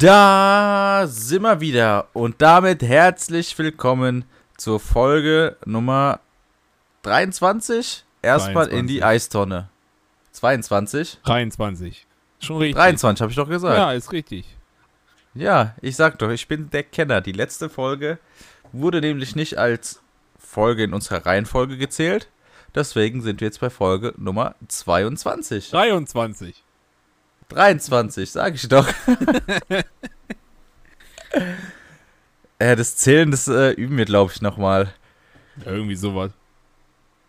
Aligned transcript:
Da 0.00 1.04
sind 1.06 1.42
wir 1.42 1.60
wieder 1.60 2.08
und 2.14 2.40
damit 2.40 2.82
herzlich 2.82 3.58
willkommen 3.58 4.24
zur 4.56 4.80
Folge 4.80 5.58
Nummer 5.66 6.20
23. 7.02 8.06
Erstmal 8.22 8.68
in 8.68 8.86
die 8.86 9.00
23. 9.00 9.04
Eistonne. 9.04 9.68
22? 10.32 11.18
23. 11.22 12.06
Schon 12.38 12.56
richtig. 12.56 12.76
23 12.76 13.20
habe 13.20 13.30
ich 13.30 13.36
doch 13.36 13.48
gesagt. 13.50 13.76
Ja, 13.76 13.92
ist 13.92 14.10
richtig. 14.12 14.46
Ja, 15.34 15.74
ich 15.82 15.96
sag 15.96 16.18
doch, 16.18 16.30
ich 16.30 16.48
bin 16.48 16.70
der 16.70 16.84
Kenner. 16.84 17.20
Die 17.20 17.32
letzte 17.32 17.68
Folge 17.68 18.18
wurde 18.72 19.02
nämlich 19.02 19.36
nicht 19.36 19.58
als 19.58 20.00
Folge 20.38 20.84
in 20.84 20.94
unserer 20.94 21.26
Reihenfolge 21.26 21.76
gezählt. 21.76 22.30
Deswegen 22.74 23.20
sind 23.20 23.42
wir 23.42 23.48
jetzt 23.48 23.60
bei 23.60 23.68
Folge 23.68 24.14
Nummer 24.16 24.54
22. 24.66 25.68
23. 25.68 26.64
23, 27.50 28.30
sag 28.30 28.54
ich 28.54 28.68
doch. 28.68 28.88
äh, 32.58 32.76
das 32.76 32.96
Zählen, 32.96 33.30
das 33.30 33.48
äh, 33.48 33.70
üben 33.72 33.96
wir, 33.96 34.04
glaube 34.04 34.32
ich, 34.34 34.40
nochmal. 34.40 34.92
Ja, 35.64 35.72
irgendwie 35.72 35.96
sowas. 35.96 36.32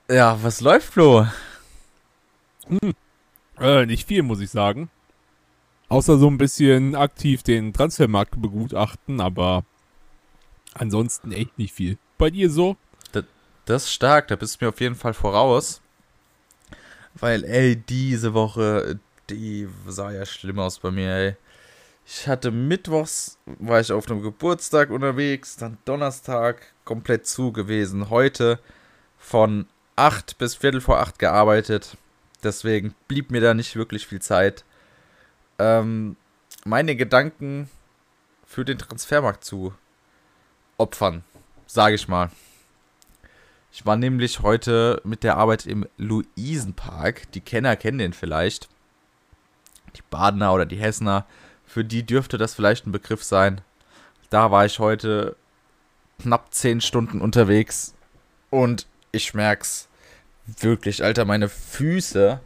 Ja, 0.10 0.42
was 0.42 0.62
läuft, 0.62 0.94
Flo? 0.94 1.28
Äh, 3.60 3.86
nicht 3.86 4.08
viel, 4.08 4.24
muss 4.24 4.40
ich 4.40 4.50
sagen. 4.50 4.90
Außer 5.90 6.18
so 6.18 6.28
ein 6.28 6.38
bisschen 6.38 6.96
aktiv 6.96 7.44
den 7.44 7.74
Transfermarkt 7.74 8.42
begutachten, 8.42 9.20
aber 9.20 9.66
ansonsten 10.74 11.32
echt 11.32 11.58
nicht 11.58 11.74
viel. 11.74 11.98
Bei 12.18 12.30
dir 12.30 12.50
so? 12.50 12.78
Das 13.66 13.84
ist 13.84 13.94
stark, 13.94 14.28
da 14.30 14.36
bist 14.36 14.60
du 14.60 14.66
mir 14.66 14.70
auf 14.70 14.82
jeden 14.82 14.96
Fall 14.96 15.14
voraus. 15.14 15.82
Weil, 17.14 17.44
ey, 17.44 17.76
diese 17.76 18.34
Woche, 18.34 19.00
die 19.36 19.68
sah 19.88 20.12
ja 20.12 20.26
schlimm 20.26 20.60
aus 20.60 20.80
bei 20.80 20.92
mir, 20.92 21.16
ey. 21.16 21.36
Ich 22.06 22.28
hatte 22.28 22.52
mittwochs, 22.52 23.38
war 23.46 23.80
ich 23.80 23.92
auf 23.92 24.10
einem 24.10 24.22
Geburtstag 24.22 24.90
unterwegs, 24.90 25.56
dann 25.56 25.78
Donnerstag 25.86 26.74
komplett 26.84 27.28
zu 27.28 27.52
gewesen. 27.52 28.10
Heute 28.10 28.60
von 29.18 29.68
8 29.96 30.38
bis 30.38 30.56
Viertel 30.56 30.82
vor 30.82 31.00
8 31.00 31.20
gearbeitet. 31.20 31.96
Deswegen 32.44 32.96
blieb 33.08 33.32
mir 33.32 33.40
da 33.40 33.54
nicht 33.54 33.76
wirklich 33.76 34.08
viel 34.08 34.22
Zeit. 34.22 34.66
Ähm, 35.60 36.18
meine 36.66 36.96
Gedanken 36.96 37.70
für 38.46 38.66
den 38.66 38.80
Transfermarkt 38.80 39.46
zu 39.46 39.74
opfern, 40.78 41.24
sage 41.68 41.96
ich 41.96 42.08
mal. 42.08 42.32
Ich 43.72 43.86
war 43.86 43.96
nämlich 43.96 44.42
heute 44.42 45.02
mit 45.06 45.24
der 45.24 45.38
Arbeit 45.38 45.66
im 45.66 45.88
Luisenpark. 45.98 47.32
Die 47.32 47.42
Kenner 47.42 47.78
kennen 47.78 48.00
den 48.00 48.14
vielleicht. 48.14 48.68
Die 49.96 50.04
Badener 50.10 50.54
oder 50.54 50.66
die 50.66 50.78
Hessener. 50.78 51.26
Für 51.66 51.84
die 51.84 52.06
dürfte 52.06 52.38
das 52.38 52.54
vielleicht 52.54 52.86
ein 52.86 52.92
Begriff 52.92 53.24
sein. 53.24 53.62
Da 54.30 54.52
war 54.52 54.66
ich 54.66 54.80
heute 54.80 55.36
knapp 56.20 56.54
10 56.54 56.82
Stunden 56.82 57.22
unterwegs. 57.22 57.94
Und 58.50 58.88
ich 59.12 59.34
merk's 59.34 59.88
wirklich, 60.46 61.04
Alter, 61.04 61.26
meine 61.26 61.50
Füße, 61.50 62.40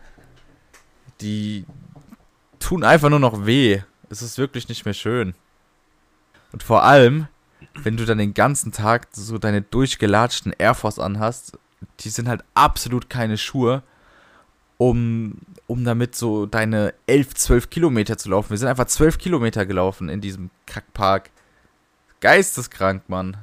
die 1.22 1.66
tun 2.60 2.84
einfach 2.84 3.10
nur 3.10 3.20
noch 3.20 3.46
weh. 3.46 3.82
Es 4.10 4.22
ist 4.22 4.38
wirklich 4.38 4.70
nicht 4.70 4.86
mehr 4.86 4.94
schön. 4.94 5.34
Und 6.52 6.64
vor 6.64 6.84
allem, 6.84 7.28
wenn 7.74 7.98
du 7.98 8.06
dann 8.06 8.18
den 8.18 8.34
ganzen 8.34 8.72
Tag 8.72 9.08
so 9.12 9.38
deine 9.38 9.62
durchgelatschten 9.62 10.54
Air 10.58 10.76
Force 10.76 11.00
anhast, 11.00 11.58
die 12.02 12.10
sind 12.10 12.28
halt 12.28 12.44
absolut 12.54 13.10
keine 13.10 13.38
Schuhe, 13.38 13.84
um, 14.78 15.40
um 15.68 15.84
damit 15.86 16.16
so 16.16 16.46
deine 16.46 16.94
11, 17.08 17.36
12 17.36 17.70
Kilometer 17.70 18.18
zu 18.18 18.30
laufen. 18.30 18.50
Wir 18.52 18.58
sind 18.58 18.68
einfach 18.68 18.86
12 18.86 19.18
Kilometer 19.18 19.66
gelaufen 19.66 20.10
in 20.10 20.22
diesem 20.22 20.50
Kackpark. 20.66 21.30
Geisteskrank, 22.22 23.08
Mann. 23.08 23.38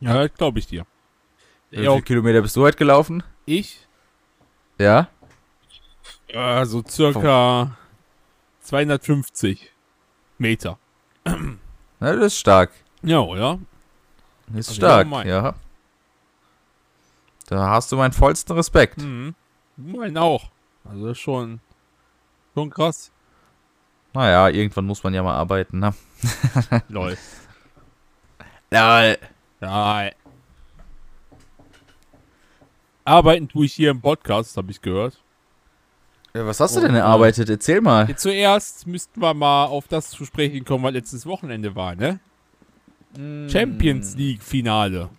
Ja, 0.00 0.26
glaube 0.28 0.58
ich 0.58 0.66
dir. 0.66 0.84
Wie 1.70 1.82
Ja, 1.82 1.92
viele 1.92 2.02
Kilometer 2.02 2.42
bist 2.42 2.56
du 2.56 2.62
heute 2.62 2.76
gelaufen? 2.76 3.22
ich? 3.46 3.86
Ja? 4.78 5.08
Äh, 6.28 6.64
so 6.64 6.82
circa 6.88 7.76
250 8.60 9.70
Meter. 10.38 10.78
Na, 11.24 12.14
das 12.16 12.26
ist 12.26 12.38
stark. 12.38 12.70
Ja, 13.02 13.20
oder? 13.20 13.58
Das 14.48 14.60
ist 14.60 14.68
Also 14.70 14.80
stark, 14.80 15.08
ja, 15.10 15.24
ja. 15.24 15.54
Da 17.46 17.68
hast 17.70 17.92
du 17.92 17.96
meinen 17.96 18.12
vollsten 18.12 18.54
Respekt. 18.56 18.98
Mhm. 18.98 19.34
Mein 19.84 20.16
auch. 20.16 20.50
Also 20.84 21.08
das 21.08 21.18
ist 21.18 21.22
schon, 21.22 21.60
schon 22.54 22.70
krass. 22.70 23.10
Naja, 24.14 24.48
irgendwann 24.48 24.84
muss 24.84 25.02
man 25.02 25.14
ja 25.14 25.22
mal 25.22 25.34
arbeiten, 25.34 25.78
ne? 25.78 25.94
Lol. 26.88 27.16
Ja, 28.70 29.14
Ja. 29.60 30.10
Arbeiten 33.04 33.48
tue 33.48 33.66
ich 33.66 33.72
hier 33.74 33.90
im 33.90 34.00
Podcast, 34.00 34.56
habe 34.56 34.70
ich 34.70 34.80
gehört. 34.80 35.18
was 36.34 36.60
hast 36.60 36.76
du 36.76 36.80
denn 36.80 36.94
äh, 36.94 36.98
erarbeitet? 36.98 37.50
Erzähl 37.50 37.80
mal. 37.80 38.14
Zuerst 38.16 38.86
müssten 38.86 39.20
wir 39.20 39.34
mal 39.34 39.64
auf 39.64 39.88
das 39.88 40.10
zu 40.10 40.24
sprechen 40.24 40.64
kommen, 40.64 40.84
was 40.84 40.92
letztes 40.92 41.26
Wochenende 41.26 41.74
war, 41.74 41.94
ne? 41.96 42.20
Champions 43.50 44.14
League 44.16 44.42
Finale. 44.42 45.10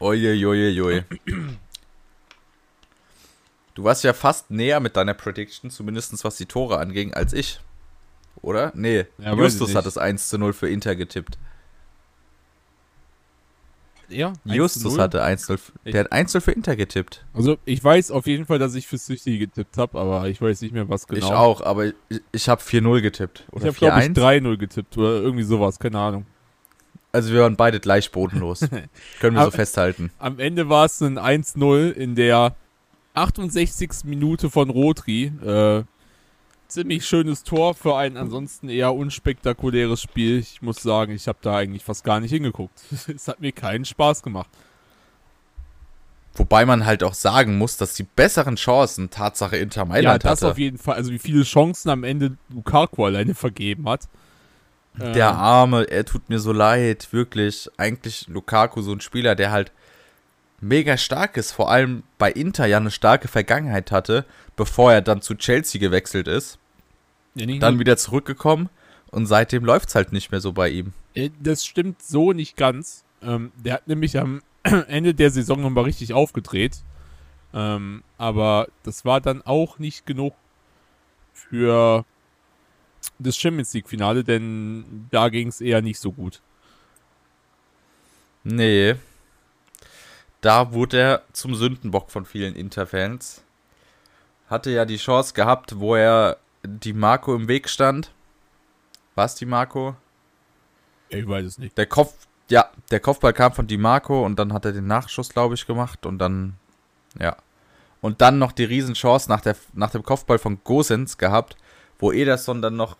Uiuiuiui. 0.00 1.04
Du 3.80 3.84
warst 3.84 4.04
ja 4.04 4.12
fast 4.12 4.50
näher 4.50 4.78
mit 4.78 4.94
deiner 4.94 5.14
Prediction, 5.14 5.70
zumindest 5.70 6.22
was 6.22 6.36
die 6.36 6.44
Tore 6.44 6.78
anging, 6.78 7.14
als 7.14 7.32
ich. 7.32 7.60
Oder? 8.42 8.72
Nee, 8.74 9.06
Ja, 9.16 9.32
ich 9.32 9.38
Justus 9.38 9.74
hat 9.74 9.86
es 9.86 9.96
1 9.96 10.28
zu 10.28 10.36
0 10.36 10.52
für 10.52 10.68
Inter 10.68 10.94
getippt. 10.96 11.38
Ja, 14.10 14.34
Justus 14.44 14.96
1-0. 14.96 15.00
hatte 15.00 15.22
1 15.22 15.48
0. 15.48 15.58
Ich- 15.84 15.92
Der 15.92 16.00
hat 16.04 16.12
1 16.12 16.34
0 16.34 16.42
für 16.42 16.52
Inter 16.52 16.76
getippt. 16.76 17.24
Also 17.32 17.56
ich 17.64 17.82
weiß 17.82 18.10
auf 18.10 18.26
jeden 18.26 18.44
Fall, 18.44 18.58
dass 18.58 18.74
ich 18.74 18.86
für 18.86 18.98
Süchtige 18.98 19.46
getippt 19.46 19.78
habe, 19.78 19.98
aber 19.98 20.28
ich 20.28 20.42
weiß 20.42 20.60
nicht 20.60 20.74
mehr, 20.74 20.90
was 20.90 21.06
genau. 21.06 21.26
Ich 21.26 21.32
auch, 21.32 21.62
aber 21.62 21.86
ich, 21.86 21.94
ich 22.32 22.50
habe 22.50 22.60
4-0 22.60 23.00
getippt. 23.00 23.44
Ich 23.46 23.52
Oder 23.54 23.66
habe, 23.68 23.78
glaube 23.78 23.98
ich, 24.00 24.10
4-1. 24.10 24.14
3-0 24.14 24.56
getippt 24.58 24.98
oder 24.98 25.12
irgendwie 25.22 25.44
sowas, 25.44 25.78
keine 25.78 25.98
Ahnung. 26.00 26.26
Also 27.12 27.32
wir 27.32 27.40
waren 27.40 27.56
beide 27.56 27.80
gleich 27.80 28.12
bodenlos. 28.12 28.60
Können 29.20 29.36
wir 29.36 29.44
so 29.44 29.50
festhalten. 29.50 30.10
Am 30.18 30.38
Ende 30.38 30.68
war 30.68 30.84
es 30.84 31.00
ein 31.00 31.18
1-0 31.18 31.92
in 31.92 32.14
der 32.14 32.54
68. 33.14 34.04
Minute 34.04 34.50
von 34.50 34.70
Rotri. 34.70 35.32
Äh, 35.44 35.84
ziemlich 36.68 37.04
schönes 37.04 37.42
Tor 37.42 37.74
für 37.74 37.96
ein 37.96 38.16
ansonsten 38.16 38.68
eher 38.68 38.94
unspektakuläres 38.94 40.02
Spiel. 40.02 40.38
Ich 40.38 40.62
muss 40.62 40.82
sagen, 40.82 41.12
ich 41.12 41.28
habe 41.28 41.38
da 41.42 41.56
eigentlich 41.56 41.84
fast 41.84 42.04
gar 42.04 42.20
nicht 42.20 42.30
hingeguckt. 42.30 42.80
es 43.14 43.28
hat 43.28 43.40
mir 43.40 43.52
keinen 43.52 43.84
Spaß 43.84 44.22
gemacht. 44.22 44.50
Wobei 46.34 46.64
man 46.64 46.86
halt 46.86 47.02
auch 47.02 47.14
sagen 47.14 47.58
muss, 47.58 47.76
dass 47.76 47.94
die 47.94 48.04
besseren 48.04 48.56
Chancen 48.56 49.10
Tatsache 49.10 49.56
Inter 49.56 49.82
ja, 49.82 49.84
Mailand 49.84 50.24
das 50.24 50.42
hatte. 50.42 50.52
auf 50.52 50.58
jeden 50.58 50.78
Fall. 50.78 50.94
Also 50.94 51.10
wie 51.10 51.18
viele 51.18 51.42
Chancen 51.42 51.90
am 51.90 52.04
Ende 52.04 52.36
Lukaku 52.48 53.04
alleine 53.04 53.34
vergeben 53.34 53.88
hat. 53.88 54.08
Der 54.96 55.30
Ähm, 55.30 55.36
Arme, 55.36 55.84
er 55.90 56.04
tut 56.04 56.28
mir 56.28 56.38
so 56.38 56.52
leid, 56.52 57.12
wirklich. 57.12 57.68
Eigentlich 57.76 58.28
Lukaku 58.28 58.82
so 58.82 58.92
ein 58.92 59.00
Spieler, 59.00 59.34
der 59.34 59.50
halt 59.50 59.72
mega 60.60 60.96
stark 60.96 61.36
ist, 61.36 61.52
vor 61.52 61.70
allem 61.70 62.02
bei 62.18 62.30
Inter 62.30 62.66
ja 62.66 62.76
eine 62.76 62.90
starke 62.90 63.28
Vergangenheit 63.28 63.92
hatte, 63.92 64.24
bevor 64.56 64.92
er 64.92 65.00
dann 65.00 65.22
zu 65.22 65.34
Chelsea 65.34 65.80
gewechselt 65.80 66.28
ist, 66.28 66.58
ja, 67.34 67.46
dann 67.58 67.78
wieder 67.78 67.96
zurückgekommen 67.96 68.68
und 69.10 69.26
seitdem 69.26 69.64
läuft's 69.64 69.94
halt 69.94 70.12
nicht 70.12 70.30
mehr 70.30 70.40
so 70.40 70.52
bei 70.52 70.68
ihm. 70.68 70.92
Äh, 71.14 71.30
Das 71.40 71.64
stimmt 71.64 72.02
so 72.02 72.32
nicht 72.32 72.56
ganz. 72.56 73.04
Ähm, 73.22 73.52
der 73.56 73.74
hat 73.74 73.88
nämlich 73.88 74.18
am 74.18 74.42
Ende 74.62 75.14
der 75.14 75.30
Saison 75.30 75.60
nochmal 75.60 75.84
richtig 75.84 76.12
aufgedreht. 76.12 76.78
Ähm, 77.52 78.02
aber 78.18 78.68
das 78.84 79.04
war 79.04 79.20
dann 79.20 79.42
auch 79.42 79.78
nicht 79.78 80.06
genug 80.06 80.34
für 81.32 82.04
das 83.18 83.36
Champions 83.36 83.72
League-Finale, 83.74 84.24
denn 84.24 85.06
da 85.10 85.28
ging 85.28 85.48
es 85.48 85.60
eher 85.60 85.82
nicht 85.82 85.98
so 85.98 86.12
gut. 86.12 86.40
Nee. 88.44 88.94
Da 90.40 90.72
wurde 90.72 90.98
er 90.98 91.22
zum 91.32 91.54
Sündenbock 91.54 92.10
von 92.10 92.24
vielen 92.24 92.54
Inter-Fans. 92.54 93.44
Hatte 94.48 94.70
ja 94.70 94.84
die 94.84 94.96
Chance 94.96 95.34
gehabt, 95.34 95.78
wo 95.78 95.94
er 95.94 96.38
die 96.64 96.92
Marco 96.92 97.34
im 97.34 97.46
Weg 97.46 97.68
stand. 97.68 98.12
Was 99.14 99.34
die 99.34 99.46
Marco? 99.46 99.96
Ich 101.10 101.28
weiß 101.28 101.44
es 101.44 101.58
nicht. 101.58 101.76
Der 101.76 101.86
Kopf, 101.86 102.14
ja, 102.48 102.70
der 102.90 103.00
Kopfball 103.00 103.32
kam 103.32 103.52
von 103.52 103.66
Di 103.66 103.76
Marco 103.76 104.24
und 104.24 104.38
dann 104.38 104.52
hat 104.52 104.64
er 104.64 104.72
den 104.72 104.86
Nachschuss, 104.86 105.28
glaube 105.28 105.54
ich, 105.54 105.66
gemacht 105.66 106.06
und 106.06 106.18
dann, 106.18 106.54
ja. 107.18 107.36
Und 108.00 108.22
dann 108.22 108.38
noch 108.38 108.52
die 108.52 108.64
Riesenchance 108.64 109.28
nach, 109.28 109.42
der, 109.42 109.56
nach 109.74 109.90
dem 109.90 110.02
Kopfball 110.02 110.38
von 110.38 110.64
Gosens 110.64 111.18
gehabt, 111.18 111.56
wo 111.98 112.12
Ederson 112.12 112.62
dann 112.62 112.76
noch 112.76 112.96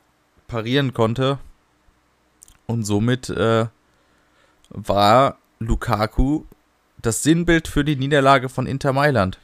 parieren 0.47 0.93
konnte. 0.93 1.39
Und 2.67 2.85
somit 2.85 3.31
äh, 3.31 3.67
war 4.69 5.39
Lukaku 5.59 6.45
das 7.03 7.23
Sinnbild 7.23 7.69
für 7.69 7.85
die 7.85 7.97
Niederlage 7.97 8.49
von 8.49 8.67
Inter 8.67 8.93
Mailand. 8.93 9.39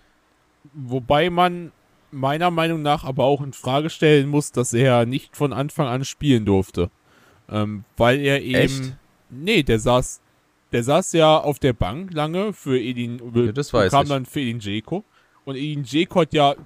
Wobei 0.74 1.30
man 1.30 1.72
meiner 2.10 2.50
Meinung 2.50 2.82
nach 2.82 3.04
aber 3.04 3.24
auch 3.24 3.42
in 3.42 3.52
Frage 3.52 3.90
stellen 3.90 4.28
muss, 4.28 4.52
dass 4.52 4.72
er 4.72 5.06
nicht 5.06 5.36
von 5.36 5.52
Anfang 5.52 5.86
an 5.86 6.04
spielen 6.04 6.44
durfte. 6.44 6.90
Ähm, 7.48 7.84
weil 7.96 8.20
er 8.20 8.42
eben. 8.42 8.54
Echt? 8.56 8.96
Nee, 9.30 9.62
der 9.62 9.78
saß. 9.78 10.20
Der 10.72 10.82
saß 10.82 11.12
ja 11.12 11.38
auf 11.38 11.58
der 11.60 11.72
Bank 11.72 12.12
lange 12.12 12.52
für 12.52 12.78
Edin. 12.78 13.20
Ja, 13.34 13.52
das 13.52 13.72
weiß 13.72 13.90
kam 13.90 14.02
ich. 14.02 14.08
dann 14.08 14.26
für 14.26 14.40
Edin 14.40 14.58
Dzeko. 14.58 15.04
Und 15.44 15.56
Edin 15.56 15.84
Dzeko 15.84 16.20
hat 16.22 16.32
ja 16.32 16.56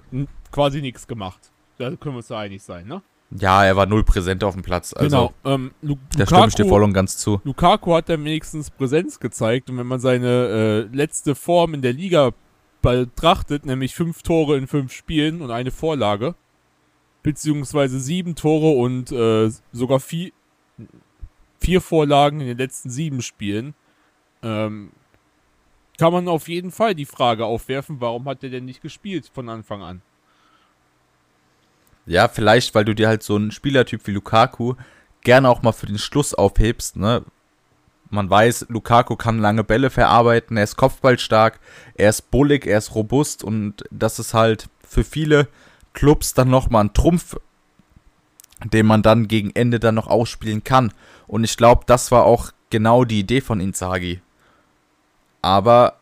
quasi 0.51 0.81
nichts 0.81 1.07
gemacht. 1.07 1.51
Da 1.77 1.89
können 1.95 2.15
wir 2.15 2.17
uns 2.17 2.27
da 2.27 2.39
einig 2.39 2.63
sein, 2.63 2.87
ne? 2.87 3.01
Ja, 3.37 3.63
er 3.63 3.75
war 3.77 3.85
null 3.85 4.03
präsent 4.03 4.43
auf 4.43 4.53
dem 4.53 4.63
Platz. 4.63 4.93
Also, 4.93 5.33
genau. 5.43 5.55
Ähm, 5.55 5.71
Lu 5.81 5.95
da 6.17 6.25
stimme 6.25 6.47
ich 6.47 6.55
dir 6.55 6.65
voll 6.65 6.83
und 6.83 6.93
ganz 6.93 7.17
zu. 7.17 7.39
Lukaku 7.43 7.93
hat 7.93 8.09
dann 8.09 8.25
wenigstens 8.25 8.69
Präsenz 8.69 9.19
gezeigt 9.19 9.69
und 9.69 9.77
wenn 9.77 9.87
man 9.87 9.99
seine 9.99 10.87
äh, 10.91 10.95
letzte 10.95 11.35
Form 11.35 11.73
in 11.73 11.81
der 11.81 11.93
Liga 11.93 12.31
betrachtet, 12.81 13.65
nämlich 13.65 13.95
fünf 13.95 14.21
Tore 14.23 14.57
in 14.57 14.67
fünf 14.67 14.91
Spielen 14.91 15.41
und 15.41 15.51
eine 15.51 15.71
Vorlage, 15.71 16.35
beziehungsweise 17.23 17.99
sieben 17.99 18.35
Tore 18.35 18.71
und 18.77 19.11
äh, 19.11 19.49
sogar 19.71 19.99
vier, 19.99 20.31
vier 21.59 21.79
Vorlagen 21.79 22.41
in 22.41 22.47
den 22.47 22.57
letzten 22.57 22.89
sieben 22.89 23.21
Spielen, 23.21 23.75
ähm, 24.43 24.91
kann 25.97 26.11
man 26.11 26.27
auf 26.27 26.49
jeden 26.49 26.71
Fall 26.71 26.95
die 26.95 27.05
Frage 27.05 27.45
aufwerfen, 27.45 28.01
warum 28.01 28.25
hat 28.25 28.43
er 28.43 28.49
denn 28.49 28.65
nicht 28.65 28.81
gespielt 28.81 29.29
von 29.31 29.47
Anfang 29.49 29.83
an? 29.83 30.01
Ja, 32.05 32.27
vielleicht, 32.27 32.73
weil 32.75 32.85
du 32.85 32.95
dir 32.95 33.07
halt 33.07 33.23
so 33.23 33.35
einen 33.35 33.51
Spielertyp 33.51 34.05
wie 34.07 34.11
Lukaku 34.11 34.75
gerne 35.21 35.49
auch 35.49 35.61
mal 35.61 35.71
für 35.71 35.85
den 35.85 35.99
Schluss 35.99 36.33
aufhebst, 36.33 36.95
ne? 36.95 37.23
Man 38.09 38.29
weiß, 38.29 38.65
Lukaku 38.67 39.15
kann 39.15 39.39
lange 39.39 39.63
Bälle 39.63 39.89
verarbeiten, 39.89 40.57
er 40.57 40.65
ist 40.65 40.75
kopfballstark, 40.75 41.61
er 41.95 42.09
ist 42.09 42.29
bullig, 42.29 42.67
er 42.67 42.77
ist 42.77 42.93
robust 42.93 43.41
und 43.41 43.85
das 43.89 44.19
ist 44.19 44.33
halt 44.33 44.67
für 44.85 45.05
viele 45.05 45.47
Clubs 45.93 46.33
dann 46.33 46.49
nochmal 46.49 46.85
ein 46.85 46.93
Trumpf, 46.93 47.37
den 48.65 48.85
man 48.85 49.01
dann 49.01 49.29
gegen 49.29 49.51
Ende 49.51 49.79
dann 49.79 49.95
noch 49.95 50.07
ausspielen 50.07 50.65
kann. 50.65 50.93
Und 51.25 51.45
ich 51.45 51.55
glaube, 51.55 51.83
das 51.85 52.11
war 52.11 52.25
auch 52.25 52.51
genau 52.69 53.05
die 53.05 53.19
Idee 53.19 53.39
von 53.39 53.61
Inzaghi. 53.61 54.21
Aber 55.41 55.95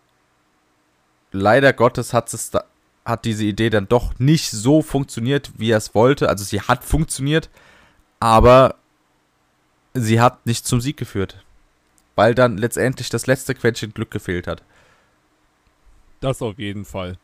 leider 1.31 1.73
Gottes 1.73 2.13
hat 2.13 2.33
es 2.33 2.49
da, 2.49 2.63
hat 3.09 3.25
diese 3.25 3.43
Idee 3.43 3.69
dann 3.69 3.87
doch 3.87 4.17
nicht 4.19 4.51
so 4.51 4.81
funktioniert, 4.81 5.51
wie 5.57 5.71
er 5.71 5.77
es 5.77 5.95
wollte. 5.95 6.29
Also 6.29 6.43
sie 6.43 6.61
hat 6.61 6.83
funktioniert, 6.83 7.49
aber 8.19 8.75
sie 9.93 10.21
hat 10.21 10.45
nicht 10.45 10.65
zum 10.65 10.79
Sieg 10.79 10.97
geführt. 10.97 11.43
Weil 12.15 12.35
dann 12.35 12.57
letztendlich 12.57 13.09
das 13.09 13.27
letzte 13.27 13.55
Quäntchen 13.55 13.93
Glück 13.93 14.11
gefehlt 14.11 14.47
hat. 14.47 14.63
Das 16.21 16.41
auf 16.41 16.59
jeden 16.59 16.85
Fall. 16.85 17.17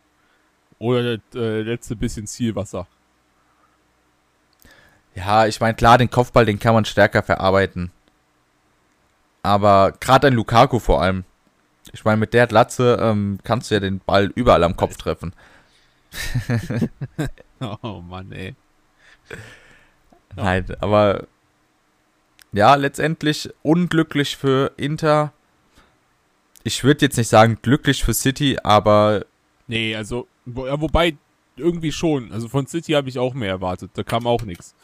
Oder 0.79 1.17
das 1.17 1.35
äh, 1.35 1.61
letzte 1.61 1.95
bisschen 1.95 2.27
Zielwasser. 2.27 2.87
Ja, 5.15 5.45
ich 5.47 5.61
meine, 5.61 5.75
klar, 5.75 5.97
den 5.97 6.09
Kopfball, 6.09 6.45
den 6.45 6.59
kann 6.59 6.73
man 6.73 6.85
stärker 6.85 7.23
verarbeiten. 7.23 7.91
Aber 9.43 9.93
gerade 9.99 10.27
ein 10.27 10.33
Lukaku 10.33 10.79
vor 10.79 11.01
allem. 11.01 11.23
Ich 11.93 12.03
meine, 12.03 12.17
mit 12.17 12.33
der 12.33 12.47
Glatze 12.47 12.97
ähm, 13.01 13.39
kannst 13.43 13.69
du 13.69 13.75
ja 13.75 13.79
den 13.79 13.99
Ball 13.99 14.31
überall 14.35 14.63
am 14.63 14.75
Kopf 14.75 14.97
treffen. 14.97 15.33
Oh 17.83 18.01
Mann, 18.01 18.31
ey. 18.33 18.53
Nein, 20.35 20.65
aber 20.81 21.25
ja, 22.51 22.75
letztendlich 22.75 23.49
unglücklich 23.63 24.35
für 24.35 24.73
Inter. 24.75 25.31
Ich 26.63 26.83
würde 26.83 27.05
jetzt 27.05 27.17
nicht 27.17 27.29
sagen 27.29 27.59
glücklich 27.61 28.03
für 28.03 28.13
City, 28.13 28.57
aber 28.61 29.25
Nee, 29.67 29.95
also, 29.95 30.27
wo, 30.45 30.67
ja, 30.67 30.79
wobei, 30.79 31.17
irgendwie 31.57 31.91
schon. 31.91 32.31
Also 32.31 32.49
von 32.49 32.67
City 32.67 32.93
habe 32.93 33.09
ich 33.09 33.17
auch 33.17 33.33
mehr 33.33 33.49
erwartet. 33.49 33.91
Da 33.93 34.03
kam 34.03 34.27
auch 34.27 34.43
nichts. 34.43 34.75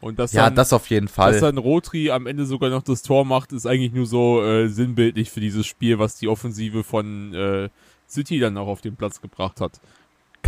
Und 0.00 0.18
dass 0.18 0.32
ja, 0.32 0.44
dann, 0.44 0.54
das 0.54 0.72
auf 0.72 0.88
jeden 0.90 1.06
dass 1.06 1.14
Fall. 1.14 1.40
dann 1.40 1.58
Rotri 1.58 2.10
am 2.10 2.26
Ende 2.26 2.46
sogar 2.46 2.70
noch 2.70 2.82
das 2.82 3.02
Tor 3.02 3.24
macht, 3.24 3.52
ist 3.52 3.66
eigentlich 3.66 3.92
nur 3.92 4.06
so 4.06 4.44
äh, 4.44 4.68
sinnbildlich 4.68 5.30
für 5.30 5.40
dieses 5.40 5.66
Spiel, 5.66 5.98
was 5.98 6.16
die 6.16 6.28
Offensive 6.28 6.84
von 6.84 7.34
äh, 7.34 7.68
City 8.08 8.38
dann 8.38 8.56
auch 8.56 8.68
auf 8.68 8.80
den 8.80 8.94
Platz 8.94 9.20
gebracht 9.20 9.60
hat. 9.60 9.80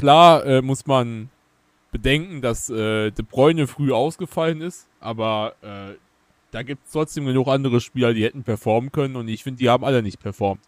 Klar 0.00 0.46
äh, 0.46 0.62
muss 0.62 0.86
man 0.86 1.28
bedenken, 1.92 2.40
dass 2.40 2.70
äh, 2.70 3.10
De 3.10 3.22
Bruyne 3.28 3.66
früh 3.66 3.92
ausgefallen 3.92 4.60
ist, 4.62 4.86
aber 5.00 5.54
äh, 5.62 5.94
da 6.52 6.62
gibt 6.62 6.86
es 6.86 6.92
trotzdem 6.92 7.26
genug 7.26 7.48
andere 7.48 7.80
Spieler, 7.80 8.14
die 8.14 8.24
hätten 8.24 8.42
performen 8.42 8.90
können 8.92 9.16
und 9.16 9.28
ich 9.28 9.42
finde, 9.42 9.58
die 9.58 9.68
haben 9.68 9.84
alle 9.84 10.02
nicht 10.02 10.18
performt. 10.20 10.62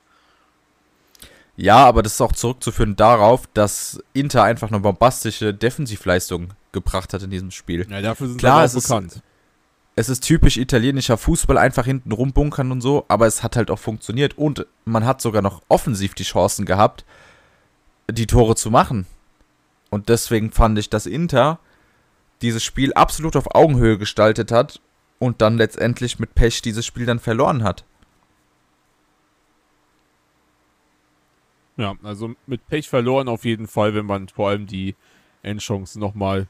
Ja, 1.57 1.77
aber 1.87 2.03
das 2.03 2.15
ist 2.15 2.21
auch 2.21 2.33
zurückzuführen 2.33 2.97
darauf, 2.97 3.47
dass 3.55 4.03
Inter 4.13 4.43
einfach 4.43 4.69
eine 4.71 4.81
bombastische 4.81 5.53
Defensivleistung 5.55 6.49
gebracht 6.73 7.13
hat 7.13 7.23
in 7.23 7.31
diesem 7.31 7.51
Spiel. 7.51 7.87
Ja, 7.91 8.01
dafür 8.01 8.29
sind 8.29 8.39
Klar, 8.39 8.61
sie 8.61 8.65
es 8.67 8.73
auch 8.75 8.79
ist- 8.79 8.89
bekannt. 8.89 9.23
Es 9.95 10.09
ist 10.09 10.21
typisch 10.25 10.57
italienischer 10.57 11.19
Fußball, 11.19 11.59
einfach 11.59 11.85
hinten 11.85 12.13
rumbunkern 12.13 12.73
und 12.73 12.81
so, 12.81 13.05
aber 13.09 13.27
es 13.27 13.43
hat 13.43 13.57
halt 13.57 13.71
auch 13.71 13.79
funktioniert 13.79 14.39
und 14.39 14.67
man 14.87 15.05
hat 15.05 15.21
sogar 15.21 15.43
noch 15.43 15.61
offensiv 15.69 16.15
die 16.15 16.23
Chancen 16.23 16.65
gehabt, 16.65 17.05
die 18.11 18.27
Tore 18.27 18.57
zu 18.57 18.71
machen. 18.71 19.07
Und 19.93 20.09
deswegen 20.09 20.53
fand 20.53 20.79
ich, 20.79 20.89
dass 20.89 21.05
Inter 21.05 21.59
dieses 22.41 22.65
Spiel 22.65 22.95
absolut 22.95 23.37
auf 23.37 23.55
Augenhöhe 23.55 23.99
gestaltet 23.99 24.51
hat 24.51 24.81
und 25.19 25.43
dann 25.43 25.59
letztendlich 25.59 26.19
mit 26.19 26.35
Pech 26.35 26.63
dieses 26.63 26.87
Spiel 26.87 27.05
dann 27.05 27.19
verloren 27.19 27.63
hat. 27.63 27.85
Ja, 31.77 31.95
also 32.03 32.35
mit 32.47 32.67
Pech 32.69 32.89
verloren 32.89 33.29
auf 33.29 33.45
jeden 33.45 33.67
Fall, 33.67 33.95
wenn 33.95 34.07
man 34.07 34.31
vor 34.31 34.49
allem 34.49 34.67
die 34.67 34.97
Endchancen 35.43 36.01
nochmal 36.01 36.47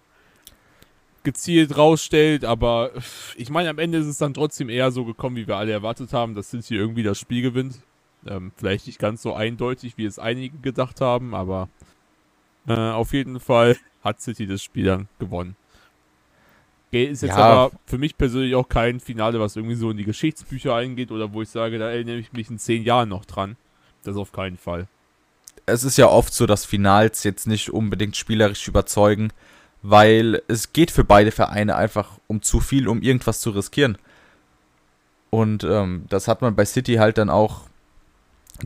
gezielt 1.25 1.77
rausstellt. 1.77 2.45
Aber 2.45 2.93
ich 3.35 3.51
meine, 3.51 3.71
am 3.71 3.81
Ende 3.81 3.99
ist 3.99 4.07
es 4.07 4.19
dann 4.19 4.35
trotzdem 4.35 4.69
eher 4.69 4.93
so 4.93 5.05
gekommen, 5.05 5.35
wie 5.35 5.49
wir 5.49 5.57
alle 5.57 5.73
erwartet 5.73 6.13
haben, 6.13 6.37
dass 6.37 6.51
City 6.51 6.77
irgendwie 6.77 7.03
das 7.03 7.19
Spiel 7.19 7.43
gewinnt. 7.43 7.81
Ähm, 8.25 8.53
vielleicht 8.55 8.87
nicht 8.87 9.01
ganz 9.01 9.21
so 9.21 9.35
eindeutig, 9.35 9.99
wie 9.99 10.05
es 10.05 10.21
einige 10.21 10.59
gedacht 10.59 11.01
haben, 11.01 11.35
aber 11.35 11.69
äh, 12.67 12.73
auf 12.75 13.13
jeden 13.13 13.41
Fall 13.41 13.77
hat 14.05 14.21
City 14.21 14.47
das 14.47 14.63
Spiel 14.63 14.85
dann 14.87 15.09
gewonnen. 15.19 15.57
Okay, 16.89 17.05
Ist 17.05 17.23
jetzt 17.23 17.31
Ja. 17.37 17.37
aber 17.37 17.77
für 17.87 17.99
mich 17.99 18.19
persönlich 18.19 18.55
auch 18.55 18.69
kein 18.69 19.01
Finale, 19.01 19.41
was 19.41 19.57
irgendwie 19.57 19.77
so 19.77 19.91
in 19.91 19.97
die 19.97 20.05
Geschichtsbücher 20.05 20.75
eingeht 20.75 21.11
oder 21.11 21.33
wo 21.33 21.41
ich 21.43 21.49
sage, 21.49 21.79
da 21.79 21.91
erinnere 21.91 22.17
ich 22.17 22.33
mich 22.33 22.51
in 22.51 22.59
zehn 22.59 22.83
Jahren 22.83 23.09
noch 23.09 23.25
dran. 23.25 23.57
Das 24.05 24.17
auf 24.17 24.33
keinen 24.33 24.59
Fall. 24.59 24.89
es 25.65 25.85
ist 25.85 25.97
ja 25.97 26.09
oft 26.09 26.35
so, 26.35 26.45
dass 26.47 26.65
Finals 26.65 27.23
jetzt 27.25 27.47
nicht 27.47 27.71
unbedingt 27.71 28.17
spielerisch 28.17 28.67
überzeugen, 28.69 29.33
weil 29.81 30.43
es 30.49 30.73
geht 30.73 30.91
für 30.91 31.05
beide 31.05 31.31
Vereine 31.31 31.77
einfach 31.77 32.19
um 32.27 32.43
zu 32.43 32.61
viel, 32.61 32.89
um 32.89 33.01
irgendwas 33.01 33.41
zu 33.41 33.51
riskieren. 33.51 33.97
Und 35.31 35.65
ähm, 35.65 36.05
das 36.09 36.29
hat 36.29 36.43
man 36.43 36.55
bei 36.57 36.65
City 36.65 36.95
halt 36.97 37.17
dann 37.17 37.31
auch 37.31 37.63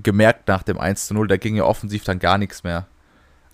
gemerkt 0.03 0.49
nach 0.49 0.63
dem 0.63 0.79
1 0.79 1.07
zu 1.07 1.15
0, 1.15 1.29
da 1.29 1.37
ging 1.37 1.55
ja 1.55 1.65
offensiv 1.65 2.03
dann 2.05 2.19
gar 2.19 2.39
nichts 2.39 2.65
mehr. 2.65 2.87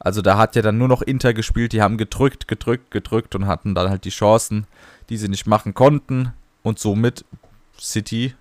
Also 0.05 0.21
da 0.21 0.37
hat 0.37 0.57
ja 0.57 0.63
dann 0.63 0.79
nur 0.79 0.89
noch 0.89 1.01
Inter 1.01 1.33
gespielt, 1.33 1.73
die 1.73 1.81
haben 1.81 1.97
gedrückt, 1.97 2.49
gedrückt, 2.49 2.91
gedrückt 2.91 3.37
und 3.37 3.47
hatten 3.47 3.77
dann 3.77 3.89
halt 3.89 4.05
die 4.05 4.11
Chancen, 4.11 4.67
die 5.09 5.17
sie 5.17 5.29
nicht 5.29 5.47
machen 5.47 5.75
konnten. 5.75 6.33
Und 6.65 6.81
somit 6.81 7.25
City 7.79 8.35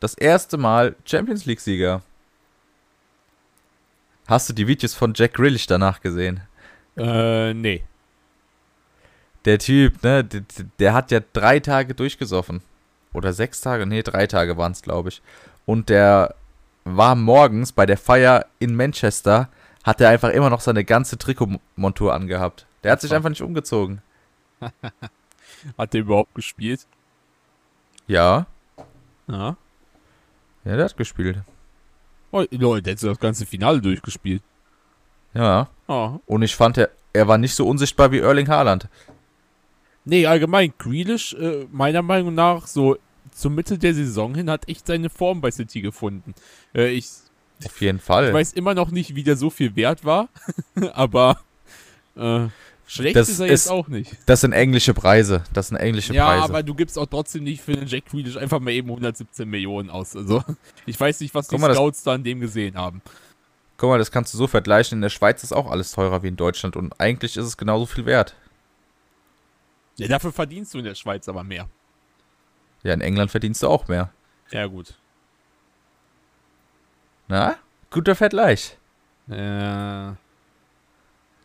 das 0.00 0.14
erste 0.14 0.56
Mal 0.56 0.96
Champions 1.04 1.46
League-Sieger. 1.46 2.02
Hast 4.26 4.48
du 4.48 4.52
die 4.52 4.66
Videos 4.66 4.94
von 4.94 5.12
Jack 5.14 5.34
Grealish 5.34 5.68
danach 5.68 6.00
gesehen? 6.00 6.40
Äh, 6.96 7.54
nee. 7.54 7.84
Der 9.44 9.60
Typ, 9.60 10.02
ne, 10.02 10.24
der, 10.24 10.42
der 10.80 10.92
hat 10.92 11.12
ja 11.12 11.20
drei 11.32 11.60
Tage 11.60 11.94
durchgesoffen. 11.94 12.62
Oder 13.12 13.32
sechs 13.32 13.60
Tage? 13.60 13.86
Nee, 13.86 14.02
drei 14.02 14.26
Tage 14.26 14.56
waren 14.56 14.72
es, 14.72 14.82
glaube 14.82 15.10
ich. 15.10 15.22
Und 15.66 15.88
der 15.88 16.34
war 16.82 17.14
morgens 17.14 17.70
bei 17.70 17.86
der 17.86 17.96
Feier 17.96 18.46
in 18.58 18.74
Manchester, 18.74 19.48
hat 19.84 20.00
er 20.00 20.08
einfach 20.10 20.30
immer 20.30 20.50
noch 20.50 20.60
seine 20.60 20.84
ganze 20.84 21.18
Trikotmontur 21.18 22.12
angehabt. 22.14 22.66
Der 22.84 22.92
hat 22.92 23.00
sich 23.00 23.10
Ach. 23.12 23.16
einfach 23.16 23.28
nicht 23.30 23.42
umgezogen. 23.42 24.02
Hat 25.78 25.92
der 25.92 26.00
überhaupt 26.02 26.34
gespielt? 26.34 26.86
Ja, 28.06 28.46
Ja. 29.26 29.56
ja, 30.64 30.76
der 30.76 30.84
hat 30.84 30.96
gespielt. 30.96 31.38
Oh, 32.30 32.44
Leute, 32.50 32.82
der 32.82 32.92
hat 32.92 32.98
so 33.00 33.08
das 33.08 33.18
ganze 33.20 33.46
Finale 33.46 33.80
durchgespielt. 33.80 34.42
Ja, 35.34 35.68
Ah. 35.88 36.18
und 36.26 36.42
ich 36.42 36.54
fand, 36.56 36.78
er, 36.78 36.90
er 37.12 37.28
war 37.28 37.38
nicht 37.38 37.54
so 37.54 37.66
unsichtbar 37.68 38.10
wie 38.12 38.18
Erling 38.20 38.48
Haaland. 38.48 38.88
Nee, 40.04 40.26
allgemein, 40.26 40.72
Grealish, 40.78 41.34
äh, 41.34 41.66
meiner 41.70 42.02
Meinung 42.02 42.34
nach, 42.34 42.66
so 42.66 42.96
zur 43.32 43.50
Mitte 43.50 43.78
der 43.78 43.94
Saison 43.94 44.34
hin, 44.34 44.50
hat 44.50 44.68
echt 44.68 44.86
seine 44.86 45.10
Form 45.10 45.40
bei 45.40 45.50
City 45.50 45.80
gefunden. 45.82 46.34
Äh, 46.74 46.88
ich, 46.88 47.08
Auf 47.64 47.80
jeden 47.80 47.98
Fall. 47.98 48.28
ich 48.28 48.34
weiß 48.34 48.52
immer 48.54 48.74
noch 48.74 48.90
nicht, 48.90 49.14
wie 49.14 49.22
der 49.22 49.36
so 49.36 49.50
viel 49.50 49.76
wert 49.76 50.04
war, 50.04 50.28
aber 50.92 51.40
äh, 52.16 52.48
schlecht 52.86 53.16
Das 53.16 53.28
ist 53.28 53.40
er 53.40 53.46
ist- 53.46 53.64
jetzt 53.66 53.70
auch 53.70 53.88
nicht. 53.88 54.16
Das 54.26 54.40
sind 54.40 54.52
englische 54.52 54.94
Preise. 54.94 55.44
Das 55.52 55.68
sind 55.68 55.76
englische 55.76 56.12
Ja, 56.14 56.26
Preise. 56.26 56.44
aber 56.44 56.62
du 56.62 56.74
gibst 56.74 56.98
auch 56.98 57.06
trotzdem 57.06 57.44
nicht 57.44 57.62
für 57.62 57.72
den 57.72 57.86
Jack 57.86 58.06
Grealish 58.06 58.36
einfach 58.36 58.60
mal 58.60 58.70
eben 58.72 58.88
117 58.88 59.48
Millionen 59.48 59.90
aus. 59.90 60.16
Also, 60.16 60.42
ich 60.86 60.98
weiß 60.98 61.20
nicht, 61.20 61.34
was 61.34 61.48
die 61.48 61.58
mal, 61.58 61.68
das- 61.68 61.76
Scouts 61.76 62.02
da 62.02 62.14
an 62.14 62.24
dem 62.24 62.40
gesehen 62.40 62.76
haben. 62.76 63.02
Guck 63.76 63.88
mal, 63.90 63.98
das 63.98 64.10
kannst 64.10 64.34
du 64.34 64.38
so 64.38 64.46
vergleichen. 64.46 64.98
In 64.98 65.02
der 65.02 65.08
Schweiz 65.08 65.42
ist 65.42 65.52
auch 65.52 65.70
alles 65.70 65.92
teurer 65.92 66.22
wie 66.22 66.28
in 66.28 66.36
Deutschland 66.36 66.76
und 66.76 67.00
eigentlich 67.00 67.36
ist 67.38 67.46
es 67.46 67.56
genauso 67.56 67.86
viel 67.86 68.04
wert. 68.04 68.34
Ja, 69.96 70.08
dafür 70.08 70.32
verdienst 70.32 70.72
du 70.74 70.78
in 70.78 70.84
der 70.84 70.94
Schweiz 70.94 71.28
aber 71.28 71.44
mehr. 71.44 71.68
Ja, 72.82 72.92
in 72.94 73.00
England 73.02 73.30
verdienst 73.30 73.62
du 73.62 73.68
auch 73.68 73.88
mehr. 73.88 74.10
Ja, 74.50 74.66
gut. 74.66 74.94
Na, 77.30 77.56
guter 77.90 78.14
Vergleich. 78.16 78.76
Äh, 79.30 80.10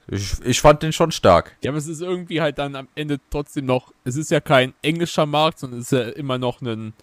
Ich, 0.07 0.33
ich 0.43 0.59
fand 0.61 0.83
den 0.83 0.91
schon 0.93 1.11
stark. 1.11 1.55
ja, 1.63 1.71
aber 1.71 1.77
es 1.77 1.87
ist 1.87 2.01
irgendwie 2.01 2.41
halt 2.41 2.57
dann 2.57 2.75
am 2.75 2.87
Ende 2.95 3.19
trotzdem 3.29 3.65
noch, 3.65 3.91
es 4.03 4.15
ist 4.15 4.29
ja 4.31 4.39
kein 4.39 4.73
englischer 4.81 5.25
Markt, 5.25 5.59
sondern 5.59 5.79
es 5.79 5.91
ist 5.91 5.97
ja 5.97 6.09
immer 6.09 6.37
noch 6.37 6.61
ein 6.61 6.93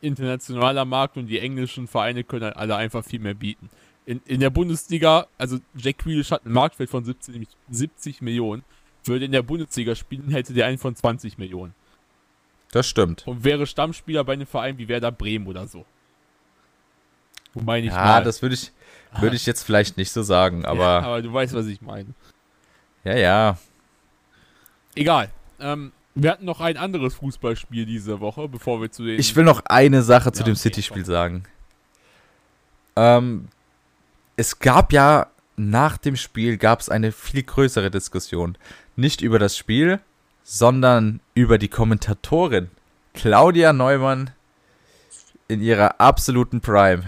internationaler 0.00 0.84
Markt 0.84 1.16
und 1.16 1.26
die 1.28 1.38
englischen 1.38 1.86
Vereine 1.88 2.24
können 2.24 2.44
halt 2.44 2.56
alle 2.56 2.76
einfach 2.76 3.04
viel 3.04 3.20
mehr 3.20 3.34
bieten. 3.34 3.70
In, 4.06 4.20
in 4.26 4.40
der 4.40 4.50
Bundesliga, 4.50 5.26
also 5.38 5.58
Jack 5.76 5.98
Grealish 5.98 6.32
hat 6.32 6.44
einen 6.44 6.54
Marktwert 6.54 6.90
von 6.90 7.04
70, 7.04 7.46
70 7.70 8.22
Millionen. 8.22 8.64
Würde 9.04 9.24
in 9.24 9.32
der 9.32 9.42
Bundesliga 9.42 9.94
spielen, 9.94 10.30
hätte 10.30 10.52
der 10.52 10.66
einen 10.66 10.78
von 10.78 10.94
20 10.94 11.38
Millionen. 11.38 11.74
Das 12.72 12.88
stimmt. 12.88 13.26
Und 13.26 13.44
wäre 13.44 13.66
Stammspieler 13.66 14.24
bei 14.24 14.32
einem 14.32 14.46
Verein 14.46 14.78
wie 14.78 14.88
Werder 14.88 15.12
Bremen 15.12 15.46
oder 15.46 15.66
so. 15.68 15.84
Wobei 17.54 17.80
nicht 17.80 17.92
Ja, 17.92 18.04
mal. 18.04 18.24
das 18.24 18.42
würde 18.42 18.54
ich, 18.54 18.72
würde 19.18 19.36
ich 19.36 19.46
jetzt 19.46 19.62
vielleicht 19.64 19.96
nicht 19.96 20.10
so 20.10 20.22
sagen, 20.22 20.62
ja, 20.62 20.68
aber 20.68 21.02
aber 21.04 21.22
du 21.22 21.32
weißt, 21.32 21.54
was 21.54 21.66
ich 21.66 21.80
meine. 21.82 22.08
ja, 23.04 23.16
ja. 23.16 23.58
Egal. 24.94 25.30
Ähm, 25.60 25.92
wir 26.14 26.30
hatten 26.30 26.44
noch 26.44 26.60
ein 26.60 26.76
anderes 26.76 27.14
Fußballspiel 27.14 27.86
diese 27.86 28.20
Woche, 28.20 28.48
bevor 28.48 28.80
wir 28.82 28.90
zu 28.90 29.04
den. 29.04 29.18
Ich 29.18 29.34
will 29.36 29.44
noch 29.44 29.62
eine 29.66 30.02
Sache 30.02 30.32
zu 30.32 30.40
Ja, 30.40 30.44
dem 30.46 30.52
okay, 30.52 30.60
City-Spiel 30.60 31.04
sagen. 31.06 31.44
Ähm, 32.96 33.48
es 34.36 34.58
gab 34.58 34.92
ja 34.92 35.28
nach 35.56 35.96
dem 35.98 36.16
Spiel 36.16 36.56
gab 36.58 36.80
es 36.80 36.88
eine 36.88 37.12
viel 37.12 37.42
größere 37.42 37.90
Diskussion. 37.90 38.56
Nicht 38.96 39.20
über 39.22 39.38
das 39.38 39.56
Spiel, 39.56 40.00
sondern 40.42 41.20
über 41.34 41.56
die 41.58 41.68
Kommentatorin. 41.68 42.70
Claudia 43.14 43.72
Neumann 43.72 44.30
in 45.48 45.62
ihrer 45.62 46.00
absoluten 46.00 46.60
Prime. 46.60 47.04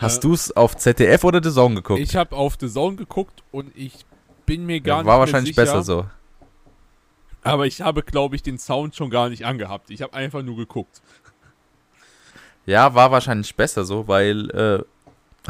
Hast 0.00 0.18
Äh, 0.18 0.20
du's 0.28 0.50
auf 0.52 0.76
ZDF 0.76 1.24
oder 1.24 1.42
The 1.42 1.50
Zone 1.52 1.74
geguckt? 1.76 2.00
Ich 2.00 2.16
habe 2.16 2.34
auf 2.34 2.56
The 2.58 2.68
Zone 2.68 2.96
geguckt 2.96 3.42
und 3.52 3.70
ich 3.76 4.04
bin 4.46 4.64
mir 4.66 4.80
gar 4.80 4.98
Ja, 4.98 5.02
nicht 5.02 5.06
war 5.08 5.18
wahrscheinlich 5.20 5.54
sicher, 5.54 5.62
besser 5.66 5.82
so. 5.82 6.06
Aber 7.42 7.66
ich 7.66 7.80
habe, 7.82 8.02
glaube 8.02 8.36
ich, 8.36 8.42
den 8.42 8.58
Sound 8.58 8.94
schon 8.96 9.10
gar 9.10 9.28
nicht 9.28 9.44
angehabt. 9.44 9.90
Ich 9.90 10.02
habe 10.02 10.14
einfach 10.14 10.42
nur 10.42 10.56
geguckt. 10.56 11.00
Ja, 12.66 12.94
war 12.94 13.10
wahrscheinlich 13.10 13.54
besser 13.56 13.84
so, 13.84 14.06
weil 14.08 14.50
äh, 14.50 14.84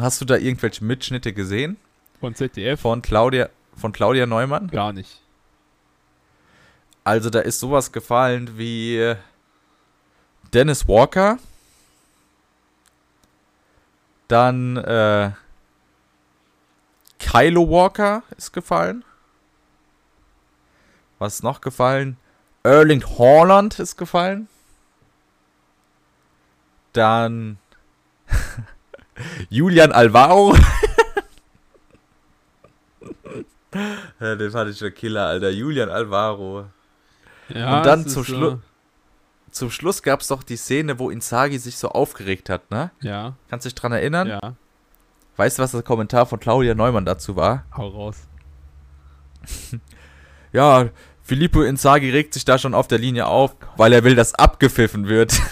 hast 0.01 0.21
du 0.21 0.25
da 0.25 0.37
irgendwelche 0.37 0.83
Mitschnitte 0.83 1.33
gesehen 1.33 1.77
Von 2.19 2.33
ZDF 2.35 2.79
von 2.79 3.01
Claudia 3.01 3.49
von 3.75 3.91
Claudia 3.91 4.25
Neumann? 4.25 4.67
gar 4.67 4.91
nicht. 4.93 5.21
Also 7.03 7.29
da 7.29 7.39
ist 7.39 7.59
sowas 7.59 7.91
gefallen 7.91 8.57
wie 8.57 8.97
äh, 8.97 9.15
Dennis 10.53 10.87
Walker, 10.87 11.37
dann 14.31 14.77
äh, 14.77 15.31
Kylo 17.19 17.69
Walker 17.69 18.23
ist 18.37 18.51
gefallen. 18.53 19.03
Was 21.19 21.35
ist 21.35 21.43
noch 21.43 21.61
gefallen? 21.61 22.17
Erling 22.63 23.03
Haaland 23.03 23.77
ist 23.79 23.97
gefallen. 23.97 24.47
Dann 26.93 27.57
Julian 29.49 29.91
Alvaro. 29.91 30.55
ja, 34.19 34.35
den 34.35 34.51
fand 34.51 34.71
ich 34.71 34.77
schon 34.77 34.93
Killer, 34.93 35.27
Alter. 35.27 35.49
Julian 35.49 35.89
Alvaro. 35.89 36.65
Ja, 37.49 37.77
Und 37.77 37.85
dann 37.85 38.07
zum 38.07 38.23
ist, 38.23 38.29
Schlu- 38.29 38.59
Zum 39.51 39.69
Schluss 39.69 40.01
gab 40.01 40.21
es 40.21 40.27
doch 40.29 40.43
die 40.43 40.55
Szene, 40.57 40.97
wo 40.97 41.09
Inzaghi 41.09 41.57
sich 41.57 41.77
so 41.77 41.89
aufgeregt 41.89 42.49
hat, 42.49 42.71
ne? 42.71 42.91
Ja, 43.01 43.35
Kannst 43.49 43.65
du 43.65 43.69
dich 43.69 43.75
dran 43.75 43.91
erinnern? 43.91 44.27
ja. 44.27 44.55
Weißt 45.37 45.57
du, 45.57 45.63
was 45.63 45.71
der 45.71 45.81
Kommentar 45.81 46.25
von 46.25 46.39
Claudia 46.39 46.75
Neumann 46.75 47.05
dazu 47.05 47.35
war? 47.35 47.65
Hau 47.75 47.87
raus. 47.87 48.17
Ja, 50.53 50.89
Filippo 51.23 51.61
Inzaghi 51.61 52.09
regt 52.09 52.33
sich 52.33 52.43
da 52.43 52.57
schon 52.57 52.73
auf 52.73 52.87
der 52.87 52.97
Linie 52.97 53.27
auf, 53.27 53.55
weil 53.77 53.93
er 53.93 54.03
will, 54.03 54.15
dass 54.15 54.33
abgepfiffen 54.35 55.07
wird. 55.07 55.39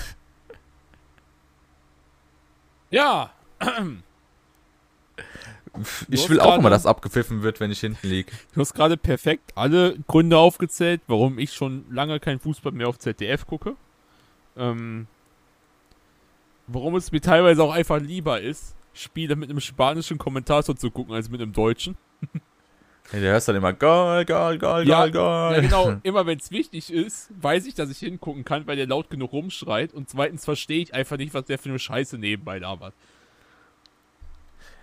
Ja, 2.91 3.29
Ich 6.09 6.27
will 6.29 6.39
auch 6.39 6.57
immer, 6.57 6.69
dass 6.71 6.85
abgepfiffen 6.87 7.43
wird, 7.43 7.59
wenn 7.59 7.71
ich 7.71 7.79
hinten 7.79 8.07
lieg. 8.07 8.31
du 8.53 8.61
hast 8.61 8.73
gerade 8.73 8.97
perfekt 8.97 9.51
alle 9.55 9.95
Gründe 10.07 10.37
aufgezählt, 10.37 11.01
warum 11.07 11.37
ich 11.37 11.53
schon 11.53 11.85
lange 11.91 12.19
kein 12.19 12.39
Fußball 12.39 12.71
mehr 12.71 12.87
auf 12.87 12.97
ZDF 12.97 13.45
gucke. 13.45 13.75
Ähm, 14.57 15.07
warum 16.67 16.95
es 16.95 17.11
mir 17.11 17.21
teilweise 17.21 17.63
auch 17.63 17.73
einfach 17.73 17.99
lieber 17.99 18.41
ist, 18.41 18.75
Spiele 18.93 19.35
mit 19.35 19.49
einem 19.49 19.59
spanischen 19.61 20.17
Kommentator 20.17 20.75
zu 20.75 20.91
gucken, 20.91 21.13
als 21.13 21.29
mit 21.29 21.41
einem 21.41 21.53
deutschen. 21.53 21.97
Ja, 23.11 23.19
du 23.19 23.25
hörst 23.25 23.47
dann 23.47 23.55
immer 23.55 23.73
Goal, 23.73 24.23
Goal, 24.23 24.59
Goal, 24.59 24.87
Ja, 24.87 25.07
Goal, 25.07 25.11
Goal. 25.11 25.55
Ja, 25.55 25.61
genau. 25.61 25.97
Immer 26.03 26.27
wenn 26.27 26.37
es 26.37 26.51
wichtig 26.51 26.93
ist, 26.93 27.31
weiß 27.41 27.65
ich, 27.65 27.73
dass 27.73 27.89
ich 27.89 27.97
hingucken 27.97 28.45
kann, 28.45 28.67
weil 28.67 28.75
der 28.75 28.85
laut 28.85 29.09
genug 29.09 29.31
rumschreit. 29.31 29.95
Und 29.95 30.09
zweitens 30.11 30.45
verstehe 30.45 30.83
ich 30.83 30.93
einfach 30.93 31.17
nicht, 31.17 31.33
was 31.33 31.45
der 31.45 31.57
für 31.57 31.69
eine 31.69 31.79
Scheiße 31.79 32.19
nebenbei 32.19 32.59
labert. 32.59 32.93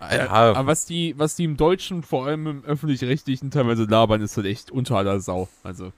Äh, 0.01 0.17
Ja. 0.17 0.29
Aber 0.29 0.67
was 0.67 0.83
die, 0.83 1.17
was 1.17 1.37
die 1.37 1.45
im 1.45 1.55
Deutschen, 1.55 2.03
vor 2.03 2.25
allem 2.27 2.47
im 2.47 2.65
Öffentlich-Rechtlichen 2.65 3.49
teilweise 3.49 3.85
labern, 3.85 4.19
ist 4.21 4.35
halt 4.35 4.47
echt 4.47 4.71
unter 4.71 4.97
aller 4.97 5.21
Sau. 5.21 5.47
Also, 5.63 5.93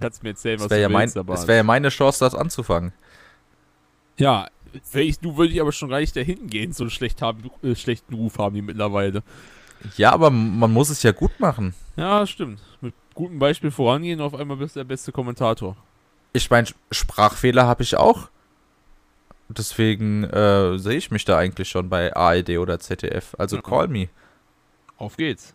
kannst 0.00 0.22
mir 0.22 0.30
erzählen, 0.30 0.58
was 0.58 0.64
Das 0.68 0.70
wäre 0.70 0.82
ja, 0.82 0.88
du 0.88 0.92
mein, 0.94 1.02
willst, 1.04 1.16
aber... 1.16 1.34
das 1.34 1.46
wär 1.46 1.56
ja 1.56 1.62
meine 1.62 1.88
Chance, 1.90 2.20
das 2.24 2.34
anzufangen. 2.34 2.92
ja, 4.16 4.48
ich, 4.92 5.18
du 5.18 5.36
würde 5.36 5.52
ich 5.52 5.60
aber 5.60 5.72
schon 5.72 5.88
gar 5.88 6.00
nicht 6.00 6.14
dahin 6.14 6.46
gehen, 6.48 6.72
so 6.72 6.84
einen 6.84 6.90
schlecht 6.90 7.22
haben, 7.22 7.50
äh, 7.62 7.74
schlechten 7.74 8.14
Ruf 8.14 8.38
haben 8.38 8.54
die 8.54 8.62
mittlerweile. 8.62 9.22
Ja, 9.96 10.12
aber 10.12 10.30
man 10.30 10.72
muss 10.72 10.90
es 10.90 11.02
ja 11.02 11.12
gut 11.12 11.38
machen. 11.40 11.72
Ja, 11.96 12.26
stimmt. 12.26 12.60
Mit 12.80 12.92
gutem 13.14 13.38
Beispiel 13.38 13.70
vorangehen, 13.70 14.20
auf 14.20 14.34
einmal 14.34 14.56
bist 14.58 14.76
du 14.76 14.80
der 14.80 14.84
beste 14.84 15.10
Kommentator. 15.12 15.76
Ich 16.32 16.50
meine, 16.50 16.68
Sprachfehler 16.90 17.66
habe 17.66 17.82
ich 17.82 17.96
auch. 17.96 18.28
Deswegen 19.48 20.24
äh, 20.24 20.78
sehe 20.78 20.98
ich 20.98 21.10
mich 21.10 21.24
da 21.24 21.38
eigentlich 21.38 21.70
schon 21.70 21.88
bei 21.88 22.14
ARD 22.14 22.58
oder 22.58 22.78
ZDF. 22.78 23.34
Also 23.38 23.56
Mhm. 23.56 23.62
call 23.62 23.88
me. 23.88 24.08
Auf 24.98 25.16
geht's. 25.16 25.54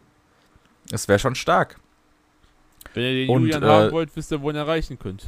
Es 0.91 1.07
wäre 1.07 1.19
schon 1.19 1.35
stark. 1.35 1.79
Wenn 2.93 3.03
ihr 3.03 3.13
den 3.25 3.29
Und, 3.29 3.41
Julian 3.43 3.63
äh, 3.63 3.67
haben 3.67 3.91
wollt, 3.91 4.15
wisst 4.15 4.31
ihr, 4.31 4.41
wo 4.41 4.49
ihr 4.49 4.53
ihn 4.53 4.57
erreichen 4.57 4.99
könnt. 4.99 5.25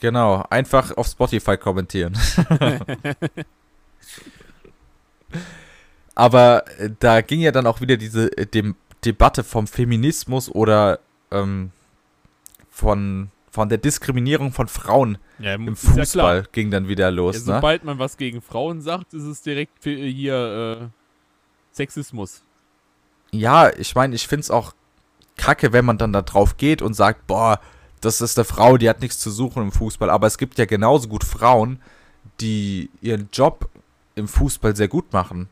Genau, 0.00 0.44
einfach 0.50 0.96
auf 0.96 1.06
Spotify 1.06 1.56
kommentieren. 1.56 2.16
Aber 6.14 6.64
äh, 6.78 6.90
da 6.98 7.20
ging 7.22 7.40
ja 7.40 7.50
dann 7.52 7.66
auch 7.66 7.80
wieder 7.80 7.96
diese 7.96 8.36
äh, 8.36 8.46
dem 8.46 8.76
Debatte 9.04 9.42
vom 9.44 9.66
Feminismus 9.66 10.48
oder 10.48 11.00
ähm, 11.30 11.70
von, 12.70 13.30
von 13.50 13.68
der 13.68 13.78
Diskriminierung 13.78 14.52
von 14.52 14.68
Frauen 14.68 15.18
Ja, 15.38 15.54
im 15.54 15.68
ist 15.68 15.84
ja. 15.84 15.90
Fußball 15.92 16.46
ging 16.52 16.70
dann 16.70 16.88
wieder 16.88 17.06
Ja, 17.06 17.10
los. 17.10 17.34
ne? 17.46 17.54
sobald 17.54 17.84
man 17.84 17.98
was 17.98 18.16
gegen 18.16 18.40
Frauen 18.40 18.80
sagt, 18.80 19.12
ist 19.12 19.24
es 19.24 19.42
direkt 19.42 19.82
für 19.82 19.90
hier 19.94 20.80
äh, 20.80 20.86
Sexismus. 21.72 22.42
Ja, 23.32 23.70
ich 23.76 23.94
meine, 23.94 24.14
ich 24.14 24.28
finde 24.28 24.40
es 24.42 24.50
auch 24.50 24.72
kacke, 25.36 25.72
wenn 25.72 25.84
man 25.84 25.98
dann 25.98 26.12
da 26.12 26.22
drauf 26.22 26.56
geht 26.56 26.82
und 26.82 26.94
sagt, 26.94 27.26
boah, 27.26 27.60
das 28.00 28.20
ist 28.20 28.38
eine 28.38 28.44
Frau, 28.44 28.76
die 28.76 28.88
hat 28.88 29.00
nichts 29.00 29.18
zu 29.18 29.30
suchen 29.30 29.62
im 29.62 29.72
Fußball. 29.72 30.10
Aber 30.10 30.26
es 30.26 30.38
gibt 30.38 30.58
ja 30.58 30.66
genauso 30.66 31.08
gut 31.08 31.24
Frauen, 31.24 31.80
die 32.40 32.90
ihren 33.00 33.28
Job 33.32 33.68
im 34.14 34.28
Fußball 34.28 34.76
sehr 34.76 34.88
gut 34.88 35.12
machen. 35.12 35.48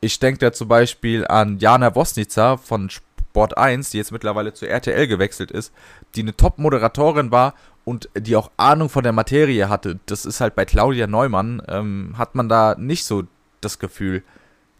Ich 0.00 0.18
denke 0.18 0.38
da 0.38 0.52
zum 0.52 0.68
Beispiel 0.68 1.26
an 1.26 1.58
Jana 1.58 1.94
Wosnica 1.94 2.58
von 2.58 2.90
Sport 2.90 3.56
1, 3.56 3.90
die 3.90 3.98
jetzt 3.98 4.12
mittlerweile 4.12 4.52
zu 4.52 4.68
RTL 4.68 5.06
gewechselt 5.06 5.50
ist, 5.50 5.72
die 6.14 6.20
eine 6.20 6.36
Top-Moderatorin 6.36 7.30
war 7.30 7.54
und 7.84 8.08
die 8.16 8.36
auch 8.36 8.50
Ahnung 8.56 8.88
von 8.90 9.02
der 9.02 9.12
Materie 9.12 9.68
hatte. 9.68 9.98
Das 10.06 10.26
ist 10.26 10.40
halt 10.40 10.54
bei 10.54 10.64
Claudia 10.64 11.06
Neumann, 11.06 11.62
ähm, 11.68 12.14
hat 12.16 12.34
man 12.34 12.48
da 12.48 12.74
nicht 12.78 13.04
so 13.04 13.24
das 13.60 13.78
Gefühl. 13.78 14.22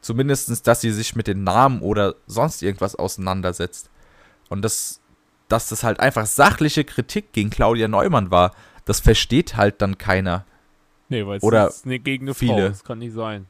Zumindestens, 0.00 0.62
dass 0.62 0.82
sie 0.82 0.92
sich 0.92 1.16
mit 1.16 1.26
den 1.26 1.44
Namen 1.44 1.80
oder 1.80 2.14
sonst 2.26 2.62
irgendwas 2.62 2.94
auseinandersetzt. 2.94 3.88
Und 4.48 4.62
das, 4.62 5.00
dass 5.48 5.68
das 5.68 5.84
halt 5.84 6.00
einfach 6.00 6.26
sachliche 6.26 6.84
Kritik 6.84 7.32
gegen 7.32 7.50
Claudia 7.50 7.88
Neumann 7.88 8.30
war, 8.30 8.54
das 8.84 9.00
versteht 9.00 9.56
halt 9.56 9.80
dann 9.80 9.98
keiner. 9.98 10.44
Nee, 11.08 11.26
weil 11.26 11.38
es 11.38 11.42
Oder 11.42 11.68
ist 11.68 11.84
gegen 11.84 12.26
eine 12.26 12.34
Frau. 12.34 12.38
viele. 12.38 12.68
Das 12.68 12.84
kann 12.84 12.98
nicht 12.98 13.14
sein. 13.14 13.46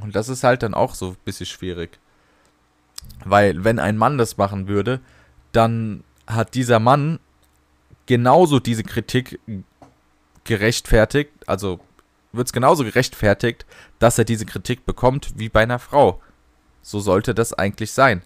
Und 0.00 0.16
das 0.16 0.28
ist 0.28 0.44
halt 0.44 0.62
dann 0.62 0.74
auch 0.74 0.94
so 0.94 1.10
ein 1.10 1.16
bisschen 1.24 1.46
schwierig. 1.46 1.98
Weil, 3.24 3.64
wenn 3.64 3.78
ein 3.78 3.96
Mann 3.96 4.18
das 4.18 4.36
machen 4.36 4.68
würde, 4.68 5.00
dann 5.52 6.04
hat 6.26 6.54
dieser 6.54 6.78
Mann 6.78 7.18
genauso 8.06 8.60
diese 8.60 8.84
Kritik 8.84 9.40
gerechtfertigt, 10.44 11.30
also 11.46 11.80
wird 12.32 12.46
es 12.46 12.52
genauso 12.52 12.84
gerechtfertigt, 12.84 13.66
dass 13.98 14.18
er 14.18 14.24
diese 14.24 14.46
Kritik 14.46 14.86
bekommt 14.86 15.32
wie 15.36 15.48
bei 15.48 15.62
einer 15.62 15.78
Frau. 15.78 16.20
So 16.82 17.00
sollte 17.00 17.34
das 17.34 17.52
eigentlich 17.52 17.92
sein. 17.92 18.22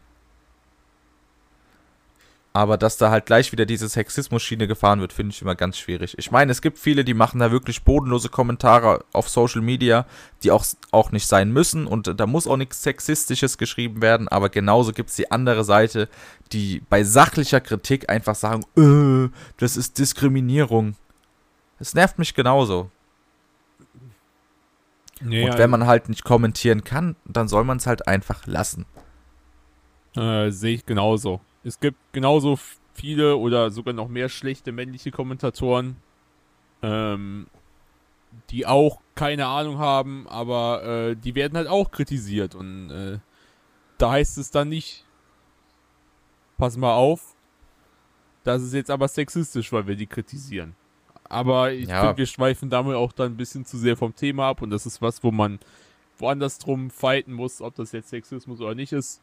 Aber 2.57 2.79
dass 2.79 2.97
da 2.97 3.11
halt 3.11 3.27
gleich 3.27 3.51
wieder 3.51 3.67
diese 3.67 3.89
Sexismus-Schiene 3.89 4.69
gefahren 4.69 5.01
wird, 5.01 5.13
finde 5.13 5.33
ich 5.35 5.43
immer 5.43 5.57
ganz 5.57 5.77
schwierig. 5.77 6.15
Ich 6.19 6.31
meine, 6.31 6.53
es 6.53 6.63
gibt 6.63 6.79
viele, 6.79 7.05
die 7.05 7.13
machen 7.13 7.41
da 7.41 7.51
wirklich 7.51 7.83
bodenlose 7.83 8.29
Kommentare 8.29 9.05
auf 9.13 9.29
Social 9.29 9.61
Media, 9.61 10.07
die 10.45 10.53
auch, 10.53 10.65
auch 10.93 11.11
nicht 11.11 11.27
sein 11.27 11.51
müssen. 11.51 11.89
Und 11.89 12.21
da 12.21 12.27
muss 12.29 12.47
auch 12.47 12.57
nichts 12.57 12.85
Sexistisches 12.85 13.59
geschrieben 13.59 14.03
werden. 14.03 14.29
Aber 14.29 14.51
genauso 14.51 14.93
gibt 14.93 15.11
es 15.11 15.17
die 15.17 15.33
andere 15.33 15.65
Seite, 15.65 16.09
die 16.53 16.81
bei 16.89 17.03
sachlicher 17.03 17.61
Kritik 17.61 18.09
einfach 18.09 18.37
sagen, 18.37 18.63
äh, 18.77 19.37
das 19.57 19.77
ist 19.77 19.99
Diskriminierung. 19.99 20.95
Es 21.81 21.93
nervt 21.95 22.21
mich 22.21 22.35
genauso. 22.35 22.89
Nee, 25.21 25.51
und 25.51 25.59
wenn 25.59 25.71
man 25.71 25.89
halt 25.89 26.09
nicht 26.09 26.23
kommentieren 26.23 26.85
kann, 26.85 27.17
dann 27.25 27.49
soll 27.49 27.65
man 27.65 27.79
es 27.79 27.89
halt 27.89 28.07
einfach 28.07 28.47
lassen. 28.47 28.87
Äh, 30.15 30.51
Sehe 30.51 30.77
ich 30.77 30.87
genauso. 30.87 31.41
Es 31.65 31.81
gibt 31.81 31.99
genauso 32.13 32.59
viele 32.93 33.37
oder 33.37 33.71
sogar 33.71 33.95
noch 33.95 34.09
mehr 34.09 34.29
schlechte 34.29 34.71
männliche 34.71 35.11
Kommentatoren, 35.11 35.97
ähm, 36.83 37.47
die 38.51 38.67
auch 38.67 39.01
keine 39.15 39.47
Ahnung 39.47 39.79
haben, 39.79 40.27
aber 40.29 40.85
äh, 40.85 41.17
die 41.17 41.35
werden 41.35 41.57
halt 41.57 41.69
auch 41.69 41.91
kritisiert. 41.91 42.55
Und 42.55 42.91
äh, 42.91 43.19
da 43.99 44.13
heißt 44.13 44.39
es 44.39 44.51
dann 44.51 44.69
nicht, 44.69 45.05
pass 46.59 46.77
mal 46.77 46.95
auf, 46.95 47.35
das 48.43 48.63
ist 48.63 48.75
jetzt 48.75 48.91
aber 48.91 49.09
sexistisch, 49.09 49.73
weil 49.73 49.87
wir 49.87 49.97
die 49.97 50.07
kritisieren. 50.07 50.77
Aber 51.25 51.73
ich 51.73 51.89
ja. 51.89 52.01
finde, 52.03 52.19
wir 52.19 52.27
schweifen 52.27 52.69
damit 52.69 52.95
auch 52.95 53.13
dann 53.13 53.33
ein 53.33 53.37
bisschen 53.37 53.65
zu 53.65 53.79
sehr 53.79 53.97
vom 53.97 54.15
Thema 54.15 54.49
ab 54.49 54.63
und 54.63 54.71
das 54.71 54.85
ist 54.85 55.01
was, 55.01 55.25
wo 55.25 55.31
man 55.31 55.59
woanders 56.19 56.59
drum 56.59 56.91
fighten 56.91 57.33
muss, 57.33 57.61
ob 57.61 57.75
das 57.75 57.93
jetzt 57.93 58.11
Sexismus 58.11 58.61
oder 58.61 58.75
nicht 58.75 58.93
ist. 58.93 59.23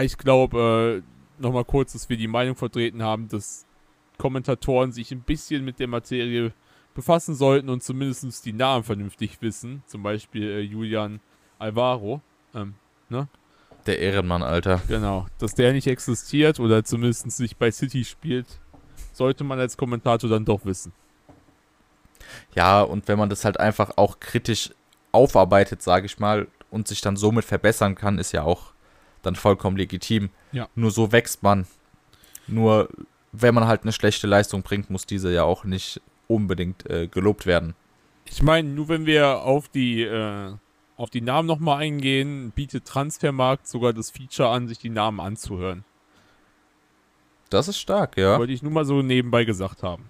Ich 0.00 0.16
glaube, 0.16 1.02
äh, 1.04 1.21
nochmal 1.42 1.64
kurz, 1.64 1.92
dass 1.92 2.08
wir 2.08 2.16
die 2.16 2.28
Meinung 2.28 2.56
vertreten 2.56 3.02
haben, 3.02 3.28
dass 3.28 3.66
Kommentatoren 4.18 4.92
sich 4.92 5.10
ein 5.12 5.22
bisschen 5.22 5.64
mit 5.64 5.78
der 5.78 5.88
Materie 5.88 6.52
befassen 6.94 7.34
sollten 7.34 7.68
und 7.68 7.82
zumindest 7.82 8.44
die 8.44 8.52
Namen 8.52 8.84
vernünftig 8.84 9.40
wissen. 9.40 9.82
Zum 9.86 10.02
Beispiel 10.02 10.50
äh, 10.50 10.60
Julian 10.60 11.20
Alvaro. 11.58 12.20
Ähm, 12.54 12.74
ne? 13.08 13.28
Der 13.86 13.98
Ehrenmann, 13.98 14.42
Alter. 14.42 14.80
Genau. 14.88 15.26
Dass 15.38 15.54
der 15.54 15.72
nicht 15.72 15.86
existiert 15.86 16.60
oder 16.60 16.84
zumindest 16.84 17.40
nicht 17.40 17.58
bei 17.58 17.70
City 17.70 18.04
spielt, 18.04 18.46
sollte 19.12 19.44
man 19.44 19.58
als 19.58 19.76
Kommentator 19.76 20.28
dann 20.30 20.44
doch 20.44 20.64
wissen. 20.64 20.92
Ja, 22.54 22.82
und 22.82 23.08
wenn 23.08 23.18
man 23.18 23.28
das 23.28 23.44
halt 23.44 23.58
einfach 23.58 23.92
auch 23.96 24.20
kritisch 24.20 24.70
aufarbeitet, 25.10 25.82
sage 25.82 26.06
ich 26.06 26.18
mal, 26.18 26.46
und 26.70 26.88
sich 26.88 27.00
dann 27.00 27.16
somit 27.16 27.44
verbessern 27.44 27.94
kann, 27.94 28.18
ist 28.18 28.32
ja 28.32 28.44
auch 28.44 28.72
dann 29.22 29.36
vollkommen 29.36 29.76
legitim. 29.76 30.30
Ja. 30.52 30.68
Nur 30.74 30.90
so 30.90 31.12
wächst 31.12 31.42
man. 31.42 31.66
Nur 32.46 32.88
wenn 33.32 33.54
man 33.54 33.66
halt 33.66 33.82
eine 33.82 33.92
schlechte 33.92 34.26
Leistung 34.26 34.62
bringt, 34.62 34.90
muss 34.90 35.06
diese 35.06 35.32
ja 35.32 35.44
auch 35.44 35.64
nicht 35.64 36.00
unbedingt 36.28 36.88
äh, 36.90 37.08
gelobt 37.08 37.46
werden. 37.46 37.74
Ich 38.26 38.42
meine, 38.42 38.68
nur 38.68 38.88
wenn 38.88 39.06
wir 39.06 39.42
auf 39.42 39.68
die 39.68 40.02
äh, 40.02 40.54
auf 40.96 41.10
die 41.10 41.20
Namen 41.20 41.48
nochmal 41.48 41.78
eingehen, 41.78 42.52
bietet 42.54 42.84
Transfermarkt 42.84 43.66
sogar 43.66 43.92
das 43.92 44.10
Feature 44.10 44.50
an, 44.50 44.68
sich 44.68 44.78
die 44.78 44.90
Namen 44.90 45.20
anzuhören. 45.20 45.84
Das 47.50 47.68
ist 47.68 47.78
stark, 47.78 48.16
ja. 48.16 48.38
Wollte 48.38 48.52
ich 48.52 48.62
nur 48.62 48.72
mal 48.72 48.84
so 48.84 49.02
nebenbei 49.02 49.44
gesagt 49.44 49.82
haben. 49.82 50.08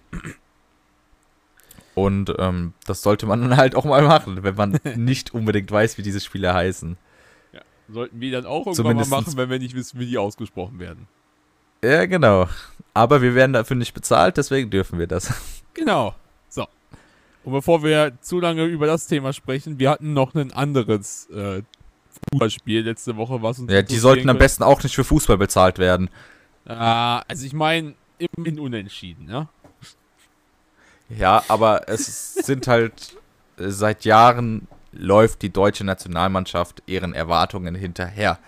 Und 1.94 2.34
ähm, 2.38 2.72
das 2.86 3.02
sollte 3.02 3.26
man 3.26 3.40
dann 3.40 3.56
halt 3.56 3.74
auch 3.74 3.84
mal 3.84 4.02
machen, 4.02 4.42
wenn 4.42 4.54
man 4.54 4.78
nicht 4.96 5.34
unbedingt 5.34 5.70
weiß, 5.70 5.98
wie 5.98 6.02
diese 6.02 6.20
Spiele 6.20 6.52
heißen. 6.52 6.96
Sollten 7.88 8.20
wir 8.20 8.32
dann 8.32 8.46
auch 8.46 8.66
irgendwann 8.66 8.96
mal 8.96 9.06
machen, 9.06 9.36
wenn 9.36 9.50
wir 9.50 9.58
nicht 9.58 9.74
wissen, 9.74 9.98
wie 9.98 10.06
die 10.06 10.18
ausgesprochen 10.18 10.78
werden. 10.78 11.08
Ja, 11.84 12.06
genau. 12.06 12.48
Aber 12.94 13.22
wir 13.22 13.34
werden 13.34 13.52
dafür 13.52 13.76
nicht 13.76 13.94
bezahlt, 13.94 14.36
deswegen 14.36 14.70
dürfen 14.70 14.98
wir 14.98 15.06
das. 15.06 15.32
Genau. 15.74 16.14
So. 16.50 16.66
Und 17.44 17.52
bevor 17.52 17.82
wir 17.82 18.12
zu 18.20 18.40
lange 18.40 18.64
über 18.66 18.86
das 18.86 19.06
Thema 19.06 19.32
sprechen, 19.32 19.78
wir 19.78 19.88
hatten 19.88 20.12
noch 20.12 20.34
ein 20.34 20.52
anderes 20.52 21.30
äh, 21.30 21.62
Fußballspiel 22.30 22.82
letzte 22.82 23.16
Woche, 23.16 23.42
was 23.42 23.58
uns. 23.58 23.72
Ja, 23.72 23.80
die 23.80 23.96
sollten 23.96 24.28
am 24.28 24.36
besten 24.36 24.62
auch 24.62 24.82
nicht 24.82 24.94
für 24.94 25.02
Fußball 25.02 25.38
bezahlt 25.38 25.78
werden. 25.78 26.10
Äh, 26.66 26.74
also 26.74 27.46
ich 27.46 27.54
meine, 27.54 27.94
immerhin 28.18 28.60
unentschieden, 28.60 29.28
ja. 29.30 29.48
Ja, 31.08 31.42
aber 31.48 31.88
es 31.88 32.34
sind 32.34 32.66
halt 32.66 33.16
äh, 33.58 33.68
seit 33.68 34.04
Jahren 34.04 34.68
läuft 34.92 35.42
die 35.42 35.50
deutsche 35.50 35.84
Nationalmannschaft 35.84 36.82
ihren 36.86 37.14
Erwartungen 37.14 37.74
hinterher. 37.74 38.38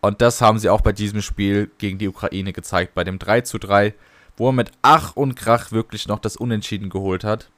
Und 0.00 0.20
das 0.20 0.40
haben 0.40 0.58
sie 0.58 0.68
auch 0.68 0.82
bei 0.82 0.92
diesem 0.92 1.22
Spiel 1.22 1.70
gegen 1.78 1.98
die 1.98 2.08
Ukraine 2.08 2.52
gezeigt, 2.52 2.94
bei 2.94 3.04
dem 3.04 3.18
3 3.18 3.40
zu 3.40 3.58
3, 3.58 3.94
wo 4.36 4.48
er 4.48 4.52
mit 4.52 4.70
Ach 4.82 5.16
und 5.16 5.34
Krach 5.34 5.72
wirklich 5.72 6.08
noch 6.08 6.18
das 6.18 6.36
Unentschieden 6.36 6.90
geholt 6.90 7.24
hat. 7.24 7.50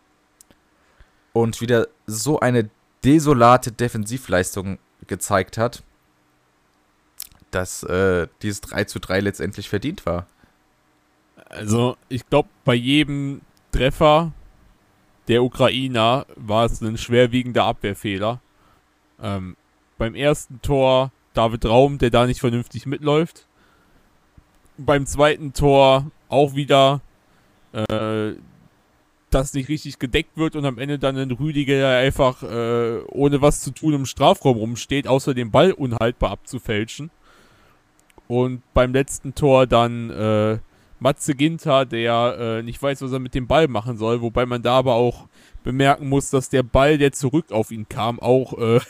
Und 1.33 1.61
wieder 1.61 1.89
so 2.07 2.39
eine 2.39 2.71
desolate 3.05 3.73
Defensivleistung 3.73 4.79
gezeigt 5.07 5.59
hat, 5.59 5.83
dass 7.51 7.83
äh, 7.83 8.29
dieses 8.43 8.61
3 8.61 8.85
zu 8.85 9.01
3 9.01 9.21
letztendlich 9.21 9.69
verdient 9.69 10.07
war. 10.07 10.27
Also, 11.49 11.97
ich 12.09 12.29
glaube, 12.29 12.49
bei 12.65 12.75
jedem 12.75 13.41
Treffer 13.73 14.33
der 15.29 15.43
Ukrainer 15.43 16.27
war 16.37 16.67
es 16.67 16.81
ein 16.81 16.99
schwerwiegender 16.99 17.65
Abwehrfehler. 17.65 18.41
Ähm, 19.23 19.57
beim 19.99 20.15
ersten 20.15 20.61
Tor 20.63 21.11
David 21.35 21.67
Raum, 21.67 21.99
der 21.99 22.11
da 22.11 22.27
nicht 22.27 22.41
vernünftig 22.41 22.87
mitläuft. 22.87 23.47
Beim 24.79 25.07
zweiten 25.07 25.53
Tor 25.53 26.11
auch 26.29 26.55
wieder, 26.55 27.01
äh, 27.73 28.33
das 29.31 29.55
nicht 29.55 29.69
richtig 29.69 29.99
gedeckt 29.99 30.37
wird 30.37 30.55
und 30.55 30.65
am 30.65 30.79
Ende 30.79 30.99
dann 30.99 31.17
ein 31.17 31.31
Rüdiger, 31.31 31.99
einfach 31.99 32.43
äh, 32.43 33.01
ohne 33.09 33.43
was 33.43 33.61
zu 33.61 33.71
tun 33.71 33.95
im 33.95 34.07
Strafraum 34.07 34.57
rumsteht, 34.57 35.09
außer 35.09 35.35
den 35.35 35.51
Ball 35.51 35.73
unhaltbar 35.73 36.31
abzufälschen. 36.31 37.11
Und 38.29 38.63
beim 38.75 38.93
letzten 38.93 39.35
Tor 39.35 39.67
dann 39.67 40.11
äh, 40.11 40.59
Matze 40.99 41.35
Ginter, 41.35 41.85
der 41.85 42.37
äh, 42.39 42.63
nicht 42.63 42.83
weiß, 42.83 43.03
was 43.03 43.13
er 43.13 43.19
mit 43.19 43.35
dem 43.35 43.47
Ball 43.47 43.69
machen 43.69 43.99
soll, 43.99 44.23
wobei 44.23 44.47
man 44.47 44.63
da 44.63 44.79
aber 44.79 44.95
auch 44.95 45.29
bemerken 45.63 46.09
muss, 46.09 46.31
dass 46.31 46.49
der 46.49 46.63
Ball, 46.63 46.97
der 46.97 47.13
zurück 47.13 47.53
auf 47.53 47.71
ihn 47.71 47.89
kam, 47.89 48.21
auch 48.21 48.57
äh, 48.59 48.81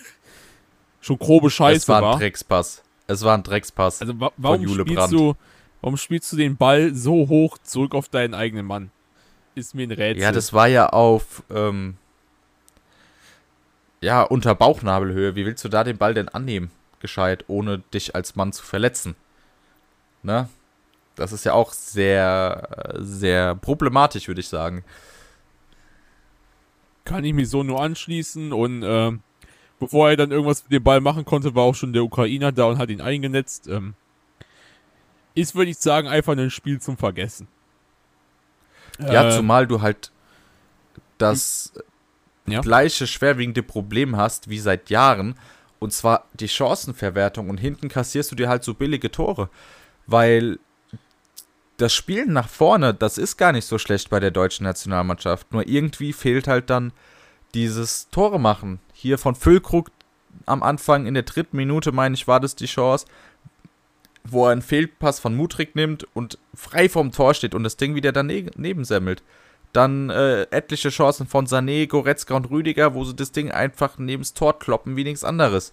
schon 1.00 1.18
grobe 1.18 1.50
Scheiße 1.50 1.88
war. 1.88 1.98
Es 1.98 2.02
war 2.02 2.12
ein 2.12 2.18
Dreckspass. 2.18 2.82
Es 3.06 3.22
war 3.22 3.34
ein 3.34 3.42
Dreckspass. 3.42 4.00
Also 4.00 4.20
wa 4.20 4.32
warum 4.36 4.68
spielst 4.68 4.94
Brandt. 4.94 5.12
du, 5.12 5.34
warum 5.80 5.96
spielst 5.96 6.32
du 6.32 6.36
den 6.36 6.56
Ball 6.56 6.94
so 6.94 7.28
hoch 7.28 7.58
zurück 7.58 7.94
auf 7.94 8.08
deinen 8.08 8.34
eigenen 8.34 8.66
Mann? 8.66 8.90
Ist 9.54 9.74
mir 9.74 9.86
ein 9.86 9.92
Rätsel. 9.92 10.22
Ja, 10.22 10.32
das 10.32 10.52
war 10.52 10.68
ja 10.68 10.90
auf 10.90 11.42
ähm, 11.50 11.96
ja 14.00 14.22
unter 14.22 14.54
Bauchnabelhöhe. 14.54 15.34
Wie 15.34 15.46
willst 15.46 15.64
du 15.64 15.68
da 15.68 15.82
den 15.82 15.96
Ball 15.96 16.14
denn 16.14 16.28
annehmen, 16.28 16.70
gescheit, 17.00 17.44
ohne 17.48 17.78
dich 17.78 18.14
als 18.14 18.36
Mann 18.36 18.52
zu 18.52 18.62
verletzen? 18.64 19.14
Ne? 20.22 20.48
Das 21.16 21.32
ist 21.32 21.44
ja 21.44 21.54
auch 21.54 21.72
sehr, 21.72 22.94
sehr 22.98 23.54
problematisch, 23.56 24.28
würde 24.28 24.40
ich 24.40 24.48
sagen. 24.48 24.84
Kann 27.04 27.24
ich 27.24 27.32
mich 27.32 27.48
so 27.48 27.62
nur 27.62 27.80
anschließen 27.82 28.52
und 28.52 28.82
äh, 28.82 29.12
bevor 29.78 30.10
er 30.10 30.16
dann 30.16 30.30
irgendwas 30.30 30.62
mit 30.64 30.72
dem 30.72 30.84
Ball 30.84 31.00
machen 31.00 31.24
konnte, 31.24 31.54
war 31.54 31.64
auch 31.64 31.74
schon 31.74 31.92
der 31.92 32.04
Ukrainer 32.04 32.52
da 32.52 32.66
und 32.66 32.78
hat 32.78 32.90
ihn 32.90 33.00
eingenetzt. 33.00 33.66
Ähm, 33.68 33.94
ist, 35.34 35.54
würde 35.54 35.70
ich 35.70 35.78
sagen, 35.78 36.08
einfach 36.08 36.36
ein 36.36 36.50
Spiel 36.50 36.80
zum 36.80 36.96
Vergessen. 36.96 37.48
Ja, 38.98 39.28
äh, 39.28 39.36
zumal 39.36 39.66
du 39.66 39.82
halt 39.82 40.10
das 41.18 41.72
ja. 42.46 42.60
gleiche 42.60 43.06
schwerwiegende 43.06 43.62
Problem 43.62 44.16
hast 44.16 44.48
wie 44.48 44.58
seit 44.58 44.90
Jahren. 44.90 45.34
Und 45.78 45.92
zwar 45.92 46.24
die 46.32 46.48
Chancenverwertung. 46.48 47.50
Und 47.50 47.58
hinten 47.58 47.88
kassierst 47.88 48.32
du 48.32 48.36
dir 48.36 48.48
halt 48.48 48.64
so 48.64 48.74
billige 48.74 49.10
Tore. 49.10 49.50
Weil 50.06 50.58
das 51.76 51.94
Spielen 51.94 52.32
nach 52.32 52.48
vorne, 52.48 52.94
das 52.94 53.18
ist 53.18 53.36
gar 53.36 53.52
nicht 53.52 53.66
so 53.66 53.78
schlecht 53.78 54.10
bei 54.10 54.20
der 54.20 54.30
deutschen 54.30 54.64
Nationalmannschaft. 54.64 55.52
Nur 55.52 55.66
irgendwie 55.68 56.12
fehlt 56.12 56.48
halt 56.48 56.70
dann 56.70 56.92
dieses 57.54 58.08
Tore 58.10 58.40
machen. 58.40 58.80
Hier 58.92 59.18
von 59.18 59.34
Füllkrug 59.34 59.90
am 60.46 60.62
Anfang 60.62 61.06
in 61.06 61.14
der 61.14 61.22
dritten 61.24 61.56
Minute, 61.56 61.92
meine 61.92 62.14
ich, 62.14 62.28
war 62.28 62.40
das 62.40 62.56
die 62.56 62.66
Chance, 62.66 63.06
wo 64.24 64.46
er 64.46 64.52
einen 64.52 64.62
Fehlpass 64.62 65.20
von 65.20 65.36
Mutrik 65.36 65.74
nimmt 65.74 66.06
und 66.14 66.38
frei 66.54 66.88
vorm 66.88 67.12
Tor 67.12 67.34
steht 67.34 67.54
und 67.54 67.64
das 67.64 67.76
Ding 67.76 67.94
wieder 67.94 68.12
daneben 68.12 68.84
semmelt. 68.84 69.22
Dann 69.72 70.10
äh, 70.10 70.42
etliche 70.44 70.88
Chancen 70.88 71.26
von 71.26 71.46
Sané, 71.46 71.86
Goretzka 71.86 72.34
und 72.34 72.50
Rüdiger, 72.50 72.94
wo 72.94 73.04
sie 73.04 73.14
das 73.14 73.32
Ding 73.32 73.50
einfach 73.50 73.98
neben 73.98 74.22
das 74.22 74.34
Tor 74.34 74.58
kloppen 74.58 74.96
wie 74.96 75.04
nichts 75.04 75.24
anderes. 75.24 75.72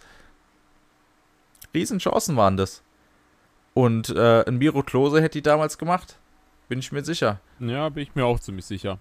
Riesenchancen 1.74 2.36
waren 2.36 2.58
das. 2.58 2.84
Und 3.74 4.10
äh, 4.10 4.44
ein 4.46 4.58
Miro 4.58 4.84
Klose 4.84 5.22
hätte 5.22 5.40
die 5.40 5.42
damals 5.42 5.78
gemacht. 5.78 6.18
Bin 6.70 6.80
ich 6.80 6.92
mir 6.92 7.04
sicher. 7.04 7.40
Ja, 7.60 7.90
bin 7.90 8.04
ich 8.04 8.16
mir 8.16 8.26
auch 8.26 8.40
ziemlich 8.40 8.66
sicher. 8.66 9.00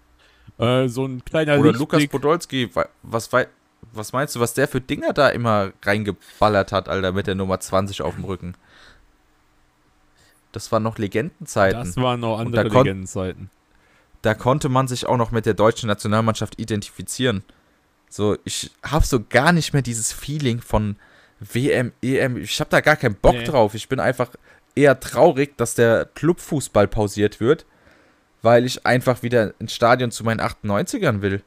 Äh, 0.58 0.88
so 0.88 1.04
ein 1.06 1.24
kleiner 1.24 1.58
Oder 1.58 1.72
Lukas 1.72 2.00
Lichtblick. 2.00 2.22
Podolski, 2.22 2.70
wa- 2.74 2.88
was, 3.02 3.30
was 3.92 4.12
meinst 4.12 4.34
du, 4.34 4.40
was 4.40 4.54
der 4.54 4.68
für 4.68 4.80
Dinger 4.80 5.12
da 5.12 5.28
immer 5.28 5.72
reingeballert 5.82 6.72
hat, 6.72 6.88
Alter, 6.88 7.12
mit 7.12 7.26
der 7.26 7.34
Nummer 7.34 7.60
20 7.60 8.02
auf 8.02 8.14
dem 8.14 8.24
Rücken? 8.24 8.54
Das 10.52 10.70
waren 10.72 10.82
noch 10.82 10.98
Legendenzeiten. 10.98 11.78
Das 11.84 11.96
waren 11.96 12.20
noch 12.20 12.38
andere 12.38 12.68
da 12.68 12.78
Legendenzeiten. 12.82 13.50
da 14.22 14.34
konnte 14.34 14.68
man 14.68 14.86
sich 14.88 15.06
auch 15.06 15.16
noch 15.16 15.30
mit 15.30 15.46
der 15.46 15.54
deutschen 15.54 15.86
Nationalmannschaft 15.86 16.58
identifizieren. 16.60 17.42
So, 18.08 18.36
ich 18.44 18.70
habe 18.82 19.06
so 19.06 19.20
gar 19.26 19.52
nicht 19.52 19.72
mehr 19.72 19.80
dieses 19.82 20.12
Feeling 20.12 20.60
von 20.60 20.96
WM, 21.40 21.92
EM. 22.02 22.36
Ich 22.36 22.60
habe 22.60 22.68
da 22.70 22.80
gar 22.80 22.96
keinen 22.96 23.14
Bock 23.14 23.34
Nee. 23.34 23.44
drauf. 23.44 23.74
Ich 23.74 23.88
bin 23.88 23.98
einfach 24.00 24.28
eher 24.74 25.00
traurig, 25.00 25.56
dass 25.56 25.74
der 25.74 26.06
Clubfußball 26.14 26.88
pausiert 26.88 27.40
wird, 27.40 27.66
weil 28.42 28.64
ich 28.64 28.86
einfach 28.86 29.22
wieder 29.22 29.54
ins 29.60 29.74
Stadion 29.74 30.10
zu 30.10 30.24
meinen 30.24 30.40
98ern 30.40 31.22
will. 31.22 31.42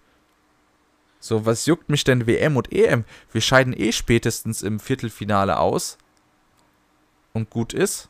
So, 1.20 1.46
was 1.46 1.66
juckt 1.66 1.90
mich 1.90 2.04
denn 2.04 2.28
WM 2.28 2.56
und 2.56 2.72
EM? 2.72 3.04
Wir 3.32 3.42
scheiden 3.42 3.74
eh 3.76 3.92
spätestens 3.92 4.62
im 4.62 4.80
Viertelfinale 4.80 5.58
aus. 5.58 5.98
Und 7.34 7.50
gut 7.50 7.74
ist. 7.74 8.10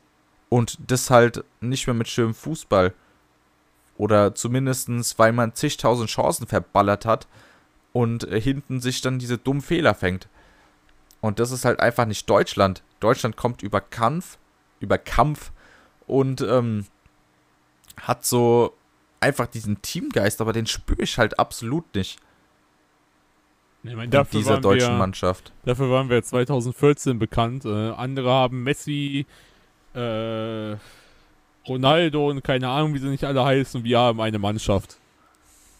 Und 0.49 0.77
das 0.87 1.09
halt 1.09 1.43
nicht 1.61 1.87
mehr 1.87 1.93
mit 1.93 2.09
schönem 2.09 2.35
Fußball. 2.35 2.93
Oder 3.97 4.35
zumindestens, 4.35 5.17
weil 5.17 5.31
man 5.31 5.55
zigtausend 5.55 6.09
Chancen 6.09 6.45
verballert 6.45 7.05
hat 7.05 7.27
und 7.93 8.25
äh, 8.25 8.41
hinten 8.41 8.81
sich 8.81 8.99
dann 8.99 9.19
diese 9.19 9.37
dummen 9.37 9.61
Fehler 9.61 9.95
fängt. 9.95 10.27
Und 11.21 11.39
das 11.39 11.51
ist 11.51 11.63
halt 11.63 11.79
einfach 11.79 12.05
nicht 12.05 12.29
Deutschland. 12.29 12.83
Deutschland 12.99 13.37
kommt 13.37 13.63
über 13.63 13.79
Kampf, 13.79 14.37
über 14.79 14.97
Kampf 14.97 15.51
und 16.07 16.41
ähm, 16.41 16.85
hat 18.01 18.25
so 18.25 18.73
einfach 19.19 19.47
diesen 19.47 19.81
Teamgeist, 19.81 20.41
aber 20.41 20.53
den 20.53 20.67
spüre 20.67 21.01
ich 21.01 21.17
halt 21.17 21.39
absolut 21.39 21.83
nicht 21.95 22.19
Ich 23.83 23.91
meine, 23.91 24.05
in 24.05 24.11
dafür, 24.11 24.39
dieser 24.39 24.53
waren 24.53 24.61
deutschen 24.61 24.93
wir, 24.93 24.97
Mannschaft. 24.97 25.51
dafür 25.65 25.89
waren 25.89 26.09
wir 26.09 26.21
2014 26.21 27.17
bekannt. 27.19 27.65
Äh, 27.65 27.91
andere 27.91 28.29
haben 28.29 28.63
Messi, 28.63 29.25
äh, 29.93 30.75
Ronaldo 31.67 32.29
und 32.29 32.43
keine 32.43 32.69
Ahnung, 32.69 32.93
wie 32.93 32.99
sie 32.99 33.07
nicht 33.07 33.23
alle 33.23 33.43
heißen. 33.43 33.83
Wir 33.83 33.99
haben 33.99 34.21
eine 34.21 34.37
Mannschaft. 34.39 34.97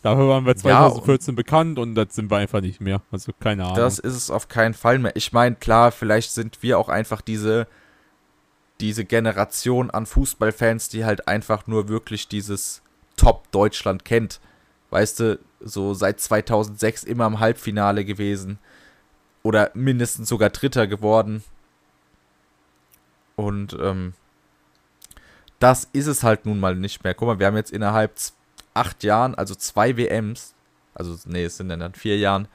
Dafür 0.02 0.28
waren 0.30 0.46
wir 0.46 0.54
Ja, 0.54 0.58
2014 0.58 1.36
bekannt 1.36 1.80
und 1.80 1.96
das 1.96 2.14
sind 2.14 2.30
wir 2.30 2.38
einfach 2.38 2.62
nicht 2.62 2.80
mehr. 2.80 3.02
Also 3.12 3.32
keine 3.40 3.64
Ahnung. 3.64 3.76
Das 3.76 3.98
ist 3.98 4.16
es 4.16 4.30
auf 4.30 4.48
keinen 4.48 4.76
Fall 4.76 5.00
mehr. 5.00 5.16
Ich 5.16 5.34
meine, 5.34 5.56
klar, 5.56 5.92
vielleicht 5.92 6.32
sind 6.32 6.62
wir 6.62 6.78
auch 6.78 6.90
einfach 6.90 7.22
diese, 7.22 7.68
diese 8.82 9.06
Generation 9.06 9.90
an 9.90 10.06
Fußballfans, 10.06 10.90
die 10.90 11.06
halt 11.06 11.28
einfach 11.28 11.68
nur 11.68 11.88
wirklich 11.88 12.28
dieses 12.28 12.82
Top-Deutschland 13.16 14.06
kennt. 14.06 14.40
Weißt 14.90 15.20
du, 15.20 15.40
so 15.60 15.94
seit 15.94 16.20
2006 16.20 17.04
immer 17.04 17.26
im 17.28 17.40
Halbfinale 17.40 18.06
gewesen. 18.06 18.60
Oder 19.44 19.72
mindestens 19.74 20.30
sogar 20.30 20.50
Dritter 20.50 20.88
geworden. 20.88 21.44
Und 23.36 23.78
ähm, 23.80 24.14
das 25.60 25.88
ist 25.94 26.08
es 26.08 26.24
halt 26.24 26.46
nun 26.46 26.60
mal 26.60 26.76
nicht 26.76 27.04
mehr. 27.04 27.14
Guck 27.14 27.28
mal, 27.28 27.40
wir 27.40 27.48
haben 27.48 27.56
jetzt 27.56 27.72
innerhalb 27.72 28.14
acht 28.74 29.04
Jahren, 29.04 29.36
also 29.36 29.56
zwei 29.56 29.98
WMs, 29.98 30.54
also 30.94 31.18
nee, 31.26 31.46
es 31.46 31.58
sind 31.58 31.70
dann 31.70 31.94
vier 31.94 32.18
Jahren, 32.18 32.48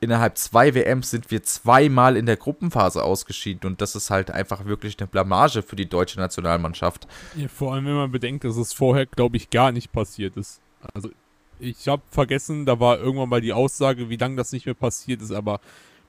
innerhalb 0.00 0.38
zwei 0.38 0.74
WMs 0.74 1.10
sind 1.10 1.30
wir 1.30 1.42
zweimal 1.42 2.16
in 2.16 2.26
der 2.26 2.36
Gruppenphase 2.36 3.02
ausgeschieden 3.04 3.70
und 3.70 3.80
das 3.80 3.94
ist 3.94 4.10
halt 4.10 4.30
einfach 4.30 4.64
wirklich 4.64 4.98
eine 4.98 5.06
Blamage 5.06 5.62
für 5.62 5.76
die 5.76 5.88
deutsche 5.88 6.18
Nationalmannschaft. 6.18 7.06
Ja, 7.36 7.48
vor 7.48 7.74
allem, 7.74 7.86
wenn 7.86 7.94
man 7.94 8.10
bedenkt, 8.10 8.44
dass 8.44 8.56
es 8.56 8.72
vorher, 8.72 9.06
glaube 9.06 9.36
ich, 9.36 9.50
gar 9.50 9.72
nicht 9.72 9.92
passiert 9.92 10.36
ist. 10.36 10.60
Also, 10.94 11.10
ich 11.58 11.88
habe 11.88 12.02
vergessen, 12.10 12.64
da 12.64 12.80
war 12.80 12.98
irgendwann 12.98 13.28
mal 13.28 13.42
die 13.42 13.52
Aussage, 13.52 14.08
wie 14.08 14.16
lange 14.16 14.36
das 14.36 14.52
nicht 14.52 14.64
mehr 14.64 14.74
passiert 14.74 15.20
ist, 15.20 15.30
aber 15.30 15.60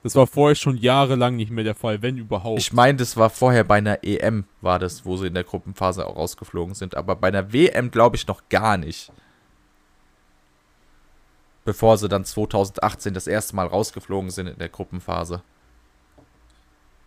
das 0.02 0.16
war 0.16 0.26
vorher 0.26 0.56
schon 0.56 0.78
jahrelang 0.78 1.36
nicht 1.36 1.50
mehr 1.50 1.62
der 1.62 1.74
Fall, 1.74 2.02
wenn 2.02 2.16
überhaupt. 2.16 2.58
Ich 2.58 2.72
meine, 2.72 2.96
das 2.96 3.16
war 3.16 3.30
vorher 3.30 3.62
bei 3.64 3.76
einer 3.76 4.02
EM, 4.02 4.44
war 4.60 4.78
das, 4.78 5.04
wo 5.04 5.16
sie 5.16 5.28
in 5.28 5.34
der 5.34 5.44
Gruppenphase 5.44 6.06
auch 6.06 6.16
rausgeflogen 6.16 6.74
sind, 6.74 6.96
aber 6.96 7.14
bei 7.14 7.28
einer 7.28 7.52
WM 7.52 7.90
glaube 7.90 8.16
ich 8.16 8.26
noch 8.26 8.48
gar 8.48 8.78
nicht. 8.78 9.12
Bevor 11.64 11.96
sie 11.96 12.08
dann 12.08 12.24
2018 12.24 13.14
das 13.14 13.26
erste 13.26 13.54
Mal 13.54 13.66
rausgeflogen 13.66 14.30
sind 14.30 14.48
in 14.48 14.58
der 14.58 14.68
Gruppenphase. 14.68 15.42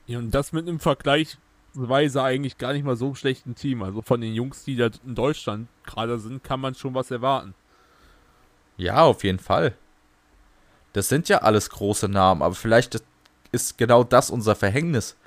ja, 0.07 0.19
und 0.19 0.31
das 0.31 0.53
mit 0.53 0.67
einem 0.67 0.79
Vergleichsweise 0.79 2.23
eigentlich 2.23 2.57
gar 2.57 2.73
nicht 2.73 2.85
mal 2.85 2.95
so 2.95 3.15
schlechten 3.15 3.55
Team. 3.55 3.83
Also 3.83 4.01
von 4.01 4.21
den 4.21 4.33
Jungs, 4.33 4.63
die 4.63 4.75
da 4.75 4.89
in 5.05 5.15
Deutschland 5.15 5.67
gerade 5.85 6.19
sind, 6.19 6.43
kann 6.43 6.61
man 6.61 6.75
schon 6.75 6.93
was 6.93 7.11
erwarten. 7.11 7.53
Ja, 8.77 9.03
auf 9.03 9.23
jeden 9.23 9.39
Fall. 9.39 9.75
Das 10.93 11.09
sind 11.09 11.27
ja 11.27 11.39
alles 11.39 11.69
große 11.69 12.07
Namen, 12.07 12.41
aber 12.41 12.55
vielleicht 12.55 13.01
ist 13.51 13.77
genau 13.77 14.03
das 14.03 14.29
unser 14.29 14.55
Verhängnis. 14.55 15.17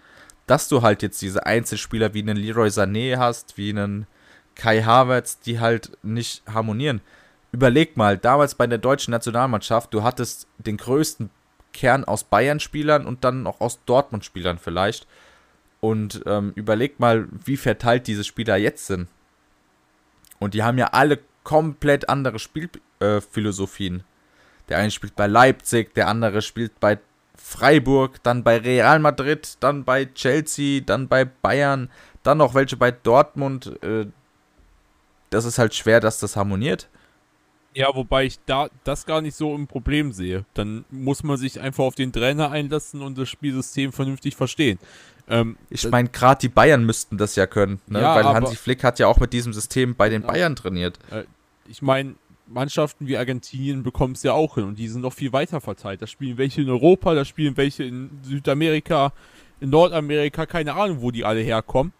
Dass 0.46 0.68
du 0.68 0.80
halt 0.80 1.02
jetzt 1.02 1.20
diese 1.20 1.44
Einzelspieler 1.44 2.14
wie 2.14 2.22
einen 2.22 2.38
Leroy 2.38 2.68
Sané 2.68 3.18
hast, 3.18 3.58
wie 3.58 3.70
einen 3.70 4.06
Kai 4.54 4.82
Havertz, 4.82 5.40
die 5.40 5.60
halt 5.60 5.92
nicht 6.02 6.42
harmonieren. 6.46 7.02
Überleg 7.50 7.96
mal, 7.96 8.18
damals 8.18 8.54
bei 8.54 8.66
der 8.66 8.78
deutschen 8.78 9.12
Nationalmannschaft, 9.12 9.92
du 9.94 10.02
hattest 10.02 10.46
den 10.58 10.76
größten 10.76 11.30
Kern 11.72 12.04
aus 12.04 12.24
Bayern-Spielern 12.24 13.06
und 13.06 13.24
dann 13.24 13.42
noch 13.42 13.60
aus 13.60 13.84
Dortmund-Spielern 13.86 14.58
vielleicht. 14.58 15.06
Und 15.80 16.22
ähm, 16.26 16.52
überleg 16.56 16.98
mal, 16.98 17.28
wie 17.30 17.56
verteilt 17.56 18.06
diese 18.06 18.24
Spieler 18.24 18.56
jetzt 18.56 18.86
sind. 18.86 19.08
Und 20.38 20.54
die 20.54 20.62
haben 20.62 20.78
ja 20.78 20.88
alle 20.88 21.20
komplett 21.44 22.08
andere 22.08 22.38
Spielphilosophien. 22.38 24.04
Der 24.68 24.78
eine 24.78 24.90
spielt 24.90 25.16
bei 25.16 25.26
Leipzig, 25.26 25.94
der 25.94 26.08
andere 26.08 26.42
spielt 26.42 26.78
bei 26.80 26.98
Freiburg, 27.36 28.22
dann 28.22 28.44
bei 28.44 28.58
Real 28.58 28.98
Madrid, 28.98 29.56
dann 29.60 29.84
bei 29.84 30.04
Chelsea, 30.06 30.82
dann 30.84 31.08
bei 31.08 31.24
Bayern, 31.24 31.90
dann 32.22 32.38
noch 32.38 32.54
welche 32.54 32.76
bei 32.76 32.90
Dortmund. 32.90 33.82
Äh, 33.82 34.06
das 35.30 35.44
ist 35.44 35.58
halt 35.58 35.74
schwer, 35.74 36.00
dass 36.00 36.18
das 36.18 36.36
harmoniert. 36.36 36.88
Ja, 37.74 37.94
wobei 37.94 38.24
ich 38.24 38.38
da 38.46 38.68
das 38.84 39.06
gar 39.06 39.20
nicht 39.20 39.36
so 39.36 39.54
ein 39.54 39.66
Problem 39.66 40.12
sehe. 40.12 40.44
Dann 40.54 40.84
muss 40.90 41.22
man 41.22 41.36
sich 41.36 41.60
einfach 41.60 41.84
auf 41.84 41.94
den 41.94 42.12
Trainer 42.12 42.50
einlassen 42.50 43.02
und 43.02 43.18
das 43.18 43.28
Spielsystem 43.28 43.92
vernünftig 43.92 44.36
verstehen. 44.36 44.78
Ähm, 45.28 45.56
Ich 45.70 45.88
meine, 45.88 46.08
gerade 46.08 46.40
die 46.40 46.48
Bayern 46.48 46.84
müssten 46.84 47.18
das 47.18 47.36
ja 47.36 47.46
können, 47.46 47.80
ne? 47.86 48.00
Ja, 48.00 48.14
weil 48.16 48.24
Hansi 48.24 48.56
Flick 48.56 48.82
hat 48.82 48.98
ja 48.98 49.06
auch 49.06 49.18
mit 49.20 49.32
diesem 49.32 49.52
System 49.52 49.94
bei 49.94 50.08
den 50.08 50.22
Ja. 50.22 50.28
Bayern 50.28 50.56
trainiert. 50.56 50.98
ich 51.68 51.82
meine, 51.82 52.14
Mannschaften 52.46 53.06
wie 53.06 53.18
Argentinien 53.18 53.82
bekommen 53.82 54.14
es 54.14 54.22
ja 54.22 54.32
auch 54.32 54.54
hin 54.54 54.64
und 54.64 54.78
die 54.78 54.88
sind 54.88 55.02
noch 55.02 55.12
viel 55.12 55.34
weiter 55.34 55.60
verteilt. 55.60 56.00
Da 56.00 56.06
spielen 56.06 56.38
welche 56.38 56.62
in 56.62 56.70
Europa, 56.70 57.14
da 57.14 57.26
spielen 57.26 57.58
welche 57.58 57.84
in 57.84 58.10
Südamerika, 58.22 59.12
in 59.60 59.68
Nordamerika, 59.68 60.46
keine 60.46 60.72
Ahnung, 60.74 61.02
wo 61.02 61.10
die 61.10 61.24
alle 61.26 61.40
herkommen. 61.40 61.92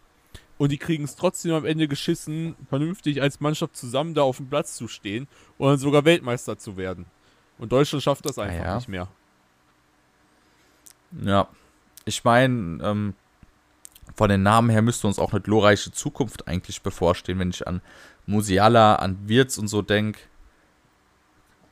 Und 0.59 0.73
die 0.73 0.77
kriegen 0.77 1.05
es 1.05 1.15
trotzdem 1.15 1.53
am 1.53 1.65
Ende 1.65 1.87
geschissen, 1.87 2.55
vernünftig 2.67 3.21
als 3.21 3.39
Mannschaft 3.39 3.77
zusammen 3.77 4.13
da 4.13 4.23
auf 4.23 4.37
dem 4.37 4.49
Platz 4.49 4.75
zu 4.75 4.89
stehen 4.89 5.29
und 5.57 5.69
dann 5.69 5.77
sogar 5.77 6.03
Weltmeister 6.03 6.57
zu 6.57 6.75
werden. 6.75 7.05
Und 7.57 7.71
Deutschland 7.71 8.03
schafft 8.03 8.25
das 8.25 8.37
einfach 8.37 8.65
ja. 8.65 8.75
nicht 8.75 8.89
mehr. 8.89 9.07
Ja, 11.23 11.47
ich 12.03 12.25
meine, 12.25 12.83
ähm, 12.83 13.13
von 14.15 14.29
den 14.29 14.43
Namen 14.43 14.69
her 14.69 14.81
müsste 14.81 15.07
uns 15.07 15.17
auch 15.17 15.31
eine 15.31 15.39
glorreiche 15.39 15.93
Zukunft 15.93 16.49
eigentlich 16.49 16.81
bevorstehen, 16.81 17.39
wenn 17.39 17.51
ich 17.51 17.65
an 17.65 17.81
Musiala, 18.25 18.95
an 18.95 19.29
Wirtz 19.29 19.57
und 19.57 19.69
so 19.69 19.81
denke. 19.81 20.19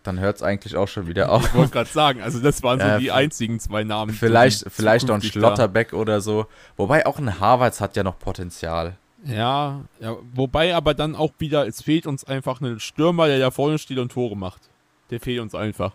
Dann 0.07 0.21
hört 0.21 0.37
es 0.37 0.41
eigentlich 0.43 0.77
auch 0.77 0.87
schon 0.87 1.05
wieder 1.07 1.29
auf. 1.29 1.43
Ich 1.47 1.53
wollte 1.53 1.71
gerade 1.73 1.89
sagen, 1.89 2.21
also 2.21 2.39
das 2.39 2.63
waren 2.63 2.79
so 2.79 2.97
die 2.97 3.11
einzigen 3.11 3.59
zwei 3.59 3.83
Namen. 3.83 4.13
die 4.13 4.17
Vielleicht, 4.17 4.63
vielleicht 4.71 5.09
auch 5.09 5.15
ein 5.15 5.21
zukünftig 5.21 5.33
da- 5.33 5.39
Schlotterbeck 5.49 5.91
oder 5.91 6.21
so. 6.21 6.45
Wobei 6.77 7.05
auch 7.05 7.19
ein 7.19 7.41
Harvards 7.41 7.81
hat 7.81 7.97
ja 7.97 8.03
noch 8.03 8.17
Potenzial. 8.17 8.95
Ja, 9.25 9.81
ja, 9.99 10.15
wobei 10.33 10.73
aber 10.73 10.93
dann 10.93 11.13
auch 11.13 11.33
wieder, 11.39 11.67
es 11.67 11.81
fehlt 11.81 12.07
uns 12.07 12.23
einfach 12.23 12.61
ein 12.61 12.79
Stürmer, 12.79 13.27
der 13.27 13.39
da 13.39 13.51
vorne 13.51 13.77
steht 13.79 13.97
und 13.97 14.13
Tore 14.13 14.37
macht. 14.37 14.61
Der 15.09 15.19
fehlt 15.19 15.41
uns 15.41 15.53
einfach. 15.53 15.91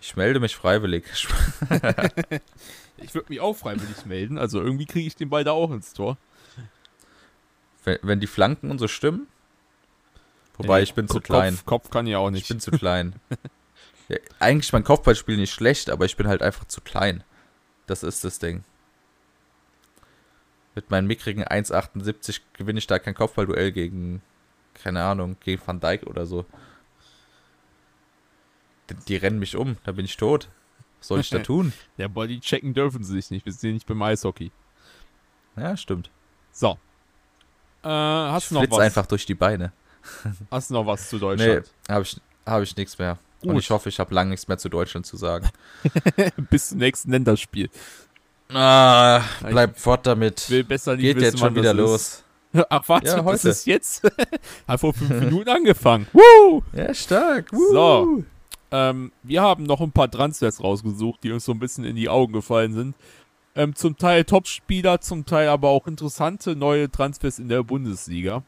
Ich 0.00 0.14
melde 0.14 0.38
mich 0.38 0.54
freiwillig. 0.54 1.04
Ich 2.98 3.14
würde 3.14 3.26
mich 3.28 3.40
auch 3.40 3.54
freiwillig 3.54 4.06
melden, 4.06 4.38
also 4.38 4.58
irgendwie 4.62 4.86
kriege 4.86 5.06
ich 5.06 5.16
den 5.16 5.28
Ball 5.28 5.44
da 5.44 5.50
auch 5.52 5.70
ins 5.70 5.92
Tor. 5.92 6.16
Wenn, 7.84 7.98
wenn 8.00 8.20
die 8.20 8.26
Flanken 8.26 8.70
und 8.70 8.78
so 8.78 8.88
stimmen. 8.88 9.26
Wobei, 10.58 10.78
Nee, 10.78 10.84
ich 10.84 10.94
bin 10.94 11.08
zu 11.08 11.20
klein. 11.20 11.58
Kopf 11.66 11.90
kann 11.90 12.06
ja 12.06 12.18
auch 12.18 12.28
Ich 12.28 12.34
nicht. 12.34 12.48
bin 12.48 12.60
zu 12.60 12.70
klein. 12.70 13.14
ja, 14.08 14.16
eigentlich 14.38 14.72
mein 14.72 14.84
Kopfballspiel 14.84 15.36
nicht 15.36 15.52
schlecht, 15.52 15.90
aber 15.90 16.04
ich 16.06 16.16
bin 16.16 16.28
halt 16.28 16.42
einfach 16.42 16.64
zu 16.66 16.80
klein. 16.80 17.22
Das 17.86 18.02
ist 18.02 18.24
das 18.24 18.38
Ding. 18.38 18.64
Mit 20.74 20.90
meinen 20.90 21.06
mickrigen 21.06 21.44
1,78 21.44 22.40
gewinne 22.54 22.78
ich 22.78 22.86
da 22.86 22.98
kein 22.98 23.14
Kopfballduell 23.14 23.72
gegen, 23.72 24.22
keine 24.74 25.02
Ahnung, 25.04 25.36
gegen 25.40 25.60
Van 25.66 25.80
Dijk 25.80 26.06
oder 26.06 26.26
so. 26.26 26.44
Die, 28.90 28.94
die 28.94 29.16
rennen 29.16 29.38
mich 29.38 29.56
um, 29.56 29.76
da 29.84 29.92
bin 29.92 30.04
ich 30.04 30.16
tot. 30.16 30.48
Was 30.98 31.08
soll 31.08 31.20
ich 31.20 31.30
da 31.30 31.38
tun? 31.40 31.72
Der 31.98 32.08
Body 32.08 32.40
checken 32.40 32.74
dürfen 32.74 33.04
sie 33.04 33.14
sich 33.14 33.30
nicht, 33.30 33.44
wir 33.46 33.52
sind 33.52 33.74
nicht 33.74 33.86
beim 33.86 34.02
Eishockey. 34.02 34.50
Ja, 35.56 35.76
stimmt. 35.76 36.10
So. 36.52 36.78
Äh, 37.82 37.88
hast 37.88 38.44
Ich 38.44 38.48
du 38.50 38.54
noch 38.62 38.70
was? 38.70 38.78
einfach 38.80 39.06
durch 39.06 39.24
die 39.26 39.34
Beine. 39.34 39.72
Hast 40.50 40.70
du 40.70 40.74
noch 40.74 40.86
was 40.86 41.08
zu 41.08 41.16
Nee, 41.16 41.20
Deutschland? 41.20 41.70
habe 41.88 42.02
ich, 42.02 42.20
habe 42.46 42.64
ich 42.64 42.76
nichts 42.76 42.98
mehr. 42.98 43.18
Gut. 43.40 43.50
Und 43.50 43.58
ich 43.58 43.70
hoffe, 43.70 43.88
ich 43.88 43.98
habe 44.00 44.14
lange 44.14 44.30
nichts 44.30 44.48
mehr 44.48 44.58
zu 44.58 44.68
Deutschland 44.68 45.06
zu 45.06 45.16
sagen. 45.16 45.48
Bis 46.50 46.70
zum 46.70 46.78
nächsten 46.78 47.10
Länderspiel. 47.10 47.70
Ah, 48.52 49.22
bleib 49.42 49.78
fort 49.78 50.06
damit. 50.06 50.48
Will 50.50 50.64
besser 50.64 50.94
nicht 50.94 51.02
Geht 51.02 51.16
wissen, 51.16 51.24
jetzt 51.26 51.38
schon 51.40 51.54
wieder 51.56 51.74
los. 51.74 52.22
Ach, 52.70 52.88
warte, 52.88 53.08
Ja, 53.08 53.16
das 53.16 53.24
heute. 53.24 53.48
ist 53.50 53.66
jetzt. 53.66 54.02
Hat 54.68 54.80
vor 54.80 54.94
fünf 54.94 55.10
Minuten 55.10 55.50
angefangen. 55.50 56.06
Woo! 56.12 56.62
Ja, 56.72 56.94
stark. 56.94 57.50
So. 57.50 58.24
Ähm, 58.70 59.12
wir 59.22 59.42
haben 59.42 59.64
noch 59.64 59.80
ein 59.80 59.92
paar 59.92 60.10
Transfers 60.10 60.62
rausgesucht, 60.62 61.22
die 61.22 61.32
uns 61.32 61.44
so 61.44 61.52
ein 61.52 61.58
bisschen 61.58 61.84
in 61.84 61.96
die 61.96 62.08
Augen 62.08 62.32
gefallen 62.32 62.72
sind. 62.72 62.94
Ähm, 63.54 63.74
zum 63.74 63.96
Teil 63.96 64.24
Topspieler, 64.24 65.00
zum 65.00 65.24
Teil 65.26 65.48
aber 65.48 65.68
auch 65.68 65.86
interessante 65.86 66.54
neue 66.56 66.90
Transfers 66.90 67.38
in 67.38 67.48
der 67.48 67.62
Bundesliga. 67.62 68.42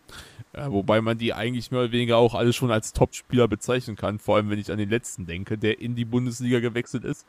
Äh, 0.53 0.71
wobei 0.71 1.01
man 1.01 1.19
die 1.19 1.35
eigentlich 1.35 1.71
mehr 1.71 1.81
oder 1.81 1.93
weniger 1.93 2.17
auch 2.17 2.35
alle 2.35 2.53
schon 2.53 2.71
als 2.71 2.93
Topspieler 2.93 3.49
bezeichnen 3.49 3.97
kann. 3.97 4.19
Vor 4.19 4.37
allem, 4.37 4.51
wenn 4.51 4.59
ich 4.59 4.73
an 4.73 4.79
den 4.79 4.89
letzten 4.89 5.27
denke, 5.27 5.59
der 5.59 5.81
in 5.81 5.95
die 5.95 6.05
Bundesliga 6.05 6.61
gewechselt 6.61 7.05
ist. 7.05 7.27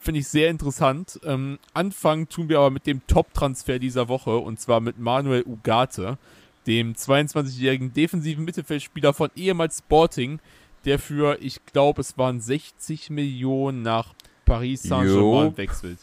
Finde 0.00 0.20
ich 0.20 0.28
sehr 0.28 0.48
interessant. 0.48 1.20
Ähm, 1.24 1.58
anfangen 1.74 2.28
tun 2.28 2.48
wir 2.48 2.58
aber 2.58 2.70
mit 2.70 2.86
dem 2.86 3.06
Top-Transfer 3.06 3.78
dieser 3.78 4.08
Woche 4.08 4.36
und 4.36 4.60
zwar 4.60 4.80
mit 4.80 4.98
Manuel 4.98 5.42
Ugarte, 5.44 6.18
dem 6.66 6.94
22-jährigen 6.94 7.92
defensiven 7.92 8.44
Mittelfeldspieler 8.44 9.12
von 9.12 9.30
ehemals 9.34 9.78
Sporting, 9.78 10.38
der 10.84 10.98
für, 10.98 11.38
ich 11.42 11.64
glaube, 11.66 12.00
es 12.00 12.16
waren 12.16 12.40
60 12.40 13.10
Millionen 13.10 13.82
nach 13.82 14.14
Paris 14.44 14.84
Saint-Germain 14.84 15.56
wechselt. 15.56 15.98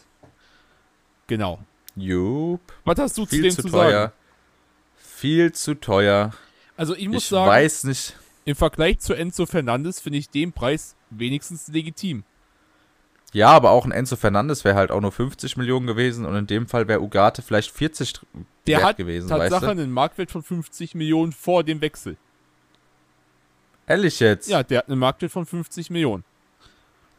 Genau. 1.27 1.59
Jupp. 1.95 2.61
Was 2.83 2.99
hast 2.99 3.17
du 3.17 3.23
zu 3.23 3.29
Viel 3.29 3.43
dem 3.43 3.51
zu 3.51 3.61
zu 3.63 3.69
sagen? 3.69 4.11
Viel 5.15 5.51
zu 5.53 5.75
teuer. 5.75 6.31
Also 6.77 6.95
ich 6.95 7.07
muss 7.07 7.23
Ich 7.23 7.29
sagen, 7.29 7.49
weiß 7.49 7.85
nicht. 7.85 8.15
im 8.43 8.55
Vergleich 8.55 8.99
zu 8.99 9.13
Enzo 9.13 9.45
Fernandes 9.45 9.99
finde 10.01 10.19
ich 10.19 10.29
den 10.29 10.51
Preis 10.51 10.95
wenigstens 11.09 11.67
legitim. 11.69 12.23
Ja, 13.33 13.49
aber 13.49 13.71
auch 13.71 13.85
ein 13.85 13.91
Enzo 13.91 14.15
Fernandes 14.15 14.63
wäre 14.63 14.75
halt 14.75 14.91
auch 14.91 15.01
nur 15.01 15.11
50 15.11 15.57
Millionen 15.57 15.87
gewesen 15.87 16.25
und 16.25 16.35
in 16.35 16.47
dem 16.47 16.67
Fall 16.67 16.87
wäre 16.87 17.01
Ugarte 17.01 17.41
vielleicht 17.41 17.71
40 17.71 18.13
dr- 18.13 18.25
Der 18.67 18.83
hat 18.83 18.97
gewesen, 18.97 19.27
Tatsache 19.29 19.51
weißt 19.51 19.63
du? 19.63 19.69
einen 19.71 19.91
Marktwert 19.91 20.31
von 20.31 20.43
50 20.43 20.95
Millionen 20.95 21.31
vor 21.31 21.63
dem 21.63 21.81
Wechsel. 21.81 22.17
Ehrlich 23.87 24.19
jetzt? 24.19 24.49
Ja, 24.49 24.63
der 24.63 24.79
hat 24.79 24.89
einen 24.89 24.99
Marktwert 24.99 25.31
von 25.31 25.45
50 25.45 25.89
Millionen. 25.89 26.23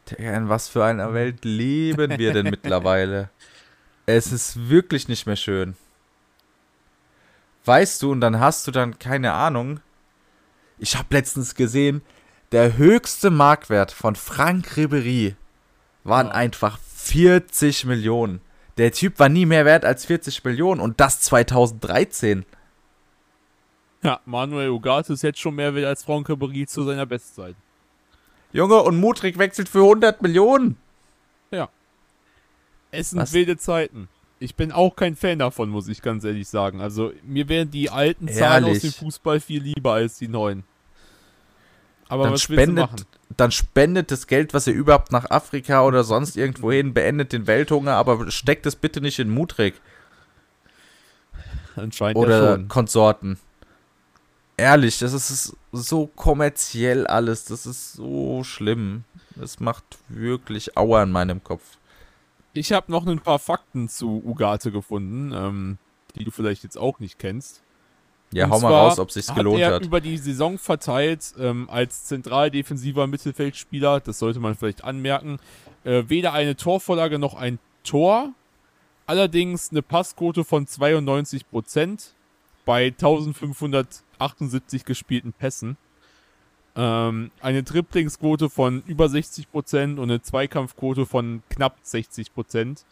Digga, 0.09 0.35
in 0.35 0.49
was 0.49 0.67
für 0.69 0.83
einer 0.85 1.13
Welt 1.13 1.43
leben 1.45 2.17
wir 2.17 2.33
denn 2.33 2.45
mittlerweile? 2.45 3.29
Es 4.09 4.31
ist 4.31 4.69
wirklich 4.69 5.09
nicht 5.09 5.25
mehr 5.27 5.35
schön. 5.35 5.75
Weißt 7.67 8.01
du, 8.01 8.11
und 8.11 8.21
dann 8.21 8.39
hast 8.39 8.65
du 8.67 8.71
dann 8.71 8.97
keine 8.97 9.33
Ahnung. 9.33 9.79
Ich 10.77 10.95
habe 10.95 11.13
letztens 11.15 11.55
gesehen, 11.55 12.01
der 12.51 12.77
höchste 12.77 13.29
Marktwert 13.29 13.91
von 13.91 14.15
Frank 14.15 14.77
Ribery 14.77 15.35
waren 16.03 16.27
Ja. 16.27 16.33
einfach 16.33 16.79
40 16.79 17.85
Millionen. 17.85 18.39
Der 18.77 18.91
Typ 18.91 19.19
war 19.19 19.27
nie 19.27 19.45
mehr 19.45 19.65
wert 19.65 19.83
als 19.85 20.05
40 20.05 20.43
Millionen 20.45 20.79
und 20.79 20.99
das 20.99 21.19
2013. 21.21 22.45
Ja, 24.03 24.21
Manuel 24.25 24.69
Ugarte 24.69 25.13
ist 25.13 25.23
jetzt 25.23 25.39
schon 25.39 25.55
mehr 25.55 25.73
wert 25.75 25.87
als 25.87 26.03
Franck 26.03 26.29
Ribéry 26.29 26.67
zu 26.67 26.83
seiner 26.83 27.05
Bestzeit. 27.05 27.55
Junge, 28.53 28.81
und 28.83 28.97
Mutrik 28.99 29.37
wechselt 29.37 29.67
für 29.67 29.79
100 29.83 30.21
Millionen. 30.21 30.77
Es 32.89 33.09
sind 33.09 33.19
Was? 33.19 33.33
wilde 33.33 33.57
Zeiten. 33.57 34.07
Ich 34.39 34.55
bin 34.55 34.71
auch 34.71 34.95
kein 34.95 35.15
Fan 35.15 35.39
davon, 35.39 35.69
muss 35.69 35.87
ich 35.87 36.01
ganz 36.01 36.23
ehrlich 36.23 36.47
sagen. 36.47 36.79
Also, 36.79 37.11
mir 37.23 37.49
wären 37.49 37.71
die 37.71 37.89
alten 37.89 38.27
Zahlen 38.27 38.65
aus 38.65 38.77
Ehrlich? 38.77 38.83
dem 38.83 38.91
Fußball 38.93 39.39
viel 39.39 39.63
lieber 39.63 39.93
als 39.93 40.17
die 40.19 40.27
neuen. 40.27 40.63
Aber 42.07 42.23
Dann 42.25 42.33
was 42.33 42.47
willst 42.47 42.59
du 42.59 42.63
spendet, 42.63 42.91
machen? 42.91 43.05
dann 43.35 43.51
spendet 43.51 44.11
das 44.11 44.27
Geld, 44.27 44.53
was 44.53 44.67
ihr 44.67 44.73
überhaupt 44.73 45.11
nach 45.11 45.29
Afrika 45.29 45.83
oder 45.83 46.03
sonst 46.03 46.37
irgendwo 46.37 46.71
hin, 46.71 46.93
beendet 46.93 47.33
den 47.33 47.47
Welthunger, 47.47 47.93
aber 47.95 48.31
steckt 48.31 48.65
es 48.65 48.75
bitte 48.75 49.01
nicht 49.01 49.19
in 49.19 49.29
Mutrik 49.29 49.73
Anscheinend 51.75 52.17
ja 52.17 52.21
oder 52.23 52.51
schon. 52.55 52.67
Konsorten. 52.67 53.39
Ehrlich, 54.55 54.97
das 54.99 55.13
ist 55.13 55.55
so 55.71 56.07
kommerziell 56.07 57.05
alles, 57.05 57.45
das 57.45 57.65
ist 57.65 57.93
so 57.93 58.43
schlimm. 58.43 59.03
Das 59.35 59.59
macht 59.59 59.83
wirklich 60.09 60.75
Aua 60.77 61.03
in 61.03 61.11
meinem 61.11 61.43
Kopf. 61.43 61.77
Ich 62.57 62.71
habe 62.71 62.91
noch 62.91 63.05
ein 63.05 63.19
paar 63.19 63.39
Fakten 63.39 63.87
zu 63.87 64.21
Ugarte 64.25 64.71
gefunden, 64.71 65.31
ähm, 65.33 65.77
die 66.15 66.23
du 66.23 66.31
vielleicht 66.31 66.63
jetzt 66.63 66.77
auch 66.77 66.99
nicht 66.99 67.19
kennst. 67.19 67.61
Ja, 68.33 68.45
Und 68.45 68.51
hau 68.51 68.59
mal 68.59 68.73
raus, 68.73 68.99
ob 68.99 69.11
sich's 69.11 69.33
gelohnt 69.33 69.61
er 69.61 69.75
hat. 69.75 69.85
über 69.85 70.01
die 70.01 70.17
Saison 70.17 70.57
verteilt 70.57 71.33
ähm, 71.39 71.69
als 71.69 72.05
zentraldefensiver 72.05 73.07
Mittelfeldspieler, 73.07 74.01
das 74.01 74.19
sollte 74.19 74.39
man 74.39 74.55
vielleicht 74.55 74.83
anmerken, 74.83 75.39
äh, 75.85 76.03
weder 76.07 76.33
eine 76.33 76.57
Torvorlage 76.57 77.19
noch 77.19 77.35
ein 77.35 77.59
Tor, 77.83 78.33
allerdings 79.05 79.71
eine 79.71 79.81
Passquote 79.81 80.43
von 80.43 80.65
92% 80.65 82.09
bei 82.65 82.87
1578 82.87 84.83
gespielten 84.83 85.31
Pässen. 85.31 85.77
Ähm, 86.77 87.31
eine 87.41 87.63
Dribblingsquote 87.63 88.49
von 88.49 88.83
über 88.85 89.07
60% 89.07 89.97
und 89.97 90.03
eine 90.03 90.21
Zweikampfquote 90.21 91.05
von 91.05 91.41
knapp 91.49 91.79
60%. 91.83 92.83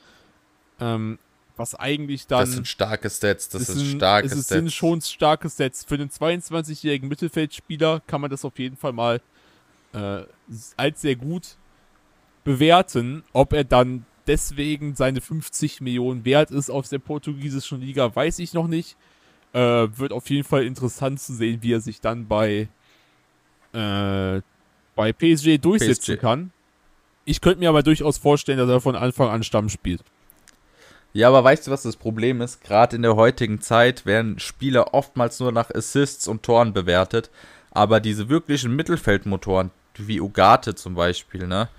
Ähm, 0.79 1.19
was 1.57 1.75
eigentlich 1.75 2.27
dann 2.27 2.41
Das 2.41 2.53
sind 2.53 2.67
starke 2.67 3.09
Stats, 3.09 3.47
das 3.47 3.67
sind 3.67 3.97
starke 3.97 4.27
Stats. 4.27 4.47
sind 4.47 4.73
schon 4.73 5.01
starke 5.01 5.47
Sets. 5.47 5.83
Für 5.85 5.97
den 5.97 6.09
22-jährigen 6.09 7.07
Mittelfeldspieler 7.07 8.01
kann 8.07 8.21
man 8.21 8.29
das 8.29 8.43
auf 8.43 8.59
jeden 8.59 8.75
Fall 8.75 8.91
mal 8.91 9.21
äh, 9.93 10.23
als 10.75 11.01
sehr 11.01 11.15
gut 11.15 11.55
bewerten. 12.43 13.23
Ob 13.31 13.53
er 13.53 13.63
dann 13.63 14.05
deswegen 14.27 14.95
seine 14.95 15.21
50 15.21 15.81
Millionen 15.81 16.25
wert 16.25 16.51
ist 16.51 16.69
aus 16.69 16.89
der 16.89 16.99
portugiesischen 16.99 17.79
Liga, 17.79 18.13
weiß 18.13 18.39
ich 18.39 18.53
noch 18.53 18.67
nicht. 18.67 18.97
Äh, 19.53 19.87
wird 19.97 20.11
auf 20.11 20.29
jeden 20.29 20.43
Fall 20.43 20.65
interessant 20.65 21.21
zu 21.21 21.33
sehen, 21.33 21.59
wie 21.61 21.71
er 21.71 21.81
sich 21.81 22.01
dann 22.01 22.27
bei, 22.27 22.67
äh, 23.75 24.41
bei 24.95 25.13
PSG 25.13 25.57
durchsetzen 25.57 26.15
PSG. 26.15 26.21
kann. 26.21 26.51
Ich 27.25 27.41
könnte 27.41 27.59
mir 27.59 27.69
aber 27.69 27.83
durchaus 27.83 28.17
vorstellen, 28.17 28.57
dass 28.57 28.69
er 28.69 28.81
von 28.81 28.95
Anfang 28.95 29.29
an 29.29 29.43
Stamm 29.43 29.69
spielt. 29.69 30.01
Ja, 31.13 31.29
aber 31.29 31.43
weißt 31.43 31.67
du, 31.67 31.71
was 31.71 31.83
das 31.83 31.95
Problem 31.95 32.41
ist? 32.41 32.61
Gerade 32.61 32.95
in 32.97 33.01
der 33.01 33.15
heutigen 33.15 33.61
Zeit 33.61 34.05
werden 34.05 34.38
Spieler 34.38 34.93
oftmals 34.93 35.39
nur 35.39 35.51
nach 35.51 35.73
Assists 35.73 36.27
und 36.27 36.43
Toren 36.43 36.73
bewertet. 36.73 37.29
Aber 37.71 37.99
diese 37.99 38.29
wirklichen 38.29 38.75
Mittelfeldmotoren, 38.75 39.71
wie 39.95 40.19
Ugarte 40.19 40.75
zum 40.75 40.95
Beispiel, 40.95 41.47
ne? 41.47 41.69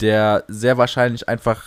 Der 0.00 0.44
sehr 0.48 0.78
wahrscheinlich 0.78 1.28
einfach 1.28 1.64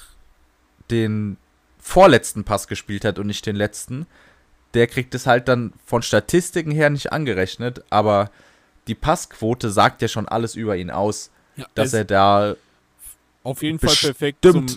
den 0.92 1.38
vorletzten 1.80 2.44
Pass 2.44 2.68
gespielt 2.68 3.04
hat 3.04 3.18
und 3.18 3.28
nicht 3.28 3.46
den 3.46 3.56
letzten. 3.56 4.06
Der 4.76 4.88
kriegt 4.88 5.16
es 5.16 5.26
halt 5.26 5.48
dann 5.48 5.74
von 5.84 6.02
Statistiken 6.04 6.72
her 6.72 6.90
nicht 6.90 7.12
angerechnet, 7.12 7.84
aber 7.90 8.30
die 8.92 8.96
Passquote 8.96 9.72
sagt 9.72 10.02
ja 10.02 10.10
schon 10.10 10.28
alles 10.28 10.56
über 10.56 10.76
ihn 10.76 10.92
aus, 10.92 11.32
Ja, 11.56 11.66
dass 11.76 11.94
er 11.94 12.04
da 12.04 12.58
Auf 13.42 13.64
jeden 13.64 13.80
Fall 13.80 13.96
perfekt 13.96 14.40
zum 14.44 14.68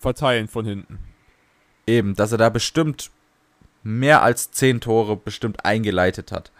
Verteilen 0.00 0.48
von 0.48 0.66
hinten. 0.66 0.98
Eben, 1.86 2.16
dass 2.16 2.32
er 2.32 2.38
da 2.38 2.48
bestimmt 2.48 3.12
mehr 3.84 4.22
als 4.22 4.50
10 4.50 4.80
Tore 4.80 5.16
bestimmt 5.16 5.64
eingeleitet 5.64 6.32
hat. 6.32 6.50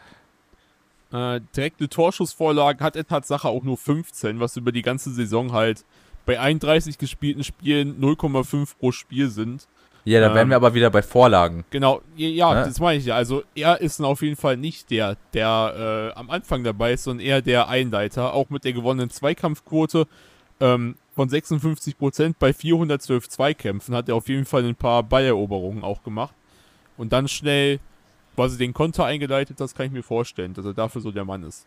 Äh, 1.12 1.40
direkte 1.56 1.88
Torschussvorlagen 1.88 2.84
hat 2.84 2.94
er 2.94 3.04
Tatsache 3.04 3.48
auch 3.48 3.64
nur 3.64 3.76
15, 3.76 4.38
was 4.38 4.56
über 4.56 4.70
die 4.70 4.82
ganze 4.82 5.10
Saison 5.10 5.52
halt 5.52 5.84
bei 6.24 6.38
31 6.38 6.98
gespielten 6.98 7.42
Spielen 7.42 8.00
0,5 8.00 8.76
pro 8.78 8.92
Spiel 8.92 9.28
sind. 9.28 9.66
Ja, 10.04 10.20
da 10.20 10.28
Ähm. 10.30 10.34
wären 10.34 10.48
wir 10.50 10.56
aber 10.56 10.74
wieder 10.74 10.90
bei 10.90 11.02
Vorlagen. 11.02 11.64
Genau, 11.70 12.02
ja, 12.16 12.28
ja 12.28 12.54
Ja. 12.54 12.64
das 12.66 12.80
meine 12.80 12.98
ich 12.98 13.04
ja. 13.06 13.14
Also 13.14 13.44
er 13.54 13.80
ist 13.80 14.00
auf 14.00 14.22
jeden 14.22 14.36
Fall 14.36 14.56
nicht 14.56 14.90
der, 14.90 15.16
der 15.32 16.12
äh, 16.14 16.18
am 16.18 16.28
Anfang 16.30 16.64
dabei 16.64 16.94
ist, 16.94 17.04
sondern 17.04 17.24
eher 17.24 17.40
der 17.42 17.68
Einleiter. 17.68 18.34
Auch 18.34 18.50
mit 18.50 18.64
der 18.64 18.72
gewonnenen 18.72 19.10
Zweikampfquote 19.10 20.06
ähm, 20.60 20.96
von 21.14 21.28
56% 21.28 22.34
bei 22.38 22.52
412 22.52 23.28
Zweikämpfen 23.28 23.94
hat 23.94 24.08
er 24.08 24.16
auf 24.16 24.28
jeden 24.28 24.44
Fall 24.44 24.64
ein 24.64 24.74
paar 24.74 25.02
Balleroberungen 25.02 25.84
auch 25.84 26.02
gemacht. 26.02 26.34
Und 26.96 27.12
dann 27.12 27.28
schnell 27.28 27.78
quasi 28.34 28.58
den 28.58 28.72
Konter 28.72 29.04
eingeleitet, 29.04 29.60
das 29.60 29.74
kann 29.74 29.86
ich 29.86 29.92
mir 29.92 30.02
vorstellen, 30.02 30.54
dass 30.54 30.64
er 30.64 30.72
dafür 30.74 31.00
so 31.00 31.10
der 31.12 31.24
Mann 31.24 31.42
ist. 31.42 31.66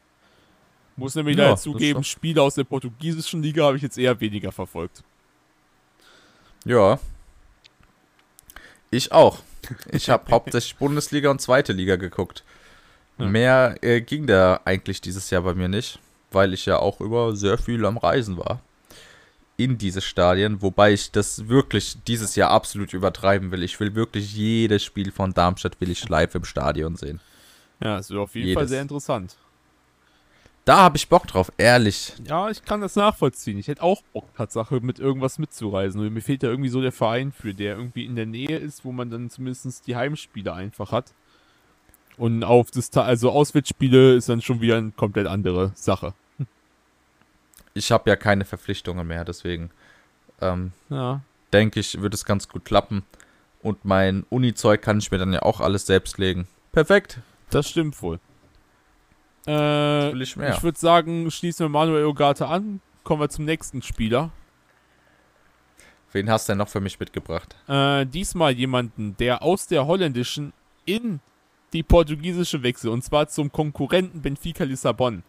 Muss 0.97 1.13
nämlich 1.15 1.37
Ja, 1.37 1.55
zugeben, 1.55 2.03
Spiele 2.03 2.41
aus 2.41 2.55
der 2.55 2.63
portugiesischen 2.63 3.43
Liga 3.43 3.65
habe 3.65 3.77
ich 3.77 3.83
jetzt 3.83 3.97
eher 3.97 4.19
weniger 4.19 4.51
verfolgt. 4.51 5.03
Ja. 6.65 6.99
Ich 8.95 9.11
auch. 9.11 9.39
Ich 9.91 10.09
habe 10.09 10.31
hauptsächlich 10.31 10.75
Bundesliga 10.79 11.29
und 11.29 11.41
zweite 11.41 11.73
Liga 11.73 11.97
geguckt. 11.97 12.43
Ja. 13.17 13.25
Mehr 13.25 13.75
äh, 13.81 14.01
ging 14.01 14.27
da 14.27 14.61
eigentlich 14.65 15.01
dieses 15.01 15.29
Jahr 15.29 15.41
bei 15.41 15.53
mir 15.53 15.67
nicht, 15.67 15.99
weil 16.31 16.53
ich 16.53 16.65
ja 16.65 16.79
auch 16.79 17.01
über 17.01 17.35
sehr 17.35 17.57
viel 17.57 17.85
am 17.85 17.97
Reisen 17.97 18.37
war. 18.37 18.61
In 19.57 19.77
diese 19.77 20.01
Stadien, 20.01 20.61
wobei 20.61 20.93
ich 20.93 21.11
das 21.11 21.47
wirklich 21.47 21.97
dieses 22.07 22.35
Jahr 22.35 22.51
absolut 22.51 22.93
übertreiben 22.93 23.51
will. 23.51 23.63
Ich 23.63 23.79
will 23.79 23.95
wirklich 23.95 24.35
jedes 24.35 24.83
Spiel 24.83 25.11
von 25.11 25.33
Darmstadt 25.33 25.79
will 25.79 25.89
ich 25.89 26.09
live 26.09 26.35
im 26.35 26.43
Stadion 26.43 26.97
sehen. 26.97 27.21
Ja, 27.81 27.97
das 27.97 28.09
wird 28.09 28.19
auf 28.19 28.35
jeden 28.35 28.53
Fall 28.53 28.63
Jedes. 28.63 28.69
sehr 28.69 28.81
interessant. 28.81 29.37
Da 30.65 30.77
habe 30.77 30.97
ich 30.97 31.07
Bock 31.07 31.27
drauf, 31.27 31.51
ehrlich. 31.57 32.13
Ja, 32.27 32.49
ich 32.49 32.65
kann 32.65 32.81
das 32.81 32.95
nachvollziehen. 32.95 33.59
Ich 33.59 33.67
hätte 33.67 33.83
auch 33.83 34.01
Bock, 34.13 34.25
Tatsache, 34.35 34.79
mit 34.79 34.97
irgendwas 34.97 35.37
mitzureisen. 35.37 36.01
Und 36.01 36.11
mir 36.11 36.21
fehlt 36.21 36.41
ja 36.41 36.49
irgendwie 36.49 36.69
so 36.69 36.81
der 36.81 36.91
Verein 36.91 37.31
für, 37.31 37.53
der 37.53 37.77
irgendwie 37.77 38.03
in 38.03 38.15
der 38.15 38.25
Nähe 38.25 38.57
ist, 38.57 38.83
wo 38.83 38.91
man 38.91 39.11
dann 39.11 39.29
zumindest 39.29 39.85
die 39.85 39.95
Heimspiele 39.95 40.51
einfach 40.51 40.91
hat. 40.91 41.13
Und 42.17 42.43
auf 42.43 42.71
das, 42.71 42.91
also 42.97 43.29
Auswärtsspiele 43.29 44.15
ist 44.15 44.27
dann 44.27 44.41
schon 44.41 44.59
wieder 44.59 44.77
eine 44.77 44.91
komplett 44.91 45.27
andere 45.27 45.71
Sache. 45.75 46.13
Ich 47.75 47.91
habe 47.91 48.09
ja 48.09 48.15
keine 48.15 48.45
Verpflichtungen 48.45 49.05
mehr, 49.05 49.25
deswegen 49.25 49.69
ähm, 50.41 50.71
ja. 50.89 51.21
denke 51.51 51.81
ich, 51.81 52.01
wird 52.01 52.13
es 52.13 52.25
ganz 52.25 52.47
gut 52.47 52.65
klappen. 52.65 53.03
Und 53.61 53.83
mein 53.83 54.25
Uni-Zeug 54.29 54.81
kann 54.81 54.97
ich 54.97 55.11
mir 55.11 55.17
dann 55.17 55.33
ja 55.33 55.41
auch 55.41 55.59
alles 55.59 55.85
selbst 55.85 56.17
legen. 56.17 56.47
Perfekt. 56.71 57.19
Das 57.49 57.69
stimmt 57.69 58.01
wohl. 58.01 58.19
Äh, 59.47 59.51
will 59.51 60.21
ich 60.21 60.35
mehr. 60.35 60.55
ich 60.55 60.63
würde 60.63 60.79
sagen, 60.79 61.29
schließen 61.29 61.65
wir 61.65 61.69
Manuel 61.69 62.05
Ogata 62.05 62.47
an. 62.47 62.81
Kommen 63.03 63.21
wir 63.21 63.29
zum 63.29 63.45
nächsten 63.45 63.81
Spieler. 63.81 64.31
Wen 66.11 66.29
hast 66.29 66.47
du 66.47 66.51
denn 66.51 66.59
noch 66.59 66.69
für 66.69 66.79
mich 66.79 66.99
mitgebracht? 66.99 67.55
Äh, 67.67 68.05
diesmal 68.05 68.53
jemanden, 68.53 69.17
der 69.17 69.43
aus 69.43 69.67
der 69.67 69.85
holländischen 69.85 70.53
in 70.85 71.19
die 71.73 71.83
portugiesische 71.83 72.63
wechselt. 72.63 72.93
Und 72.93 73.03
zwar 73.03 73.27
zum 73.27 73.51
Konkurrenten 73.51 74.21
Benfica 74.21 74.63
Lissabon. 74.63 75.23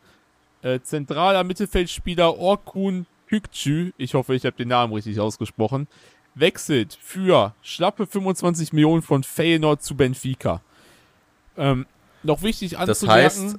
Äh, 0.62 0.80
zentraler 0.80 1.44
Mittelfeldspieler 1.44 2.38
Orkun 2.38 3.06
Hükçü, 3.28 3.92
ich 3.96 4.14
hoffe, 4.14 4.34
ich 4.34 4.44
habe 4.44 4.56
den 4.56 4.68
Namen 4.68 4.92
richtig 4.92 5.18
ausgesprochen, 5.18 5.88
wechselt 6.34 6.96
für 7.00 7.54
schlappe 7.62 8.06
25 8.06 8.72
Millionen 8.72 9.02
von 9.02 9.24
Feyenoord 9.24 9.82
zu 9.82 9.96
Benfica. 9.96 10.62
Ähm, 11.56 11.86
noch 12.22 12.42
wichtig 12.42 12.78
anzumerken, 12.78 13.06
das 13.06 13.52
heißt, 13.52 13.58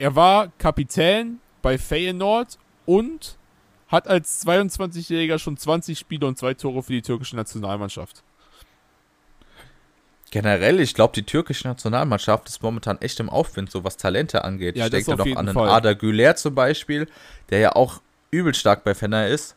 er 0.00 0.16
war 0.16 0.50
Kapitän 0.58 1.40
bei 1.62 1.76
Feyenoord 1.78 2.58
und 2.86 3.36
hat 3.88 4.08
als 4.08 4.44
22-Jähriger 4.46 5.38
schon 5.38 5.56
20 5.56 5.98
Spiele 5.98 6.26
und 6.26 6.38
zwei 6.38 6.54
Tore 6.54 6.82
für 6.82 6.92
die 6.92 7.02
türkische 7.02 7.36
Nationalmannschaft. 7.36 8.22
Generell, 10.30 10.80
ich 10.80 10.94
glaube, 10.94 11.12
die 11.12 11.24
türkische 11.24 11.68
Nationalmannschaft 11.68 12.48
ist 12.48 12.62
momentan 12.62 12.98
echt 13.02 13.20
im 13.20 13.28
Aufwind, 13.28 13.70
so 13.70 13.84
was 13.84 13.98
Talente 13.98 14.42
angeht. 14.42 14.76
Ja, 14.76 14.86
ich 14.86 14.90
denke 14.90 15.16
doch 15.16 15.26
an 15.26 15.36
einen 15.36 15.54
Fall. 15.54 15.68
Ada 15.68 15.92
Güler 15.92 16.34
zum 16.36 16.54
Beispiel, 16.54 17.06
der 17.50 17.58
ja 17.58 17.72
auch 17.76 18.00
übel 18.30 18.54
stark 18.54 18.84
bei 18.84 18.94
Fenner 18.94 19.28
ist. 19.28 19.54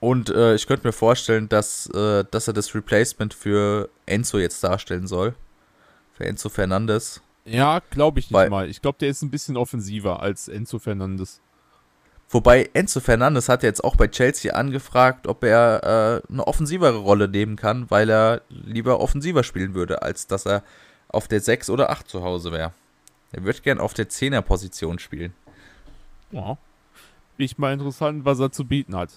Und 0.00 0.28
äh, 0.28 0.56
ich 0.56 0.66
könnte 0.66 0.86
mir 0.86 0.92
vorstellen, 0.92 1.48
dass, 1.48 1.86
äh, 1.94 2.24
dass 2.30 2.48
er 2.48 2.52
das 2.52 2.74
Replacement 2.74 3.32
für 3.32 3.88
Enzo 4.04 4.38
jetzt 4.38 4.62
darstellen 4.62 5.06
soll. 5.06 5.34
Für 6.12 6.26
Enzo 6.26 6.50
Fernandes. 6.50 7.22
Ja, 7.44 7.80
glaube 7.90 8.20
ich 8.20 8.26
nicht 8.26 8.34
Weil, 8.34 8.50
mal. 8.50 8.68
Ich 8.68 8.80
glaube, 8.80 8.98
der 8.98 9.08
ist 9.08 9.22
ein 9.22 9.30
bisschen 9.30 9.56
offensiver 9.56 10.20
als 10.20 10.48
Enzo 10.48 10.78
Fernandes. 10.78 11.40
Wobei 12.30 12.70
Enzo 12.72 13.00
Fernandes 13.00 13.48
hat 13.48 13.62
jetzt 13.62 13.84
auch 13.84 13.96
bei 13.96 14.08
Chelsea 14.08 14.54
angefragt, 14.54 15.26
ob 15.26 15.44
er 15.44 16.22
äh, 16.28 16.32
eine 16.32 16.46
offensivere 16.46 16.96
Rolle 16.96 17.28
nehmen 17.28 17.56
kann, 17.56 17.90
weil 17.90 18.10
er 18.10 18.42
lieber 18.48 19.00
offensiver 19.00 19.44
spielen 19.44 19.74
würde, 19.74 20.02
als 20.02 20.26
dass 20.26 20.46
er 20.46 20.62
auf 21.08 21.28
der 21.28 21.40
6 21.40 21.70
oder 21.70 21.90
8 21.90 22.08
zu 22.08 22.22
Hause 22.22 22.50
wäre. 22.50 22.72
Er 23.32 23.44
würde 23.44 23.60
gern 23.60 23.78
auf 23.78 23.94
der 23.94 24.08
10er 24.08 24.40
Position 24.40 24.98
spielen. 24.98 25.34
Ja. 26.30 26.56
Ich 27.36 27.58
mal 27.58 27.72
interessant, 27.72 28.24
was 28.24 28.40
er 28.40 28.52
zu 28.52 28.64
bieten 28.64 28.96
hat. 28.96 29.10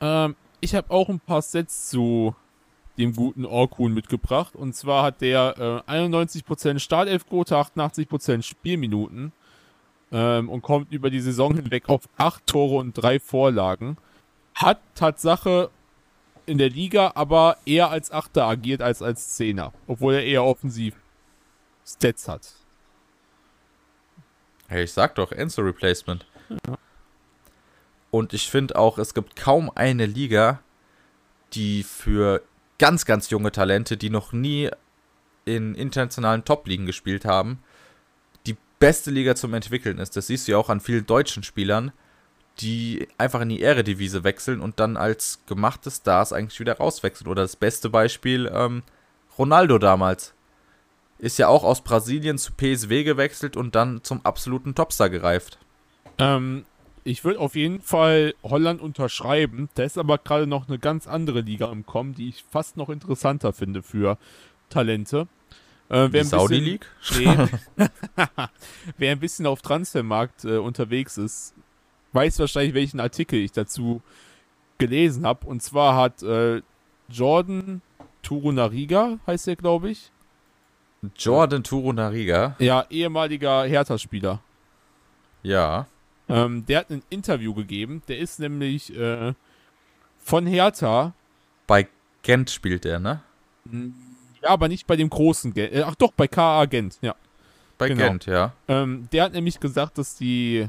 Ähm, 0.00 0.36
ich 0.60 0.74
habe 0.74 0.90
auch 0.90 1.08
ein 1.08 1.20
paar 1.20 1.42
Sets 1.42 1.90
zu 1.90 2.34
dem 2.98 3.14
guten 3.14 3.44
Orkun 3.44 3.92
mitgebracht. 3.92 4.54
Und 4.54 4.74
zwar 4.74 5.02
hat 5.04 5.20
der 5.20 5.82
äh, 5.88 5.90
91% 5.90 6.78
Startelfquote, 6.78 7.56
88% 7.56 8.42
Spielminuten 8.42 9.32
ähm, 10.12 10.48
und 10.48 10.62
kommt 10.62 10.92
über 10.92 11.10
die 11.10 11.20
Saison 11.20 11.54
hinweg 11.54 11.88
auf 11.88 12.02
8 12.16 12.46
Tore 12.46 12.76
und 12.76 12.92
3 12.94 13.20
Vorlagen. 13.20 13.96
Hat 14.54 14.80
Tatsache 14.94 15.70
in 16.46 16.58
der 16.58 16.70
Liga 16.70 17.12
aber 17.14 17.56
eher 17.64 17.90
als 17.90 18.10
Achter 18.10 18.44
agiert 18.44 18.82
als 18.82 19.02
als 19.02 19.34
Zehner, 19.34 19.72
obwohl 19.86 20.14
er 20.14 20.24
eher 20.24 20.44
offensiv 20.44 20.94
Stats 21.86 22.28
hat. 22.28 22.52
Hey, 24.68 24.84
ich 24.84 24.92
sag 24.92 25.14
doch, 25.16 25.32
Enzo 25.32 25.62
Replacement. 25.62 26.26
Ja. 26.48 26.78
Und 28.10 28.32
ich 28.32 28.48
finde 28.48 28.76
auch, 28.76 28.98
es 28.98 29.12
gibt 29.12 29.36
kaum 29.36 29.70
eine 29.74 30.06
Liga, 30.06 30.60
die 31.52 31.82
für 31.82 32.42
ganz, 32.78 33.04
ganz 33.04 33.30
junge 33.30 33.52
Talente, 33.52 33.96
die 33.96 34.10
noch 34.10 34.32
nie 34.32 34.70
in 35.44 35.74
internationalen 35.74 36.44
Top-Ligen 36.44 36.86
gespielt 36.86 37.24
haben, 37.24 37.58
die 38.46 38.56
beste 38.78 39.10
Liga 39.10 39.34
zum 39.34 39.54
Entwickeln 39.54 39.98
ist. 39.98 40.16
Das 40.16 40.26
siehst 40.26 40.48
du 40.48 40.52
ja 40.52 40.58
auch 40.58 40.70
an 40.70 40.80
vielen 40.80 41.06
deutschen 41.06 41.42
Spielern, 41.42 41.92
die 42.60 43.08
einfach 43.18 43.40
in 43.40 43.48
die 43.48 43.60
Ehredivise 43.60 44.24
wechseln 44.24 44.60
und 44.60 44.80
dann 44.80 44.96
als 44.96 45.40
gemachte 45.46 45.90
Stars 45.90 46.32
eigentlich 46.32 46.60
wieder 46.60 46.76
rauswechseln. 46.76 47.28
Oder 47.28 47.42
das 47.42 47.56
beste 47.56 47.90
Beispiel, 47.90 48.50
ähm, 48.52 48.82
Ronaldo 49.38 49.78
damals. 49.78 50.34
Ist 51.18 51.38
ja 51.38 51.48
auch 51.48 51.64
aus 51.64 51.82
Brasilien 51.82 52.38
zu 52.38 52.52
PSW 52.52 53.04
gewechselt 53.04 53.56
und 53.56 53.74
dann 53.74 54.02
zum 54.02 54.24
absoluten 54.24 54.74
Topstar 54.74 55.10
gereift. 55.10 55.58
Ähm, 56.18 56.64
ich 57.04 57.22
würde 57.24 57.38
auf 57.38 57.54
jeden 57.54 57.82
Fall 57.82 58.34
Holland 58.42 58.80
unterschreiben. 58.80 59.68
Da 59.74 59.84
ist 59.84 59.98
aber 59.98 60.18
gerade 60.18 60.46
noch 60.46 60.68
eine 60.68 60.78
ganz 60.78 61.06
andere 61.06 61.42
Liga 61.42 61.70
im 61.70 61.84
Kommen, 61.84 62.14
die 62.14 62.30
ich 62.30 62.44
fast 62.50 62.76
noch 62.76 62.88
interessanter 62.88 63.52
finde 63.52 63.82
für 63.82 64.18
Talente. 64.70 65.28
Äh, 65.90 66.08
die 66.08 66.24
Saudi 66.24 66.58
League? 66.58 66.86
Nee, 67.16 67.36
wer 68.96 69.12
ein 69.12 69.20
bisschen 69.20 69.46
auf 69.46 69.60
Transfermarkt 69.60 70.44
äh, 70.44 70.56
unterwegs 70.56 71.18
ist, 71.18 71.54
weiß 72.12 72.38
wahrscheinlich, 72.38 72.74
welchen 72.74 73.00
Artikel 73.00 73.38
ich 73.38 73.52
dazu 73.52 74.00
gelesen 74.78 75.26
habe. 75.26 75.46
Und 75.46 75.62
zwar 75.62 75.96
hat 75.96 76.22
äh, 76.22 76.62
Jordan 77.08 77.82
Turunariga, 78.22 79.18
heißt 79.26 79.48
er, 79.48 79.56
glaube 79.56 79.90
ich. 79.90 80.10
Jordan 81.18 81.62
Turunariga? 81.62 82.56
Ja, 82.58 82.86
ehemaliger 82.88 83.64
Hertha-Spieler. 83.64 84.40
Ja. 85.42 85.86
Ähm, 86.28 86.64
der 86.66 86.80
hat 86.80 86.90
ein 86.90 87.02
Interview 87.10 87.54
gegeben. 87.54 88.02
Der 88.08 88.18
ist 88.18 88.38
nämlich 88.38 88.96
äh, 88.96 89.34
von 90.18 90.46
Hertha. 90.46 91.12
Bei 91.66 91.88
Gent 92.22 92.50
spielt 92.50 92.86
er, 92.86 92.98
ne? 92.98 93.22
Ja, 94.42 94.50
aber 94.50 94.68
nicht 94.68 94.86
bei 94.86 94.96
dem 94.96 95.10
großen 95.10 95.52
Gent. 95.54 95.72
Äh, 95.72 95.82
ach 95.82 95.94
doch, 95.94 96.12
bei 96.12 96.28
KA 96.28 96.64
Gent, 96.66 96.98
ja. 97.02 97.14
Bei 97.78 97.88
genau. 97.88 98.08
Gent, 98.08 98.26
ja. 98.26 98.52
Ähm, 98.68 99.08
der 99.12 99.24
hat 99.24 99.32
nämlich 99.32 99.60
gesagt, 99.60 99.98
dass 99.98 100.16
die 100.16 100.68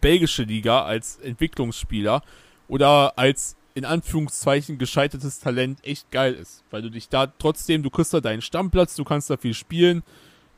belgische 0.00 0.42
Liga 0.42 0.84
als 0.84 1.16
Entwicklungsspieler 1.18 2.22
oder 2.68 3.18
als 3.18 3.56
in 3.74 3.84
Anführungszeichen 3.84 4.76
gescheitertes 4.76 5.38
Talent 5.40 5.84
echt 5.84 6.10
geil 6.10 6.34
ist. 6.34 6.64
Weil 6.70 6.82
du 6.82 6.90
dich 6.90 7.08
da 7.08 7.26
trotzdem, 7.26 7.82
du 7.82 7.90
kriegst 7.90 8.12
da 8.12 8.20
deinen 8.20 8.42
Stammplatz, 8.42 8.96
du 8.96 9.04
kannst 9.04 9.30
da 9.30 9.36
viel 9.36 9.54
spielen. 9.54 10.02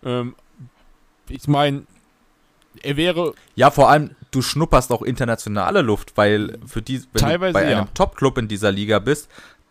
Ähm, 0.02 0.34
ich 1.28 1.46
meine, 1.46 1.84
er 2.82 2.96
wäre. 2.96 3.34
Ja, 3.54 3.70
vor 3.70 3.90
allem, 3.90 4.16
du 4.30 4.42
schnupperst 4.42 4.92
auch 4.92 5.02
internationale 5.02 5.82
Luft, 5.82 6.16
weil 6.16 6.58
für 6.66 6.82
die, 6.82 7.02
wenn 7.12 7.22
Teilweise, 7.22 7.52
du 7.52 7.64
bei 7.64 7.70
ja. 7.70 7.78
einem 7.78 7.94
Top-Club 7.94 8.38
in 8.38 8.48
dieser 8.48 8.72
Liga 8.72 8.98
bist, 8.98 9.28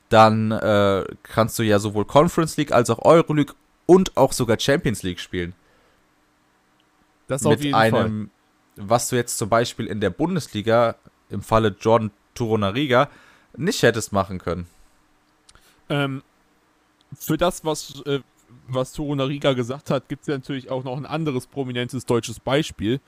dann 0.10 0.52
äh, 0.52 1.06
kannst 1.24 1.58
du 1.60 1.64
ja 1.64 1.80
sowohl 1.80 2.06
Conference 2.06 2.58
League 2.58 2.72
als 2.72 2.90
auch 2.90 3.00
Euroleague 3.00 3.56
und 3.86 4.18
auch 4.18 4.34
sogar 4.34 4.60
Champions 4.60 5.04
League 5.04 5.20
spielen. 5.20 5.54
Das 7.28 7.46
auf 7.46 7.52
Mit 7.52 7.64
jeden 7.64 7.76
einem, 7.76 8.32
Fall. 8.76 8.88
was 8.88 9.10
du 9.10 9.16
jetzt 9.16 9.38
zum 9.38 9.50
Beispiel 9.50 9.86
in 9.86 10.02
der 10.02 10.10
Bundesliga 10.10 10.96
im 11.30 11.42
Falle 11.42 11.76
Jordan 11.80 12.12
Turonariga 12.34 13.10
nicht 13.56 13.84
hättest 13.84 14.12
machen 14.14 14.40
können. 14.40 14.68
Ähm, 15.90 16.24
für 17.18 17.38
das, 17.38 17.66
was 17.66 18.02
äh, 18.06 18.20
was 18.74 18.94
Torunariga 18.94 19.54
gesagt 19.54 19.92
hat, 19.92 20.08
gibt 20.10 20.22
es 20.22 20.28
ja 20.28 20.36
natürlich 20.36 20.70
auch 20.70 20.84
noch 20.84 20.98
ein 20.98 21.06
anderes 21.06 21.48
prominentes 21.48 22.06
deutsches 22.06 22.40
Beispiel. 22.40 23.00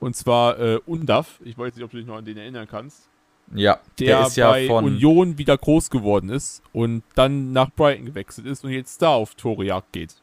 Und 0.00 0.14
zwar 0.14 0.58
äh, 0.58 0.80
Undaf. 0.86 1.40
Ich 1.44 1.58
weiß 1.58 1.74
nicht, 1.74 1.84
ob 1.84 1.90
du 1.90 1.96
dich 1.96 2.06
noch 2.06 2.16
an 2.16 2.24
den 2.24 2.36
erinnern 2.36 2.68
kannst. 2.68 3.08
Ja, 3.54 3.80
der, 3.98 4.18
der 4.18 4.26
ist 4.26 4.36
ja 4.36 4.50
bei 4.50 4.66
von 4.66 4.84
Union 4.84 5.38
wieder 5.38 5.56
groß 5.56 5.90
geworden 5.90 6.28
ist 6.28 6.62
und 6.72 7.02
dann 7.14 7.52
nach 7.52 7.70
Brighton 7.70 8.04
gewechselt 8.04 8.46
ist 8.46 8.62
und 8.62 8.70
jetzt 8.70 9.00
da 9.00 9.08
auf 9.08 9.34
Torejagd 9.34 9.92
geht. 9.92 10.14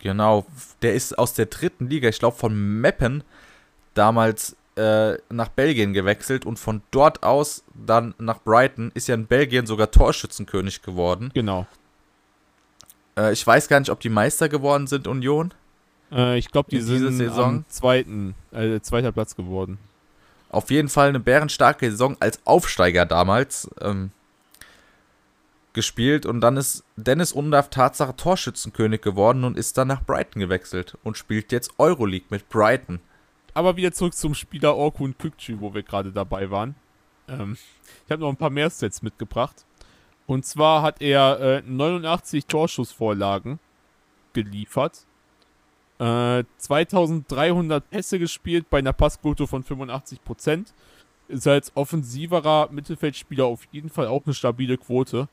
Genau, 0.00 0.44
der 0.82 0.94
ist 0.94 1.16
aus 1.16 1.34
der 1.34 1.46
dritten 1.46 1.88
Liga, 1.88 2.08
ich 2.08 2.18
glaube 2.18 2.36
von 2.36 2.80
Meppen, 2.80 3.22
damals 3.94 4.56
äh, 4.74 5.16
nach 5.30 5.48
Belgien 5.48 5.92
gewechselt 5.92 6.44
und 6.44 6.58
von 6.58 6.82
dort 6.90 7.22
aus 7.22 7.62
dann 7.72 8.14
nach 8.18 8.42
Brighton 8.42 8.90
ist 8.94 9.06
ja 9.06 9.14
in 9.14 9.26
Belgien 9.26 9.66
sogar 9.66 9.90
Torschützenkönig 9.90 10.82
geworden. 10.82 11.30
Genau. 11.34 11.66
Äh, 13.16 13.32
ich 13.32 13.46
weiß 13.46 13.68
gar 13.68 13.80
nicht, 13.80 13.90
ob 13.90 14.00
die 14.00 14.08
Meister 14.08 14.48
geworden 14.48 14.86
sind, 14.86 15.06
Union. 15.06 15.52
Äh, 16.10 16.38
ich 16.38 16.50
glaube, 16.50 16.70
die 16.70 16.80
sind 16.80 17.16
Saison. 17.16 17.64
zweiten, 17.68 18.34
äh, 18.52 18.80
zweiter 18.80 19.12
Platz 19.12 19.36
geworden. 19.36 19.78
Auf 20.50 20.70
jeden 20.70 20.88
Fall 20.88 21.08
eine 21.08 21.20
bärenstarke 21.20 21.90
Saison 21.90 22.16
als 22.20 22.40
Aufsteiger 22.44 23.06
damals. 23.06 23.70
Ähm, 23.80 24.10
gespielt 25.72 26.26
und 26.26 26.40
dann 26.40 26.56
ist 26.56 26.84
Dennis 26.96 27.32
Undaff 27.32 27.70
Tatsache 27.70 28.14
Torschützenkönig 28.16 29.00
geworden 29.00 29.44
und 29.44 29.56
ist 29.56 29.78
dann 29.78 29.88
nach 29.88 30.04
Brighton 30.04 30.40
gewechselt 30.40 30.96
und 31.02 31.16
spielt 31.16 31.52
jetzt 31.52 31.72
Euroleague 31.78 32.26
mit 32.30 32.48
Brighton. 32.48 33.00
Aber 33.54 33.76
wieder 33.76 33.92
zurück 33.92 34.14
zum 34.14 34.34
Spieler 34.34 34.76
Orkun 34.76 35.14
Kükçü, 35.14 35.60
wo 35.60 35.74
wir 35.74 35.82
gerade 35.82 36.12
dabei 36.12 36.50
waren. 36.50 36.74
Ähm, 37.28 37.56
ich 38.04 38.10
habe 38.10 38.22
noch 38.22 38.30
ein 38.30 38.36
paar 38.36 38.50
mehr 38.50 38.70
Sets 38.70 39.02
mitgebracht. 39.02 39.64
Und 40.32 40.46
zwar 40.46 40.80
hat 40.80 41.02
er 41.02 41.40
äh, 41.40 41.62
89 41.66 42.46
Torschussvorlagen 42.46 43.58
geliefert. 44.32 45.04
Äh, 45.98 46.44
2300 46.56 47.90
Pässe 47.90 48.18
gespielt 48.18 48.70
bei 48.70 48.78
einer 48.78 48.94
Passquote 48.94 49.46
von 49.46 49.62
85%. 49.62 50.72
Ist 51.28 51.46
als 51.46 51.76
offensiverer 51.76 52.70
Mittelfeldspieler 52.72 53.44
auf 53.44 53.66
jeden 53.72 53.90
Fall 53.90 54.06
auch 54.06 54.24
eine 54.24 54.32
stabile 54.32 54.78
Quote. 54.78 55.28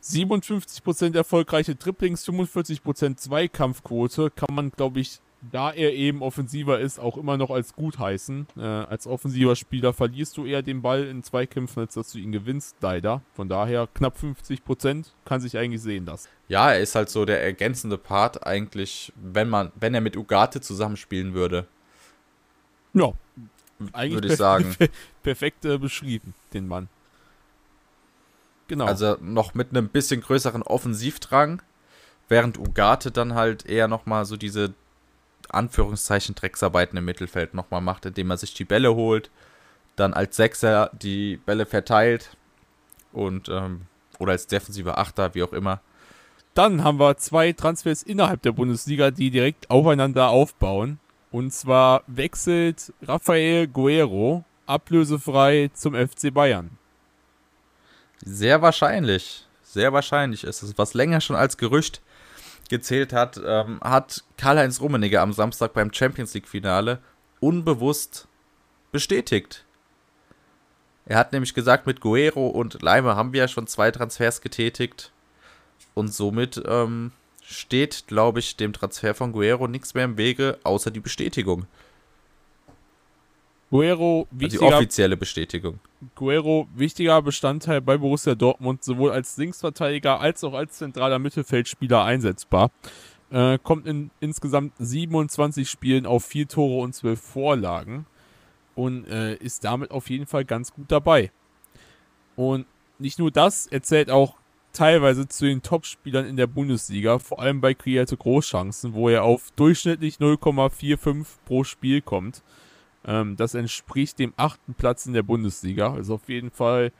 57% 0.00 1.16
erfolgreiche 1.16 1.76
Triplings, 1.76 2.24
45% 2.28 3.16
Zweikampfquote 3.16 4.30
kann 4.30 4.54
man, 4.54 4.70
glaube 4.70 5.00
ich, 5.00 5.18
da 5.42 5.70
er 5.70 5.92
eben 5.92 6.22
offensiver 6.22 6.80
ist, 6.80 6.98
auch 6.98 7.16
immer 7.16 7.36
noch 7.36 7.50
als 7.50 7.74
gut 7.74 7.98
heißen. 7.98 8.46
Äh, 8.56 8.60
als 8.62 9.06
offensiver 9.06 9.54
Spieler 9.54 9.92
verlierst 9.92 10.36
du 10.36 10.46
eher 10.46 10.62
den 10.62 10.82
Ball 10.82 11.04
in 11.04 11.22
Zweikämpfen, 11.22 11.80
als 11.80 11.94
dass 11.94 12.12
du 12.12 12.18
ihn 12.18 12.32
gewinnst, 12.32 12.76
leider. 12.80 13.22
Von 13.34 13.48
daher 13.48 13.88
knapp 13.94 14.16
50% 14.16 15.06
kann 15.24 15.40
sich 15.40 15.56
eigentlich 15.56 15.82
sehen 15.82 16.06
lassen. 16.06 16.28
Ja, 16.48 16.72
er 16.72 16.80
ist 16.80 16.94
halt 16.94 17.10
so 17.10 17.24
der 17.24 17.42
ergänzende 17.42 17.98
Part 17.98 18.46
eigentlich, 18.46 19.12
wenn 19.16 19.48
man, 19.48 19.72
wenn 19.74 19.94
er 19.94 20.00
mit 20.00 20.16
Ugarte 20.16 20.60
zusammenspielen 20.60 21.34
würde. 21.34 21.66
Ja, 22.94 23.12
eigentlich 23.92 24.14
würde 24.14 24.28
ich 24.28 24.36
sagen. 24.36 24.74
perfekt 25.22 25.64
äh, 25.64 25.78
beschrieben, 25.78 26.34
den 26.54 26.66
Mann. 26.66 26.88
Genau. 28.68 28.86
Also 28.86 29.16
noch 29.20 29.54
mit 29.54 29.70
einem 29.70 29.88
bisschen 29.88 30.20
größeren 30.20 30.62
Offensivdrang, 30.62 31.62
während 32.28 32.58
Ugarte 32.58 33.12
dann 33.12 33.34
halt 33.34 33.66
eher 33.66 33.86
nochmal 33.86 34.24
so 34.24 34.36
diese 34.36 34.74
Anführungszeichen 35.50 36.34
Drecksarbeiten 36.34 36.96
im 36.98 37.04
Mittelfeld 37.04 37.54
nochmal 37.54 37.80
macht, 37.80 38.06
indem 38.06 38.30
er 38.30 38.36
sich 38.36 38.54
die 38.54 38.64
Bälle 38.64 38.94
holt, 38.94 39.30
dann 39.96 40.14
als 40.14 40.36
Sechser 40.36 40.90
die 40.92 41.36
Bälle 41.38 41.66
verteilt 41.66 42.36
und 43.12 43.48
ähm, 43.48 43.82
oder 44.18 44.32
als 44.32 44.46
defensiver 44.46 44.98
Achter, 44.98 45.34
wie 45.34 45.42
auch 45.42 45.52
immer. 45.52 45.80
Dann 46.54 46.82
haben 46.82 46.98
wir 46.98 47.18
zwei 47.18 47.52
Transfers 47.52 48.02
innerhalb 48.02 48.42
der 48.42 48.52
Bundesliga, 48.52 49.10
die 49.10 49.30
direkt 49.30 49.68
aufeinander 49.70 50.30
aufbauen. 50.30 50.98
Und 51.30 51.52
zwar 51.52 52.02
wechselt 52.06 52.94
Rafael 53.02 53.68
Guerrero 53.68 54.44
ablösefrei 54.64 55.70
zum 55.74 55.94
FC 55.94 56.32
Bayern. 56.32 56.70
Sehr 58.24 58.62
wahrscheinlich. 58.62 59.46
Sehr 59.62 59.92
wahrscheinlich 59.92 60.44
ist 60.44 60.62
es. 60.62 60.78
Was 60.78 60.94
länger 60.94 61.20
schon 61.20 61.36
als 61.36 61.58
Gerücht 61.58 62.00
gezählt 62.68 63.12
hat, 63.12 63.40
ähm, 63.44 63.80
hat 63.82 64.24
Karl-Heinz 64.36 64.80
Rummenigge 64.80 65.20
am 65.20 65.32
Samstag 65.32 65.72
beim 65.72 65.92
Champions 65.92 66.34
League-Finale 66.34 66.98
unbewusst 67.40 68.28
bestätigt. 68.92 69.64
Er 71.04 71.18
hat 71.18 71.32
nämlich 71.32 71.54
gesagt, 71.54 71.86
mit 71.86 72.00
Guerrero 72.00 72.48
und 72.48 72.82
Leimer 72.82 73.14
haben 73.14 73.32
wir 73.32 73.40
ja 73.40 73.48
schon 73.48 73.66
zwei 73.66 73.90
Transfers 73.90 74.40
getätigt. 74.40 75.12
Und 75.94 76.12
somit 76.12 76.60
ähm, 76.66 77.12
steht, 77.42 78.06
glaube 78.08 78.40
ich, 78.40 78.56
dem 78.56 78.72
Transfer 78.72 79.14
von 79.14 79.32
Guerrero 79.32 79.68
nichts 79.68 79.94
mehr 79.94 80.04
im 80.04 80.16
Wege, 80.16 80.58
außer 80.64 80.90
die 80.90 81.00
Bestätigung. 81.00 81.66
Guerrero, 83.70 84.28
wichtiger, 84.30 84.62
also 84.62 84.68
die 84.70 84.76
offizielle 84.76 85.16
Bestätigung. 85.16 85.80
Guerrero, 86.14 86.68
wichtiger 86.74 87.20
Bestandteil 87.22 87.80
bei 87.80 87.98
Borussia 87.98 88.34
Dortmund, 88.34 88.84
sowohl 88.84 89.10
als 89.10 89.36
Linksverteidiger 89.36 90.20
als 90.20 90.44
auch 90.44 90.54
als 90.54 90.78
zentraler 90.78 91.18
Mittelfeldspieler 91.18 92.04
einsetzbar. 92.04 92.70
Äh, 93.30 93.58
kommt 93.60 93.86
in 93.86 94.10
insgesamt 94.20 94.72
27 94.78 95.68
Spielen 95.68 96.06
auf 96.06 96.24
4 96.24 96.46
Tore 96.46 96.82
und 96.82 96.94
12 96.94 97.20
Vorlagen 97.20 98.06
und 98.76 99.08
äh, 99.08 99.34
ist 99.34 99.64
damit 99.64 99.90
auf 99.90 100.10
jeden 100.10 100.26
Fall 100.26 100.44
ganz 100.44 100.72
gut 100.72 100.92
dabei. 100.92 101.32
Und 102.36 102.66
nicht 102.98 103.18
nur 103.18 103.32
das, 103.32 103.66
er 103.66 103.82
zählt 103.82 104.10
auch 104.10 104.36
teilweise 104.72 105.26
zu 105.26 105.46
den 105.46 105.62
Top-Spielern 105.62 106.26
in 106.26 106.36
der 106.36 106.46
Bundesliga, 106.46 107.18
vor 107.18 107.40
allem 107.40 107.60
bei 107.60 107.74
kreierte 107.74 108.16
Großchancen, 108.16 108.92
wo 108.92 109.08
er 109.08 109.24
auf 109.24 109.50
durchschnittlich 109.56 110.16
0,45 110.16 111.24
pro 111.46 111.64
Spiel 111.64 112.02
kommt. 112.02 112.42
Ähm, 113.06 113.36
das 113.36 113.54
entspricht 113.54 114.18
dem 114.18 114.34
achten 114.36 114.74
Platz 114.74 115.06
in 115.06 115.12
der 115.12 115.22
Bundesliga. 115.22 115.92
Also 115.94 116.14
auf 116.14 116.28
jeden 116.28 116.50
Fall 116.50 116.92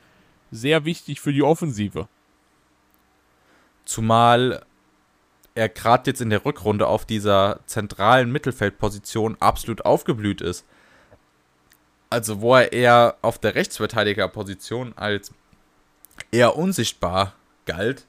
sehr 0.51 0.85
wichtig 0.85 1.21
für 1.21 1.33
die 1.33 1.43
Offensive. 1.43 2.09
Zumal 3.85 4.65
er 5.55 5.69
gerade 5.69 6.11
jetzt 6.11 6.21
in 6.21 6.31
der 6.31 6.45
Rückrunde 6.45 6.87
auf 6.87 7.05
dieser 7.05 7.61
zentralen 7.67 8.31
Mittelfeldposition 8.31 9.37
absolut 9.41 9.85
aufgeblüht 9.85 10.41
ist. 10.41 10.65
Also 12.11 12.41
wo 12.41 12.55
er 12.55 12.73
eher 12.73 13.17
auf 13.23 13.39
der 13.39 13.55
Rechtsverteidigerposition 13.55 14.93
als 14.97 15.33
eher 16.31 16.57
unsichtbar 16.57 17.35
galt, 17.65 18.07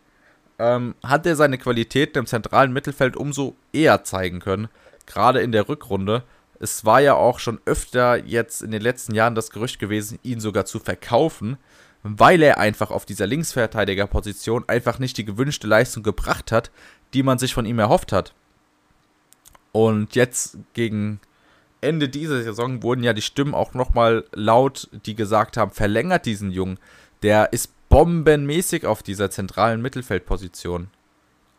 ähm, 0.59 0.95
hat 1.03 1.25
er 1.25 1.35
seine 1.35 1.57
Qualitäten 1.57 2.19
im 2.19 2.25
zentralen 2.25 2.73
Mittelfeld 2.73 3.15
umso 3.15 3.55
eher 3.71 4.03
zeigen 4.03 4.39
können. 4.39 4.67
Gerade 5.05 5.39
in 5.39 5.51
der 5.51 5.69
Rückrunde 5.69 6.23
es 6.59 6.85
war 6.85 7.01
ja 7.01 7.15
auch 7.15 7.39
schon 7.39 7.59
öfter 7.65 8.23
jetzt 8.25 8.61
in 8.61 8.71
den 8.71 8.81
letzten 8.81 9.13
Jahren 9.15 9.35
das 9.35 9.49
Gerücht 9.49 9.79
gewesen, 9.79 10.19
ihn 10.23 10.39
sogar 10.39 10.65
zu 10.65 10.79
verkaufen, 10.79 11.57
weil 12.03 12.41
er 12.41 12.57
einfach 12.57 12.91
auf 12.91 13.05
dieser 13.05 13.27
Linksverteidigerposition 13.27 14.65
einfach 14.67 14.99
nicht 14.99 15.17
die 15.17 15.25
gewünschte 15.25 15.67
Leistung 15.67 16.03
gebracht 16.03 16.51
hat, 16.51 16.71
die 17.13 17.23
man 17.23 17.37
sich 17.37 17.53
von 17.53 17.65
ihm 17.65 17.79
erhofft 17.79 18.11
hat. 18.11 18.33
Und 19.71 20.15
jetzt 20.15 20.57
gegen 20.73 21.19
Ende 21.81 22.09
dieser 22.09 22.41
Saison 22.41 22.81
wurden 22.81 23.03
ja 23.03 23.13
die 23.13 23.21
Stimmen 23.21 23.53
auch 23.53 23.73
nochmal 23.73 24.25
laut, 24.33 24.89
die 25.05 25.15
gesagt 25.15 25.57
haben, 25.57 25.71
verlängert 25.71 26.25
diesen 26.25 26.51
Jungen. 26.51 26.79
Der 27.21 27.53
ist 27.53 27.71
bombenmäßig 27.89 28.85
auf 28.85 29.03
dieser 29.03 29.29
zentralen 29.29 29.81
Mittelfeldposition. 29.81 30.89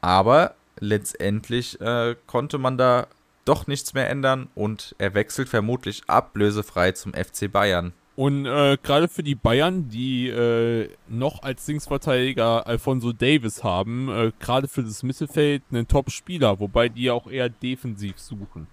Aber 0.01 0.55
letztendlich 0.81 1.81
äh, 1.81 2.17
konnte 2.27 2.59
man 2.59 2.79
da 2.79 3.07
doch 3.49 3.67
nichts 3.67 3.95
mehr 3.95 4.11
ändern 4.11 4.49
und 4.55 4.95
er 4.99 5.15
wechselt 5.15 5.49
vermutlich 5.49 6.03
ablösefrei 6.07 6.93
zum 6.93 7.15
FC 7.15 7.51
Bayern. 7.51 7.93
Und 8.15 8.47
äh, 8.47 8.77
gerade 8.83 9.07
für 9.07 9.23
die 9.23 9.37
Bayern, 9.37 9.89
die 9.89 10.29
äh, 10.29 10.89
noch 11.09 11.43
als 11.45 11.67
Linksverteidiger 11.69 12.67
Alfonso 12.67 13.13
Davis 13.13 13.63
haben, 13.63 14.09
äh, 14.09 14.33
gerade 14.41 14.67
für 14.67 14.83
das 14.83 15.05
Mittelfeld 15.05 15.63
einen 15.71 15.87
Top-Spieler, 15.87 16.59
wobei 16.59 16.89
die 16.89 17.11
auch 17.11 17.29
eher 17.31 17.49
defensiv 17.49 18.19
suchen. 18.19 18.67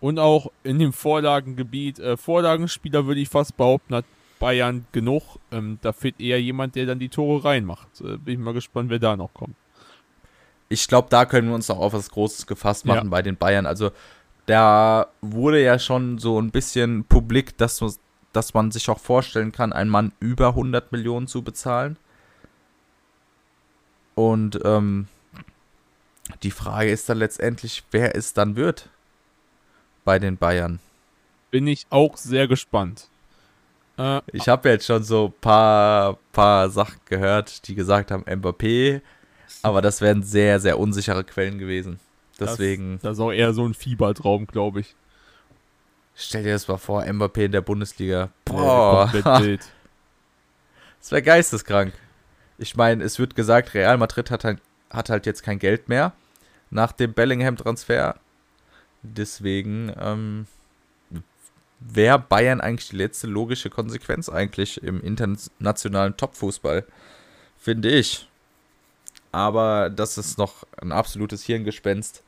Und 0.00 0.18
auch 0.18 0.50
in 0.64 0.78
dem 0.78 0.94
Vorlagengebiet, 0.94 1.98
äh, 1.98 2.16
Vorlagenspieler 2.16 3.06
würde 3.06 3.20
ich 3.20 3.28
fast 3.28 3.56
behaupten, 3.58 3.94
hat 3.94 4.06
Bayern 4.38 4.86
genug. 4.90 5.38
Ähm, 5.52 5.78
da 5.82 5.92
fehlt 5.92 6.18
eher 6.18 6.40
jemand, 6.40 6.76
der 6.76 6.86
dann 6.86 6.98
die 6.98 7.10
Tore 7.10 7.44
reinmacht. 7.44 8.00
Äh, 8.00 8.16
bin 8.16 8.34
ich 8.34 8.38
mal 8.38 8.54
gespannt, 8.54 8.88
wer 8.88 8.98
da 8.98 9.16
noch 9.16 9.34
kommt 9.34 9.54
ich 10.68 10.88
glaube, 10.88 11.08
da 11.10 11.24
können 11.24 11.48
wir 11.48 11.54
uns 11.54 11.70
auch 11.70 11.78
auf 11.78 11.92
was 11.92 12.10
Großes 12.10 12.46
gefasst 12.46 12.84
machen 12.86 13.06
ja. 13.06 13.10
bei 13.10 13.22
den 13.22 13.36
Bayern. 13.36 13.66
Also 13.66 13.90
da 14.46 15.08
wurde 15.20 15.62
ja 15.62 15.78
schon 15.78 16.18
so 16.18 16.40
ein 16.40 16.50
bisschen 16.50 17.04
publik, 17.04 17.56
dass, 17.58 17.82
dass 18.32 18.54
man 18.54 18.70
sich 18.70 18.88
auch 18.88 18.98
vorstellen 18.98 19.52
kann, 19.52 19.72
einen 19.72 19.90
Mann 19.90 20.12
über 20.20 20.48
100 20.48 20.92
Millionen 20.92 21.26
zu 21.26 21.42
bezahlen. 21.42 21.96
Und 24.14 24.58
ähm, 24.64 25.08
die 26.42 26.50
Frage 26.50 26.90
ist 26.90 27.08
dann 27.08 27.18
letztendlich, 27.18 27.84
wer 27.90 28.16
es 28.16 28.32
dann 28.32 28.56
wird 28.56 28.88
bei 30.04 30.18
den 30.18 30.36
Bayern. 30.36 30.80
Bin 31.50 31.66
ich 31.66 31.86
auch 31.90 32.16
sehr 32.16 32.48
gespannt. 32.48 33.08
Äh, 33.98 34.20
ich 34.32 34.48
habe 34.48 34.68
jetzt 34.68 34.86
schon 34.86 35.02
so 35.02 35.26
ein 35.26 35.40
paar, 35.40 36.18
paar 36.32 36.70
Sachen 36.70 37.00
gehört, 37.06 37.68
die 37.68 37.74
gesagt 37.74 38.10
haben, 38.10 38.24
Mbappé 38.24 39.00
aber 39.62 39.82
das 39.82 40.00
wären 40.00 40.22
sehr, 40.22 40.60
sehr 40.60 40.78
unsichere 40.78 41.24
Quellen 41.24 41.58
gewesen. 41.58 41.98
Deswegen. 42.38 42.94
Das, 42.94 43.02
das 43.02 43.12
ist 43.14 43.20
auch 43.20 43.32
eher 43.32 43.52
so 43.52 43.66
ein 43.66 43.74
Fiebertraum, 43.74 44.46
glaube 44.46 44.80
ich. 44.80 44.94
Stell 46.14 46.44
dir 46.44 46.52
das 46.52 46.66
mal 46.66 46.78
vor, 46.78 47.02
Mbappé 47.02 47.44
in 47.44 47.52
der 47.52 47.60
Bundesliga. 47.60 48.30
Boah. 48.44 49.10
Ja, 49.12 49.40
das 51.00 51.12
wäre 51.12 51.22
geisteskrank. 51.22 51.92
Ich 52.58 52.74
meine, 52.74 53.04
es 53.04 53.18
wird 53.18 53.36
gesagt, 53.36 53.74
Real 53.74 53.98
Madrid 53.98 54.30
hat 54.30 54.44
halt, 54.44 54.60
hat 54.90 55.10
halt 55.10 55.26
jetzt 55.26 55.42
kein 55.42 55.58
Geld 55.58 55.88
mehr 55.88 56.12
nach 56.70 56.92
dem 56.92 57.12
Bellingham-Transfer. 57.12 58.16
Deswegen 59.02 59.92
ähm, 60.00 60.46
wäre 61.80 62.18
Bayern 62.18 62.60
eigentlich 62.60 62.88
die 62.88 62.96
letzte 62.96 63.26
logische 63.26 63.70
Konsequenz 63.70 64.28
eigentlich 64.28 64.82
im 64.82 65.02
internationalen 65.02 66.16
Topfußball. 66.16 66.84
Finde 67.58 67.90
ich 67.90 68.26
aber 69.36 69.90
das 69.90 70.16
ist 70.16 70.38
noch 70.38 70.64
ein 70.80 70.92
absolutes 70.92 71.44
Hirngespenst, 71.44 72.22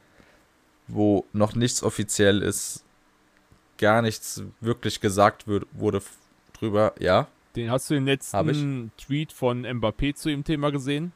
wo 0.88 1.24
noch 1.32 1.54
nichts 1.54 1.82
offiziell 1.82 2.42
ist, 2.42 2.84
gar 3.78 4.02
nichts 4.02 4.42
wirklich 4.61 5.00
gesagt 5.00 5.48
wird, 5.48 5.66
wurde 5.72 6.02
drüber, 6.52 6.92
ja. 6.98 7.26
Den 7.56 7.70
hast 7.70 7.88
du 7.88 7.94
den 7.94 8.04
letzten 8.04 8.92
Tweet 8.98 9.32
von 9.32 9.64
Mbappé 9.64 10.14
zu 10.14 10.28
dem 10.28 10.44
Thema 10.44 10.70
gesehen? 10.70 11.12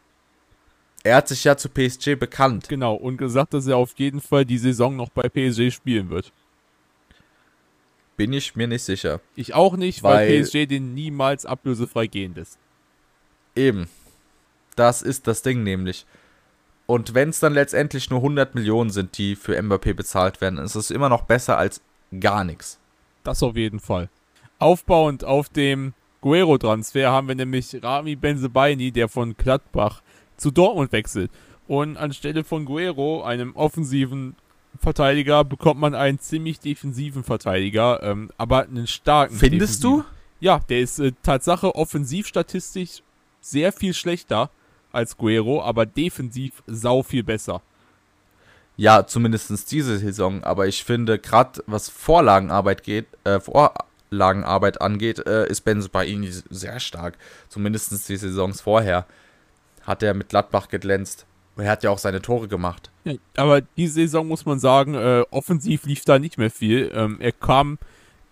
Er 1.05 1.17
hat 1.17 1.29
sich 1.29 1.45
ja 1.45 1.59
zu 1.59 1.69
PSG 1.69 2.15
bekannt. 2.15 2.71
Genau, 2.71 2.95
und 2.95 3.19
gesagt, 3.19 3.53
dass 3.53 3.67
er 3.67 3.77
auf 3.77 3.93
jeden 3.99 4.23
Fall 4.23 4.47
die 4.47 4.59
Saison 4.59 4.97
noch 4.97 5.11
bei 5.11 5.29
PSG 5.29 5.71
spielen 5.71 6.09
wird. 6.09 6.33
Bin 8.17 8.33
ich 8.33 8.57
mir 8.57 8.67
nicht 8.67 8.85
sicher. 8.85 9.21
Ich 9.37 9.53
auch 9.53 9.77
nicht, 9.77 10.03
weil, 10.03 10.29
Weil- 10.29 10.43
PSG 10.43 10.67
den 10.67 10.95
niemals 10.95 11.45
ablösefrei 11.45 12.07
gehen 12.07 12.35
lässt. 12.35 12.59
Eben. 13.55 13.89
Das 14.77 15.03
ist 15.03 15.27
das 15.27 15.43
Ding 15.43 15.63
nämlich. 15.63 16.07
Und 16.87 17.15
wenn 17.15 17.29
es 17.31 17.41
dann 17.41 17.55
letztendlich 17.55 18.11
nur 18.11 18.19
100 18.21 18.55
Millionen 18.55 18.91
sind, 18.91 19.17
die 19.17 19.37
für 19.37 19.59
Mbappé 19.59 19.95
bezahlt 19.95 20.41
werden, 20.41 20.59
ist 20.59 20.75
es 20.75 20.91
immer 20.91 21.09
noch 21.09 21.23
besser 21.23 21.57
als 21.57 21.81
gar 22.21 22.45
nichts. 22.45 22.79
Das 23.25 23.43
auf 23.43 23.57
jeden 23.57 23.81
Fall. 23.81 24.09
Aufbauend 24.59 25.25
auf 25.25 25.49
dem 25.49 25.95
Guerrero-Transfer 26.21 27.11
haben 27.11 27.29
wir 27.29 27.35
nämlich 27.35 27.83
Rami 27.83 28.17
Benzebaini, 28.17 28.93
der 28.93 29.09
von 29.09 29.37
Gladbach 29.37 30.03
zu 30.37 30.51
Dortmund 30.51 30.93
wechselt. 30.93 31.31
Und 31.69 31.97
anstelle 31.97 32.45
von 32.45 32.65
Guerrero, 32.65 33.23
einem 33.23 33.55
offensiven 33.57 34.37
Verteidiger, 34.79 35.45
bekommt 35.45 35.81
man 35.81 35.95
einen 35.95 36.19
ziemlich 36.19 36.61
defensiven 36.61 37.25
Verteidiger, 37.25 38.03
ähm, 38.03 38.31
aber 38.37 38.65
einen 38.65 38.87
starken. 38.87 39.37
Findest 39.37 39.83
defensiven. 39.83 40.05
du? 40.11 40.45
Ja, 40.45 40.59
der 40.69 40.81
ist 40.81 40.99
äh, 40.99 41.13
Tatsache 41.23 41.75
offensivstatistisch 41.75 43.03
sehr 43.41 43.73
viel 43.73 43.95
schlechter 43.95 44.51
als 44.93 45.17
Guerrero, 45.17 45.63
aber 45.63 45.87
defensiv 45.87 46.63
sau 46.67 47.03
viel 47.03 47.23
besser. 47.23 47.63
Ja, 48.77 49.07
zumindest 49.07 49.71
diese 49.71 49.99
Saison. 49.99 50.43
Aber 50.45 50.67
ich 50.67 50.85
finde, 50.85 51.19
gerade 51.19 51.63
was 51.67 51.89
Vorlagenarbeit 51.89 52.83
geht, 52.83 53.07
äh, 53.25 53.39
Vorlagenarbeit 53.41 54.81
angeht, 54.81 55.27
äh, 55.27 55.49
ist 55.49 55.63
Benz 55.63 55.89
bei 55.89 56.07
ihm 56.07 56.27
sehr 56.51 56.81
stark. 56.81 57.19
Zumindest 57.49 58.09
die 58.09 58.17
Saisons 58.17 58.61
vorher 58.61 59.07
hat 59.83 60.03
er 60.03 60.15
mit 60.15 60.29
Gladbach 60.29 60.69
geglänzt. 60.69 61.27
Er 61.57 61.71
hat 61.71 61.83
ja 61.83 61.91
auch 61.91 61.99
seine 61.99 62.23
Tore 62.23 62.49
gemacht. 62.49 62.91
Ja, 63.05 63.15
aber 63.37 63.61
diese 63.61 63.95
Saison 63.95 64.27
muss 64.27 64.47
man 64.47 64.59
sagen, 64.59 64.95
äh, 64.95 65.25
offensiv 65.31 65.85
lief 65.85 66.05
da 66.05 66.19
nicht 66.19 66.39
mehr 66.39 66.51
viel. 66.51 66.91
Ähm, 66.95 67.19
er 67.21 67.33
kam 67.33 67.79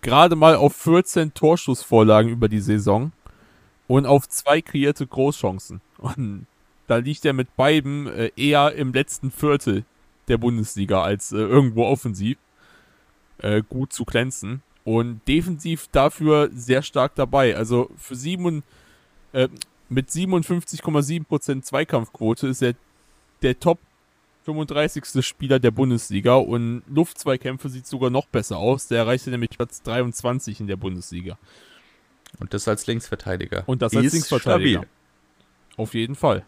gerade 0.01 0.35
mal 0.35 0.55
auf 0.55 0.75
14 0.75 1.33
Torschussvorlagen 1.33 2.31
über 2.31 2.49
die 2.49 2.61
Saison 2.61 3.11
und 3.87 4.07
auf 4.07 4.27
zwei 4.27 4.61
kreierte 4.61 5.05
Großchancen. 5.05 5.81
Und 5.97 6.47
da 6.91 6.97
liegt 6.97 7.23
er 7.23 7.31
mit 7.31 7.55
beiden 7.55 8.07
äh, 8.07 8.31
eher 8.35 8.73
im 8.75 8.91
letzten 8.91 9.31
Viertel 9.31 9.85
der 10.27 10.37
Bundesliga 10.37 11.01
als 11.01 11.31
äh, 11.31 11.37
irgendwo 11.37 11.85
offensiv 11.85 12.37
äh, 13.37 13.63
gut 13.67 13.93
zu 13.93 14.03
glänzen. 14.03 14.61
Und 14.83 15.21
defensiv 15.25 15.87
dafür 15.93 16.49
sehr 16.53 16.81
stark 16.81 17.15
dabei. 17.15 17.55
Also 17.55 17.89
für 17.95 18.15
sieben, 18.15 18.63
äh, 19.31 19.47
mit 19.87 20.09
57,7% 20.09 21.61
Zweikampfquote 21.61 22.47
ist 22.47 22.61
er 22.61 22.73
der 23.41 23.57
Top 23.57 23.79
35. 24.43 25.25
Spieler 25.25 25.59
der 25.59 25.71
Bundesliga 25.71 26.35
und 26.35 26.83
Luftzweikämpfe 26.89 27.69
sieht 27.69 27.87
sogar 27.87 28.09
noch 28.09 28.25
besser 28.25 28.57
aus. 28.57 28.89
Der 28.89 28.97
erreichte 28.97 29.29
nämlich 29.29 29.51
Platz 29.51 29.81
23 29.83 30.59
in 30.59 30.67
der 30.67 30.75
Bundesliga. 30.75 31.37
Und 32.39 32.53
das 32.53 32.67
als 32.67 32.85
Linksverteidiger. 32.85 33.63
Und 33.65 33.81
das 33.81 33.95
als 33.95 34.07
Ist 34.07 34.13
Linksverteidiger. 34.13 34.79
stabil. 34.79 34.89
Auf 35.77 35.93
jeden 35.93 36.15
Fall. 36.15 36.43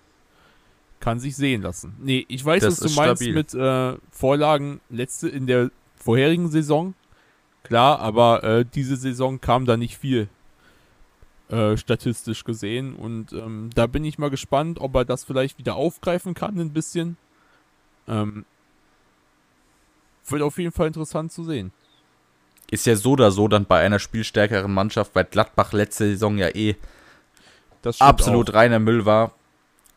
Kann 1.04 1.20
sich 1.20 1.36
sehen 1.36 1.62
lassen. 1.64 1.97
Nee, 1.99 2.26
ich 2.30 2.45
weiß, 2.45 2.64
Das 2.64 2.82
was 2.82 2.93
du 2.93 2.95
meinst 2.95 3.22
stabil. 3.22 3.34
mit 3.34 3.54
äh, 3.54 3.97
Vorlagen 4.10 4.80
letzte 4.89 5.28
in 5.28 5.47
der 5.47 5.70
vorherigen 5.97 6.49
Saison. 6.49 6.93
Klar, 7.64 7.99
aber 7.99 8.41
äh, 8.45 8.66
diese 8.74 8.95
Saison 8.95 9.41
kam 9.41 9.66
da 9.66 9.76
nicht 9.76 9.97
viel 9.97 10.30
äh, 11.49 11.76
statistisch 11.76 12.45
gesehen. 12.45 12.95
Und 12.95 13.34
ähm, 13.34 13.70
da 13.76 13.86
bin 13.88 14.06
ich 14.06 14.18
mal 14.18 14.30
gespannt, 14.30 14.80
ob 14.80 14.95
er 14.95 15.04
das 15.04 15.26
vielleicht 15.26 15.58
wieder 15.58 15.76
aufgreifen 15.76 16.36
kann, 16.36 16.58
ein 16.58 16.72
bisschen. 16.72 17.18
Ähm, 18.08 18.45
wird 20.30 20.41
auf 20.41 20.58
jeden 20.58 20.72
Fall 20.72 20.88
interessant 20.88 21.34
zu 21.34 21.43
sehen. 21.43 21.74
Ist 22.72 22.86
ja 22.86 22.95
so 22.95 23.12
oder 23.12 23.30
so 23.32 23.49
dann 23.49 23.66
bei 23.66 23.82
einer 23.82 23.99
spielstärkeren 23.99 24.74
Mannschaft, 24.74 25.16
weil 25.16 25.26
Gladbach 25.26 25.74
letzte 25.74 26.06
Saison 26.06 26.38
ja 26.38 26.47
eh 26.56 26.78
absolut 27.99 28.51
auch. 28.51 28.54
reiner 28.54 28.80
Müll 28.80 29.06
war. 29.06 29.34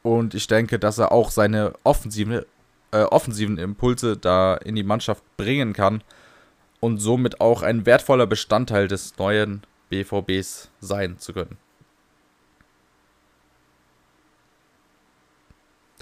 Und 0.06 0.34
ich 0.34 0.46
denke, 0.46 0.78
dass 0.78 0.98
er 0.98 1.10
auch 1.10 1.32
seine 1.32 1.72
offensive, 1.82 2.46
äh, 2.92 3.02
offensiven 3.02 3.58
Impulse 3.58 4.16
da 4.16 4.54
in 4.54 4.76
die 4.76 4.84
Mannschaft 4.84 5.24
bringen 5.36 5.72
kann 5.72 6.00
und 6.78 6.98
somit 6.98 7.40
auch 7.40 7.62
ein 7.62 7.86
wertvoller 7.86 8.28
Bestandteil 8.28 8.86
des 8.86 9.18
neuen 9.18 9.64
BVBs 9.88 10.70
sein 10.78 11.18
zu 11.18 11.32
können. 11.32 11.58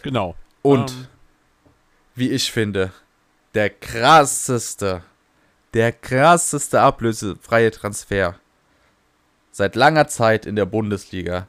Genau. 0.02 0.34
Und 0.60 0.90
Ähm, 0.90 1.06
wie 2.14 2.30
ich 2.30 2.52
finde, 2.52 2.92
der 3.54 3.70
krasseste, 3.70 5.02
der 5.72 5.92
krasseste 5.92 6.82
ablösefreie 6.82 7.70
Transfer 7.70 8.38
seit 9.50 9.76
langer 9.76 10.08
Zeit 10.08 10.44
in 10.44 10.56
der 10.56 10.66
Bundesliga 10.66 11.48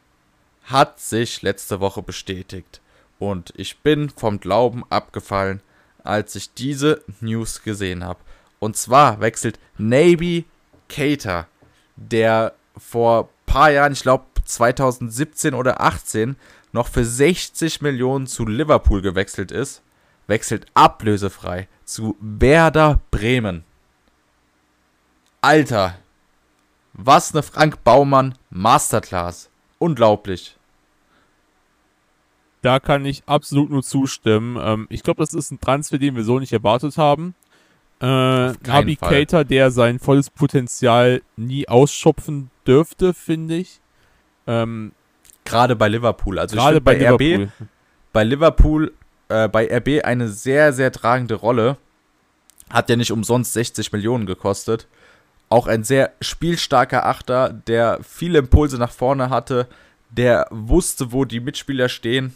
hat 0.66 0.99
sich 0.99 1.41
letzte 1.41 1.80
Woche 1.80 2.01
bestätigt. 2.01 2.82
Und 3.18 3.53
ich 3.55 3.80
bin 3.80 4.09
vom 4.09 4.39
Glauben 4.39 4.84
abgefallen, 4.89 5.61
als 6.03 6.36
ich 6.36 6.53
diese 6.53 7.01
News 7.22 7.63
gesehen 7.63 8.03
habe. 8.03 8.20
Und 8.59 8.76
zwar 8.76 9.22
wechselt 9.22 9.59
Naby 9.78 10.45
Keita, 10.89 11.47
der 11.95 12.53
vor 12.78 13.30
paar 13.45 13.72
Jahren, 13.72 13.93
ich 13.93 14.01
glaube 14.01 14.26
2017 14.43 15.53
oder 15.53 15.82
18, 15.82 16.36
noch 16.72 16.88
für 16.88 17.05
60 17.05 17.82
Millionen 17.82 18.28
zu 18.28 18.45
Liverpool 18.45 19.01
gewechselt 19.01 19.51
ist, 19.51 19.82
wechselt 20.28 20.66
ablösefrei 20.74 21.68
zu 21.86 22.18
Werder 22.20 23.01
Bremen. 23.11 23.63
Alter, 25.41 25.97
was 26.93 27.34
eine 27.34 27.43
Frank 27.43 27.84
Baumann 27.84 28.38
Masterclass. 28.49 29.49
Unglaublich. 29.80 30.58
Da 32.62 32.80
kann 32.80 33.06
ich 33.06 33.24
absolut 33.28 33.70
nur 33.70 33.84
zustimmen. 33.84 34.58
Ähm, 34.60 34.88
ich 34.90 35.04
glaube, 35.04 35.22
das 35.22 35.34
ist 35.34 35.52
ein 35.52 35.60
Transfer, 35.60 35.98
den 35.98 36.16
wir 36.16 36.24
so 36.24 36.40
nicht 36.40 36.54
erwartet 36.54 36.98
haben. 36.98 37.36
Äh, 38.02 38.06
Nabi. 38.06 38.96
Keita, 38.96 39.44
der 39.44 39.72
sein 39.72 40.00
volles 40.00 40.30
Potenzial 40.30 41.22
nie 41.38 41.68
ausschöpfen 41.68 42.50
dürfte, 42.66 43.14
finde 43.14 43.58
ich. 43.58 43.80
Ähm, 44.48 44.94
Gerade 45.46 45.76
bei 45.76 45.88
Liverpool. 45.88 46.40
Also 46.40 46.56
Gerade 46.56 46.82
bei, 46.82 46.96
bei, 46.96 47.12
RB, 47.12 47.22
Liverpool. 47.22 47.52
bei 48.12 48.24
Liverpool, 48.24 48.94
äh, 49.30 49.48
bei 49.48 49.68
RB 49.78 50.04
eine 50.04 50.28
sehr, 50.30 50.74
sehr 50.74 50.92
tragende 50.92 51.36
Rolle. 51.36 51.78
Hat 52.70 52.90
ja 52.90 52.96
nicht 52.96 53.12
umsonst 53.12 53.54
60 53.54 53.92
Millionen 53.92 54.26
gekostet. 54.26 54.88
Auch 55.56 55.68
ein 55.68 55.86
sehr 55.86 56.12
spielstarker 56.20 57.06
Achter, 57.06 57.47
der 57.53 57.99
viele 58.03 58.39
Impulse 58.39 58.78
nach 58.78 58.91
vorne 58.91 59.30
hatte, 59.30 59.70
der 60.10 60.47
wusste, 60.51 61.14
wo 61.14 61.24
die 61.24 61.39
Mitspieler 61.39 61.88
stehen 61.88 62.36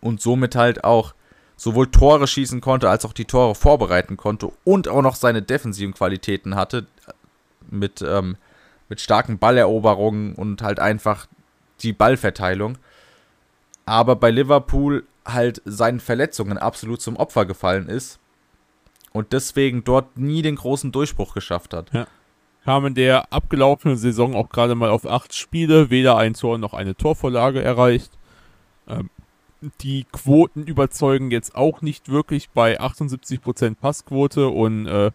und 0.00 0.22
somit 0.22 0.56
halt 0.56 0.84
auch 0.84 1.12
sowohl 1.58 1.90
Tore 1.90 2.26
schießen 2.26 2.62
konnte, 2.62 2.88
als 2.88 3.04
auch 3.04 3.12
die 3.12 3.26
Tore 3.26 3.54
vorbereiten 3.54 4.16
konnte 4.16 4.50
und 4.64 4.88
auch 4.88 5.02
noch 5.02 5.16
seine 5.16 5.42
defensiven 5.42 5.92
Qualitäten 5.92 6.54
hatte 6.54 6.86
mit, 7.70 8.00
ähm, 8.00 8.38
mit 8.88 9.02
starken 9.02 9.38
Balleroberungen 9.38 10.34
und 10.34 10.62
halt 10.62 10.80
einfach 10.80 11.26
die 11.82 11.92
Ballverteilung. 11.92 12.78
Aber 13.84 14.16
bei 14.16 14.30
Liverpool 14.30 15.04
halt 15.26 15.60
seinen 15.66 16.00
Verletzungen 16.00 16.56
absolut 16.56 17.02
zum 17.02 17.16
Opfer 17.16 17.44
gefallen 17.44 17.90
ist 17.90 18.18
und 19.12 19.32
deswegen 19.32 19.84
dort 19.84 20.16
nie 20.16 20.42
den 20.42 20.56
großen 20.56 20.92
Durchbruch 20.92 21.34
geschafft 21.34 21.74
hat. 21.74 21.90
Kam 22.64 22.86
in 22.86 22.94
der 22.94 23.32
abgelaufenen 23.32 23.96
Saison 23.96 24.34
auch 24.34 24.50
gerade 24.50 24.74
mal 24.74 24.90
auf 24.90 25.06
acht 25.06 25.34
Spiele, 25.34 25.90
weder 25.90 26.16
ein 26.16 26.34
Tor 26.34 26.58
noch 26.58 26.74
eine 26.74 26.94
Torvorlage 26.94 27.62
erreicht. 27.62 28.10
Ähm, 28.88 29.10
die 29.80 30.04
Quoten 30.12 30.64
überzeugen 30.64 31.30
jetzt 31.30 31.54
auch 31.54 31.82
nicht 31.82 32.10
wirklich 32.10 32.50
bei 32.50 32.80
78% 32.80 33.74
Passquote 33.74 34.48
und 34.48 34.86
äh, 34.86 35.10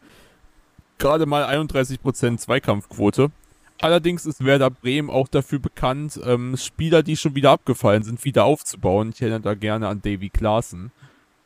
gerade 0.97 1.25
mal 1.25 1.45
31% 1.45 2.37
Zweikampfquote. 2.37 3.31
Allerdings 3.81 4.25
ist 4.25 4.45
Werder 4.45 4.69
Bremen 4.69 5.09
auch 5.09 5.27
dafür 5.27 5.59
bekannt, 5.59 6.19
ähm, 6.23 6.55
Spieler, 6.57 7.03
die 7.03 7.17
schon 7.17 7.35
wieder 7.35 7.51
abgefallen 7.51 8.03
sind, 8.03 8.23
wieder 8.23 8.45
aufzubauen. 8.45 9.11
Ich 9.13 9.21
erinnere 9.21 9.41
da 9.41 9.53
gerne 9.55 9.87
an 9.87 10.01
Davy 10.01 10.29
Klaassen, 10.29 10.91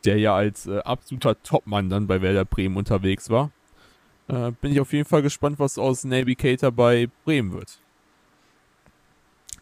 der 0.07 0.17
ja 0.17 0.35
als 0.35 0.65
äh, 0.67 0.79
absoluter 0.79 1.41
Topmann 1.43 1.89
dann 1.89 2.07
bei 2.07 2.21
Werder 2.21 2.45
Bremen 2.45 2.77
unterwegs 2.77 3.29
war. 3.29 3.51
Äh, 4.29 4.51
bin 4.61 4.71
ich 4.71 4.79
auf 4.79 4.93
jeden 4.93 5.07
Fall 5.07 5.21
gespannt, 5.21 5.59
was 5.59 5.77
aus 5.77 6.05
Navigator 6.05 6.71
bei 6.71 7.09
Bremen 7.25 7.51
wird. 7.51 7.79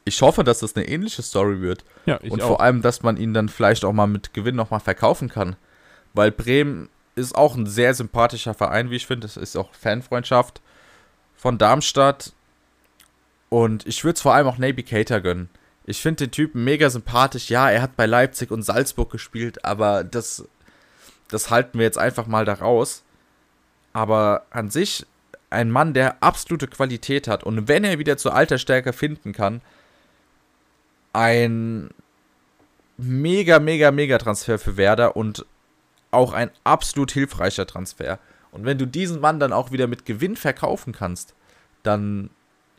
Ich 0.05 0.21
hoffe, 0.21 0.43
dass 0.43 0.59
das 0.59 0.75
eine 0.75 0.87
ähnliche 0.87 1.23
Story 1.23 1.61
wird. 1.61 1.83
Ja, 2.05 2.19
ich 2.21 2.31
und 2.31 2.43
auch. 2.43 2.47
vor 2.47 2.61
allem, 2.61 2.83
dass 2.83 3.01
man 3.01 3.17
ihn 3.17 3.33
dann 3.33 3.49
vielleicht 3.49 3.83
auch 3.83 3.93
mal 3.93 4.05
mit 4.05 4.35
Gewinn 4.35 4.55
nochmal 4.55 4.79
verkaufen 4.79 5.29
kann. 5.29 5.55
Weil 6.13 6.31
Bremen 6.31 6.89
ist 7.15 7.35
auch 7.35 7.55
ein 7.55 7.65
sehr 7.65 7.95
sympathischer 7.95 8.53
Verein, 8.53 8.91
wie 8.91 8.97
ich 8.97 9.07
finde. 9.07 9.25
Es 9.25 9.37
ist 9.37 9.55
auch 9.55 9.73
Fanfreundschaft 9.73 10.61
von 11.35 11.57
Darmstadt. 11.57 12.33
Und 13.49 13.87
ich 13.87 14.03
würde 14.03 14.15
es 14.15 14.21
vor 14.21 14.35
allem 14.35 14.47
auch 14.47 14.59
Navigator 14.59 15.21
gönnen. 15.21 15.49
Ich 15.85 16.01
finde 16.01 16.25
den 16.25 16.31
Typen 16.31 16.63
mega 16.63 16.89
sympathisch. 16.89 17.49
Ja, 17.49 17.69
er 17.69 17.81
hat 17.81 17.95
bei 17.95 18.05
Leipzig 18.05 18.51
und 18.51 18.63
Salzburg 18.63 19.11
gespielt, 19.11 19.63
aber 19.63 20.03
das, 20.03 20.45
das 21.29 21.49
halten 21.49 21.77
wir 21.77 21.85
jetzt 21.85 21.97
einfach 21.97 22.27
mal 22.27 22.45
da 22.45 22.53
raus. 22.53 23.03
Aber 23.93 24.45
an 24.49 24.69
sich 24.69 25.05
ein 25.49 25.71
Mann, 25.71 25.93
der 25.93 26.21
absolute 26.21 26.67
Qualität 26.67 27.27
hat 27.27 27.43
und 27.43 27.67
wenn 27.67 27.83
er 27.83 27.99
wieder 27.99 28.17
zur 28.17 28.33
alter 28.33 28.57
Stärke 28.57 28.93
finden 28.93 29.31
kann, 29.31 29.61
ein 31.13 31.89
mega, 32.97 33.59
mega, 33.59 33.91
mega 33.91 34.17
Transfer 34.17 34.59
für 34.59 34.75
Werder 34.75 35.15
und 35.15 35.45
auch 36.11 36.33
ein 36.33 36.49
absolut 36.63 37.11
hilfreicher 37.11 37.67
Transfer. 37.67 38.19
Und 38.51 38.65
wenn 38.65 38.77
du 38.77 38.85
diesen 38.85 39.19
Mann 39.19 39.39
dann 39.39 39.53
auch 39.53 39.71
wieder 39.71 39.87
mit 39.87 40.05
Gewinn 40.05 40.35
verkaufen 40.35 40.93
kannst, 40.93 41.35
dann 41.83 42.29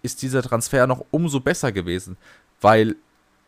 ist 0.03 0.23
dieser 0.23 0.43
Transfer 0.43 0.87
noch 0.87 1.05
umso 1.11 1.41
besser 1.41 1.73
gewesen, 1.73 2.17
weil 2.61 2.97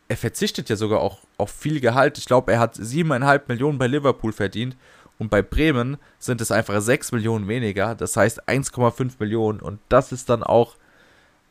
er 0.07 0.17
verzichtet 0.17 0.69
ja 0.69 0.75
sogar 0.75 1.01
auch 1.01 1.19
auf 1.37 1.51
viel 1.51 1.79
Gehalt. 1.79 2.17
Ich 2.17 2.25
glaube, 2.25 2.51
er 2.51 2.59
hat 2.59 2.75
7,5 2.75 3.41
Millionen 3.47 3.77
bei 3.77 3.87
Liverpool 3.87 4.33
verdient 4.33 4.75
und 5.19 5.29
bei 5.29 5.41
Bremen 5.41 5.97
sind 6.17 6.41
es 6.41 6.51
einfach 6.51 6.81
6 6.81 7.11
Millionen 7.11 7.47
weniger, 7.47 7.93
das 7.95 8.15
heißt 8.17 8.47
1,5 8.47 9.13
Millionen 9.19 9.59
und 9.59 9.79
das 9.89 10.11
ist 10.11 10.29
dann 10.29 10.43
auch 10.43 10.75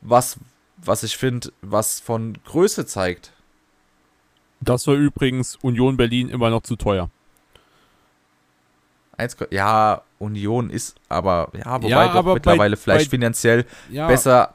was, 0.01 0.39
was 0.77 1.03
ich 1.03 1.17
finde, 1.17 1.53
was 1.61 2.01
von 2.01 2.39
Größe 2.45 2.87
zeigt. 2.87 3.33
Das 4.61 4.87
war 4.87 4.95
übrigens 4.95 5.57
Union 5.57 5.97
Berlin 5.97 6.29
immer 6.29 6.51
noch 6.51 6.63
zu 6.63 6.77
teuer. 6.77 7.11
1, 9.19 9.37
ja, 9.51 10.03
Union 10.19 10.71
ist 10.71 10.97
aber, 11.09 11.51
ja, 11.53 11.77
wobei 11.77 11.89
ja, 11.89 12.13
doch 12.13 12.35
mittlerweile 12.35 12.77
bei, 12.77 12.83
vielleicht 12.83 13.11
bei, 13.11 13.17
finanziell 13.17 13.67
ja, 13.91 14.07
besser 14.07 14.55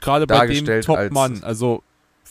gerade 0.00 0.26
bei 0.26 0.46
dem 0.46 0.82
Top-Mann, 0.82 1.42
also 1.42 1.82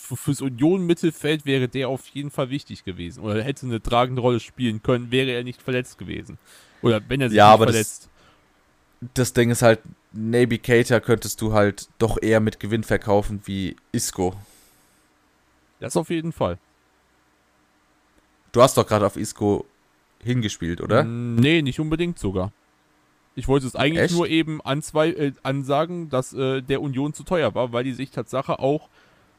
fürs 0.05 0.41
Union-Mittelfeld 0.41 1.45
wäre 1.45 1.67
der 1.67 1.89
auf 1.89 2.07
jeden 2.07 2.29
Fall 2.29 2.49
wichtig 2.49 2.83
gewesen. 2.83 3.23
Oder 3.23 3.41
hätte 3.43 3.65
eine 3.65 3.81
tragende 3.81 4.21
Rolle 4.21 4.39
spielen 4.39 4.83
können, 4.83 5.11
wäre 5.11 5.31
er 5.31 5.43
nicht 5.43 5.61
verletzt 5.61 5.97
gewesen. 5.97 6.37
Oder 6.81 7.01
wenn 7.07 7.21
er 7.21 7.29
sich 7.29 7.37
ja, 7.37 7.47
nicht 7.47 7.53
aber 7.53 7.65
verletzt. 7.65 8.09
Das, 9.01 9.09
das 9.13 9.33
Ding 9.33 9.49
ist 9.49 9.61
halt, 9.61 9.79
Navy 10.11 10.59
Cater 10.59 11.01
könntest 11.01 11.41
du 11.41 11.53
halt 11.53 11.89
doch 11.97 12.21
eher 12.21 12.39
mit 12.39 12.59
Gewinn 12.59 12.83
verkaufen 12.83 13.41
wie 13.45 13.75
Isco. 13.91 14.33
Das 15.79 15.97
auf 15.97 16.09
jeden 16.09 16.31
Fall. 16.31 16.57
Du 18.51 18.61
hast 18.61 18.77
doch 18.77 18.87
gerade 18.87 19.05
auf 19.05 19.17
Isco 19.17 19.65
hingespielt, 20.23 20.81
oder? 20.81 21.03
Nee, 21.03 21.61
nicht 21.61 21.79
unbedingt 21.79 22.17
sogar. 22.17 22.51
Ich 23.35 23.49
wollte 23.49 23.67
es 23.67 23.75
eigentlich 23.75 24.05
Echt? 24.05 24.13
nur 24.13 24.29
eben 24.29 24.61
anzwei 24.61 25.09
äh, 25.09 25.33
ansagen, 25.43 26.09
dass 26.09 26.31
äh, 26.33 26.61
der 26.61 26.81
Union 26.81 27.13
zu 27.13 27.23
teuer 27.23 27.53
war, 27.53 27.73
weil 27.73 27.83
die 27.83 27.91
sich 27.91 28.11
Tatsache 28.11 28.59
auch 28.59 28.87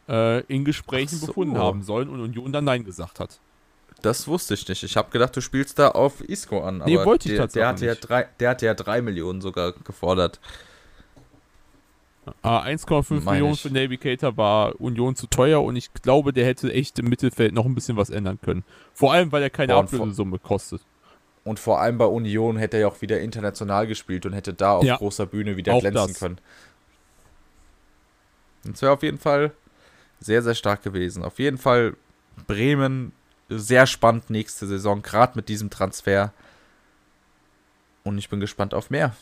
äh, 0.08 0.40
in 0.42 0.64
Gesprächen 0.64 1.16
so. 1.16 1.26
befunden 1.26 1.58
haben 1.58 1.82
sollen 1.82 2.08
und 2.08 2.20
Union 2.20 2.52
dann 2.52 2.64
Nein 2.64 2.84
gesagt 2.84 3.20
hat. 3.20 3.40
Das 4.02 4.28
wusste 4.28 4.54
ich 4.54 4.68
nicht. 4.68 4.82
Ich 4.82 4.96
habe 4.96 5.10
gedacht, 5.10 5.34
du 5.36 5.40
spielst 5.40 5.78
da 5.78 5.88
auf 5.88 6.20
Isco 6.20 6.60
an. 6.62 6.82
Nee, 6.84 6.96
wollte 7.04 7.28
ich 7.28 7.34
der, 7.34 7.42
tatsächlich 7.42 7.60
der 7.60 7.68
hatte, 7.68 7.84
nicht. 7.86 8.02
Ja 8.02 8.08
drei, 8.08 8.28
der 8.38 8.50
hatte 8.50 8.66
ja 8.66 8.74
3 8.74 9.02
Millionen 9.02 9.40
sogar 9.40 9.72
gefordert. 9.72 10.40
Ah, 12.42 12.62
1,5 12.64 13.24
Millionen 13.30 13.54
ich. 13.54 13.62
für 13.62 13.70
Navigator 13.70 14.36
war 14.36 14.80
Union 14.80 15.14
zu 15.14 15.28
teuer 15.28 15.62
und 15.62 15.76
ich 15.76 15.92
glaube, 15.94 16.32
der 16.32 16.44
hätte 16.44 16.72
echt 16.72 16.98
im 16.98 17.08
Mittelfeld 17.08 17.54
noch 17.54 17.64
ein 17.64 17.74
bisschen 17.74 17.96
was 17.96 18.10
ändern 18.10 18.40
können. 18.40 18.64
Vor 18.94 19.12
allem, 19.12 19.30
weil 19.30 19.42
er 19.42 19.50
keine 19.50 19.74
Ablösesumme 19.76 20.40
kostet. 20.40 20.82
Und 21.44 21.60
vor 21.60 21.80
allem 21.80 21.98
bei 21.98 22.06
Union 22.06 22.56
hätte 22.56 22.78
er 22.78 22.80
ja 22.80 22.88
auch 22.88 23.00
wieder 23.00 23.20
international 23.20 23.86
gespielt 23.86 24.26
und 24.26 24.32
hätte 24.32 24.52
da 24.52 24.72
auf 24.72 24.84
ja, 24.84 24.96
großer 24.96 25.26
Bühne 25.26 25.56
wieder 25.56 25.78
glänzen 25.78 26.08
das. 26.08 26.18
können. 26.18 26.38
Das 28.64 28.82
wäre 28.82 28.92
auf 28.92 29.04
jeden 29.04 29.18
Fall 29.18 29.52
sehr, 30.20 30.42
sehr 30.42 30.54
stark 30.54 30.82
gewesen. 30.82 31.22
Auf 31.22 31.38
jeden 31.38 31.58
Fall 31.58 31.96
Bremen 32.46 33.12
sehr 33.48 33.86
spannend 33.86 34.30
nächste 34.30 34.66
Saison, 34.66 35.02
gerade 35.02 35.32
mit 35.36 35.48
diesem 35.48 35.70
Transfer. 35.70 36.32
Und 38.04 38.18
ich 38.18 38.28
bin 38.28 38.40
gespannt 38.40 38.74
auf 38.74 38.90
mehr. 38.90 39.14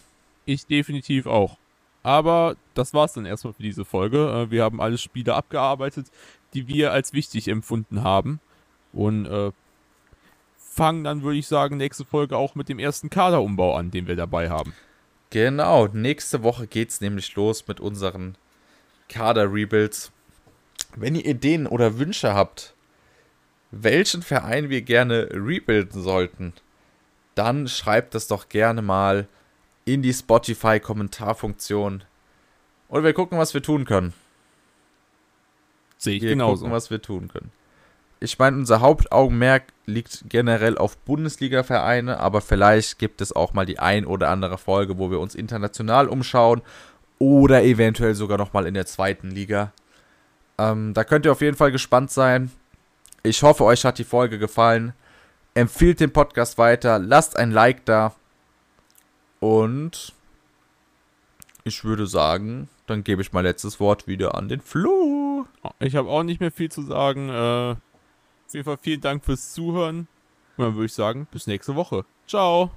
Ich 0.44 0.66
definitiv 0.66 1.26
auch. 1.26 1.58
Aber 2.02 2.56
das 2.74 2.92
war 2.92 3.06
es 3.06 3.14
dann 3.14 3.24
erstmal 3.24 3.54
für 3.54 3.62
diese 3.62 3.84
Folge. 3.84 4.18
Äh, 4.28 4.50
wir 4.50 4.62
haben 4.62 4.80
alle 4.80 4.98
Spiele 4.98 5.34
abgearbeitet, 5.34 6.06
die 6.52 6.68
wir 6.68 6.92
als 6.92 7.12
wichtig 7.12 7.48
empfunden 7.48 8.02
haben. 8.02 8.40
Und 8.92 9.26
äh, 9.26 9.52
fangen 10.58 11.04
dann, 11.04 11.22
würde 11.22 11.38
ich 11.38 11.46
sagen, 11.46 11.76
nächste 11.76 12.04
Folge 12.04 12.36
auch 12.36 12.54
mit 12.54 12.68
dem 12.68 12.78
ersten 12.78 13.08
Kaderumbau 13.08 13.74
an, 13.74 13.90
den 13.90 14.06
wir 14.06 14.16
dabei 14.16 14.50
haben. 14.50 14.74
Genau, 15.30 15.88
nächste 15.88 16.42
Woche 16.42 16.66
geht 16.66 16.90
es 16.90 17.00
nämlich 17.00 17.34
los 17.34 17.66
mit 17.66 17.80
unseren 17.80 18.36
Kader-Rebuilds. 19.08 20.12
Wenn 20.96 21.14
ihr 21.14 21.24
Ideen 21.24 21.66
oder 21.66 21.98
Wünsche 21.98 22.34
habt, 22.34 22.74
welchen 23.70 24.22
Verein 24.22 24.70
wir 24.70 24.82
gerne 24.82 25.28
rebuilden 25.32 26.02
sollten, 26.02 26.52
dann 27.34 27.66
schreibt 27.68 28.14
das 28.14 28.28
doch 28.28 28.48
gerne 28.48 28.82
mal 28.82 29.26
in 29.84 30.02
die 30.02 30.12
Spotify-Kommentarfunktion. 30.12 32.04
Und 32.88 33.04
wir 33.04 33.12
gucken, 33.12 33.38
was 33.38 33.54
wir 33.54 33.62
tun 33.62 33.84
können. 33.84 34.14
Sehe 35.98 36.16
ich 36.16 36.22
wir 36.22 36.30
genauso. 36.30 36.62
gucken, 36.62 36.72
was 36.72 36.90
wir 36.90 37.02
tun 37.02 37.28
können. 37.28 37.50
Ich 38.20 38.38
meine, 38.38 38.56
unser 38.56 38.80
Hauptaugenmerk 38.80 39.64
liegt 39.86 40.24
generell 40.28 40.78
auf 40.78 40.96
Bundesliga-Vereine, 40.98 42.20
aber 42.20 42.40
vielleicht 42.40 42.98
gibt 42.98 43.20
es 43.20 43.34
auch 43.34 43.52
mal 43.52 43.66
die 43.66 43.80
ein 43.80 44.06
oder 44.06 44.30
andere 44.30 44.56
Folge, 44.56 44.96
wo 44.98 45.10
wir 45.10 45.20
uns 45.20 45.34
international 45.34 46.08
umschauen 46.08 46.62
oder 47.18 47.64
eventuell 47.64 48.14
sogar 48.14 48.38
nochmal 48.38 48.66
in 48.66 48.74
der 48.74 48.86
zweiten 48.86 49.30
Liga. 49.30 49.72
Ähm, 50.58 50.94
da 50.94 51.04
könnt 51.04 51.26
ihr 51.26 51.32
auf 51.32 51.40
jeden 51.40 51.56
Fall 51.56 51.72
gespannt 51.72 52.10
sein. 52.10 52.50
Ich 53.22 53.42
hoffe, 53.42 53.64
euch 53.64 53.84
hat 53.84 53.98
die 53.98 54.04
Folge 54.04 54.38
gefallen. 54.38 54.92
Empfiehlt 55.54 56.00
den 56.00 56.12
Podcast 56.12 56.58
weiter, 56.58 56.98
lasst 56.98 57.36
ein 57.36 57.50
Like 57.50 57.84
da. 57.84 58.14
Und 59.40 60.12
ich 61.64 61.84
würde 61.84 62.06
sagen, 62.06 62.68
dann 62.86 63.04
gebe 63.04 63.22
ich 63.22 63.32
mein 63.32 63.44
letztes 63.44 63.80
Wort 63.80 64.06
wieder 64.06 64.34
an 64.34 64.48
den 64.48 64.60
Flo. 64.60 65.46
Ich 65.78 65.96
habe 65.96 66.08
auch 66.08 66.22
nicht 66.22 66.40
mehr 66.40 66.52
viel 66.52 66.70
zu 66.70 66.82
sagen. 66.82 67.28
Äh, 67.28 67.72
auf 67.72 68.52
jeden 68.52 68.64
Fall 68.64 68.78
vielen 68.80 69.00
Dank 69.00 69.24
fürs 69.24 69.52
Zuhören. 69.52 70.08
Und 70.56 70.64
dann 70.64 70.74
würde 70.74 70.86
ich 70.86 70.94
sagen, 70.94 71.26
bis 71.30 71.46
nächste 71.46 71.74
Woche. 71.74 72.04
Ciao. 72.26 72.70